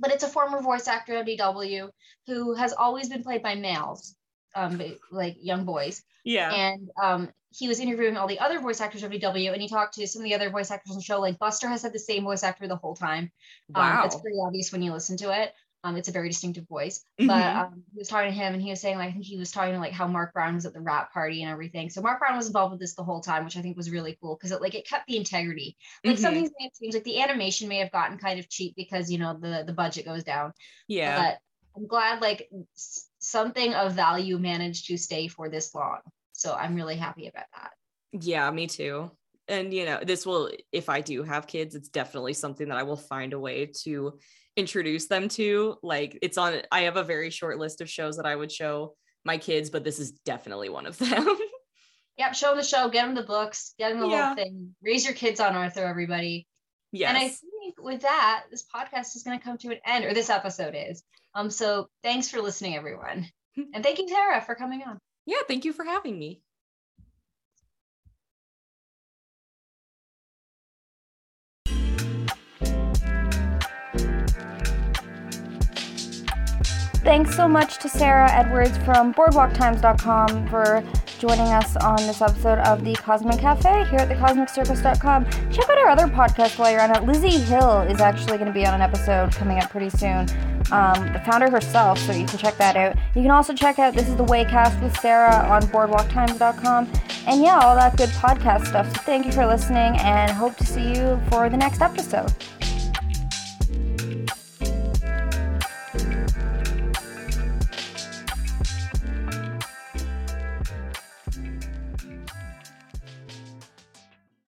But 0.00 0.12
it's 0.12 0.22
a 0.22 0.28
former 0.28 0.60
voice 0.60 0.86
actor 0.86 1.16
of 1.16 1.26
DW 1.26 1.88
who 2.26 2.54
has 2.56 2.74
always 2.74 3.08
been 3.08 3.22
played 3.22 3.42
by 3.42 3.54
males, 3.54 4.14
um, 4.54 4.78
like 5.10 5.36
young 5.40 5.64
boys. 5.64 6.02
Yeah. 6.24 6.52
And 6.52 6.90
um, 7.02 7.30
he 7.52 7.68
was 7.68 7.80
interviewing 7.80 8.18
all 8.18 8.28
the 8.28 8.38
other 8.38 8.60
voice 8.60 8.82
actors 8.82 9.02
of 9.02 9.10
DW, 9.10 9.50
and 9.50 9.62
he 9.62 9.68
talked 9.68 9.94
to 9.94 10.06
some 10.06 10.20
of 10.20 10.24
the 10.24 10.34
other 10.34 10.50
voice 10.50 10.70
actors 10.70 10.90
on 10.90 10.98
the 10.98 11.02
show. 11.02 11.20
Like 11.20 11.38
Buster 11.38 11.68
has 11.68 11.82
had 11.82 11.94
the 11.94 11.98
same 11.98 12.24
voice 12.24 12.42
actor 12.42 12.68
the 12.68 12.76
whole 12.76 12.94
time. 12.94 13.32
Wow. 13.70 14.00
Um, 14.00 14.06
it's 14.06 14.20
pretty 14.20 14.36
obvious 14.44 14.72
when 14.72 14.82
you 14.82 14.92
listen 14.92 15.16
to 15.18 15.42
it. 15.42 15.54
Um, 15.84 15.96
it's 15.96 16.08
a 16.08 16.12
very 16.12 16.28
distinctive 16.28 16.68
voice. 16.68 17.04
Mm-hmm. 17.20 17.26
But 17.26 17.56
um, 17.56 17.82
he 17.92 17.98
was 17.98 18.08
talking 18.08 18.30
to 18.30 18.36
him, 18.36 18.54
and 18.54 18.62
he 18.62 18.70
was 18.70 18.80
saying 18.80 18.98
like 18.98 19.10
I 19.10 19.12
think 19.12 19.24
he 19.24 19.38
was 19.38 19.50
talking 19.50 19.74
to 19.74 19.80
like 19.80 19.92
how 19.92 20.06
Marc 20.06 20.32
Brown 20.32 20.54
was 20.54 20.64
at 20.64 20.74
the 20.74 20.80
wrap 20.80 21.12
party 21.12 21.42
and 21.42 21.50
everything. 21.50 21.90
So 21.90 22.00
Marc 22.02 22.20
Brown 22.20 22.36
was 22.36 22.46
involved 22.46 22.72
with 22.72 22.80
this 22.80 22.94
the 22.94 23.04
whole 23.04 23.20
time, 23.20 23.44
which 23.44 23.56
I 23.56 23.62
think 23.62 23.76
was 23.76 23.90
really 23.90 24.16
cool 24.20 24.36
because 24.36 24.52
it 24.52 24.60
like 24.60 24.74
it 24.74 24.86
kept 24.86 25.06
the 25.06 25.16
integrity. 25.16 25.76
Like 26.04 26.14
mm-hmm. 26.14 26.22
some 26.22 26.34
things 26.34 26.50
may 26.58 26.66
have 26.66 26.72
changed, 26.80 26.94
like 26.94 27.04
the 27.04 27.20
animation 27.20 27.68
may 27.68 27.78
have 27.78 27.92
gotten 27.92 28.18
kind 28.18 28.38
of 28.38 28.48
cheap 28.48 28.74
because 28.76 29.10
you 29.10 29.18
know 29.18 29.36
the 29.38 29.64
the 29.66 29.72
budget 29.72 30.04
goes 30.04 30.24
down. 30.24 30.52
Yeah. 30.88 31.20
But 31.20 31.38
I'm 31.76 31.86
glad 31.86 32.20
like 32.20 32.48
something 33.18 33.74
of 33.74 33.92
value 33.92 34.38
managed 34.38 34.86
to 34.88 34.96
stay 34.96 35.28
for 35.28 35.48
this 35.48 35.74
long. 35.74 35.98
So 36.32 36.54
I'm 36.54 36.74
really 36.74 36.96
happy 36.96 37.28
about 37.28 37.46
that. 37.54 37.70
Yeah, 38.12 38.50
me 38.50 38.66
too. 38.66 39.10
And 39.48 39.72
you 39.72 39.84
know, 39.84 40.00
this 40.02 40.26
will 40.26 40.50
if 40.70 40.88
I 40.88 41.00
do 41.00 41.22
have 41.22 41.46
kids, 41.46 41.74
it's 41.74 41.88
definitely 41.88 42.34
something 42.34 42.68
that 42.68 42.78
I 42.78 42.82
will 42.82 42.96
find 42.96 43.32
a 43.32 43.38
way 43.38 43.66
to 43.84 44.18
introduce 44.56 45.06
them 45.06 45.28
to. 45.30 45.76
Like 45.82 46.18
it's 46.22 46.38
on 46.38 46.62
I 46.70 46.82
have 46.82 46.96
a 46.96 47.04
very 47.04 47.30
short 47.30 47.58
list 47.58 47.80
of 47.80 47.90
shows 47.90 48.16
that 48.16 48.26
I 48.26 48.36
would 48.36 48.52
show 48.52 48.94
my 49.24 49.38
kids, 49.38 49.70
but 49.70 49.84
this 49.84 49.98
is 49.98 50.12
definitely 50.12 50.68
one 50.68 50.86
of 50.86 50.98
them. 50.98 51.26
yep, 52.18 52.34
show 52.34 52.48
them 52.48 52.58
the 52.58 52.64
show, 52.64 52.88
get 52.88 53.06
them 53.06 53.14
the 53.14 53.22
books, 53.22 53.74
get 53.78 53.90
them 53.90 54.00
the 54.00 54.08
yeah. 54.08 54.26
whole 54.26 54.36
thing. 54.36 54.74
Raise 54.82 55.04
your 55.04 55.14
kids 55.14 55.40
on 55.40 55.54
Arthur, 55.54 55.84
everybody. 55.84 56.46
Yes. 56.92 57.08
And 57.08 57.18
I 57.18 57.28
think 57.28 57.80
with 57.80 58.02
that, 58.02 58.44
this 58.50 58.64
podcast 58.64 59.16
is 59.16 59.22
going 59.22 59.38
to 59.38 59.44
come 59.44 59.56
to 59.58 59.68
an 59.68 59.78
end, 59.86 60.04
or 60.04 60.12
this 60.12 60.28
episode 60.28 60.74
is. 60.76 61.02
Um, 61.34 61.50
so 61.50 61.88
thanks 62.02 62.28
for 62.28 62.40
listening, 62.42 62.76
everyone. 62.76 63.28
and 63.74 63.82
thank 63.82 63.98
you, 63.98 64.08
Sara, 64.08 64.42
for 64.42 64.54
coming 64.54 64.82
on. 64.82 64.98
Yeah, 65.24 65.38
thank 65.48 65.64
you 65.64 65.72
for 65.72 65.84
having 65.84 66.18
me. 66.18 66.42
Thanks 77.04 77.34
so 77.34 77.48
much 77.48 77.78
to 77.78 77.88
Sara 77.88 78.30
Edwards 78.30 78.78
from 78.78 79.12
BoardwalkTimes.com 79.14 80.46
for 80.48 80.84
joining 81.18 81.48
us 81.48 81.76
on 81.76 81.96
this 81.96 82.22
episode 82.22 82.60
of 82.60 82.84
the 82.84 82.94
Cosmic 82.94 83.40
Cafe 83.40 83.84
here 83.90 83.98
at 83.98 84.08
thecosmiccircus.com. 84.08 85.24
Check 85.50 85.68
out 85.68 85.78
our 85.78 85.88
other 85.88 86.06
podcast 86.06 86.60
while 86.60 86.70
you're 86.70 86.80
on 86.80 86.94
it. 86.94 87.02
Lizzie 87.02 87.40
Hill 87.40 87.80
is 87.82 88.00
actually 88.00 88.38
going 88.38 88.46
to 88.46 88.52
be 88.52 88.64
on 88.64 88.74
an 88.74 88.80
episode 88.80 89.32
coming 89.32 89.58
up 89.58 89.68
pretty 89.70 89.90
soon. 89.90 90.28
Um, 90.70 91.12
the 91.12 91.20
founder 91.26 91.50
herself, 91.50 91.98
so 91.98 92.12
you 92.12 92.24
can 92.24 92.38
check 92.38 92.56
that 92.58 92.76
out. 92.76 92.94
You 93.16 93.22
can 93.22 93.32
also 93.32 93.52
check 93.52 93.80
out 93.80 93.94
This 93.94 94.08
is 94.08 94.14
the 94.14 94.24
Waycast 94.24 94.80
with 94.80 94.96
Sara 95.00 95.34
on 95.48 95.62
BoardwalkTimes.com. 95.62 96.88
And 97.26 97.42
yeah, 97.42 97.58
all 97.58 97.74
that 97.74 97.96
good 97.96 98.10
podcast 98.10 98.68
stuff. 98.68 98.86
So 98.94 99.02
thank 99.02 99.26
you 99.26 99.32
for 99.32 99.44
listening 99.44 99.96
and 99.98 100.30
hope 100.30 100.56
to 100.56 100.64
see 100.64 100.94
you 100.94 101.20
for 101.30 101.50
the 101.50 101.56
next 101.56 101.82
episode. 101.82 102.32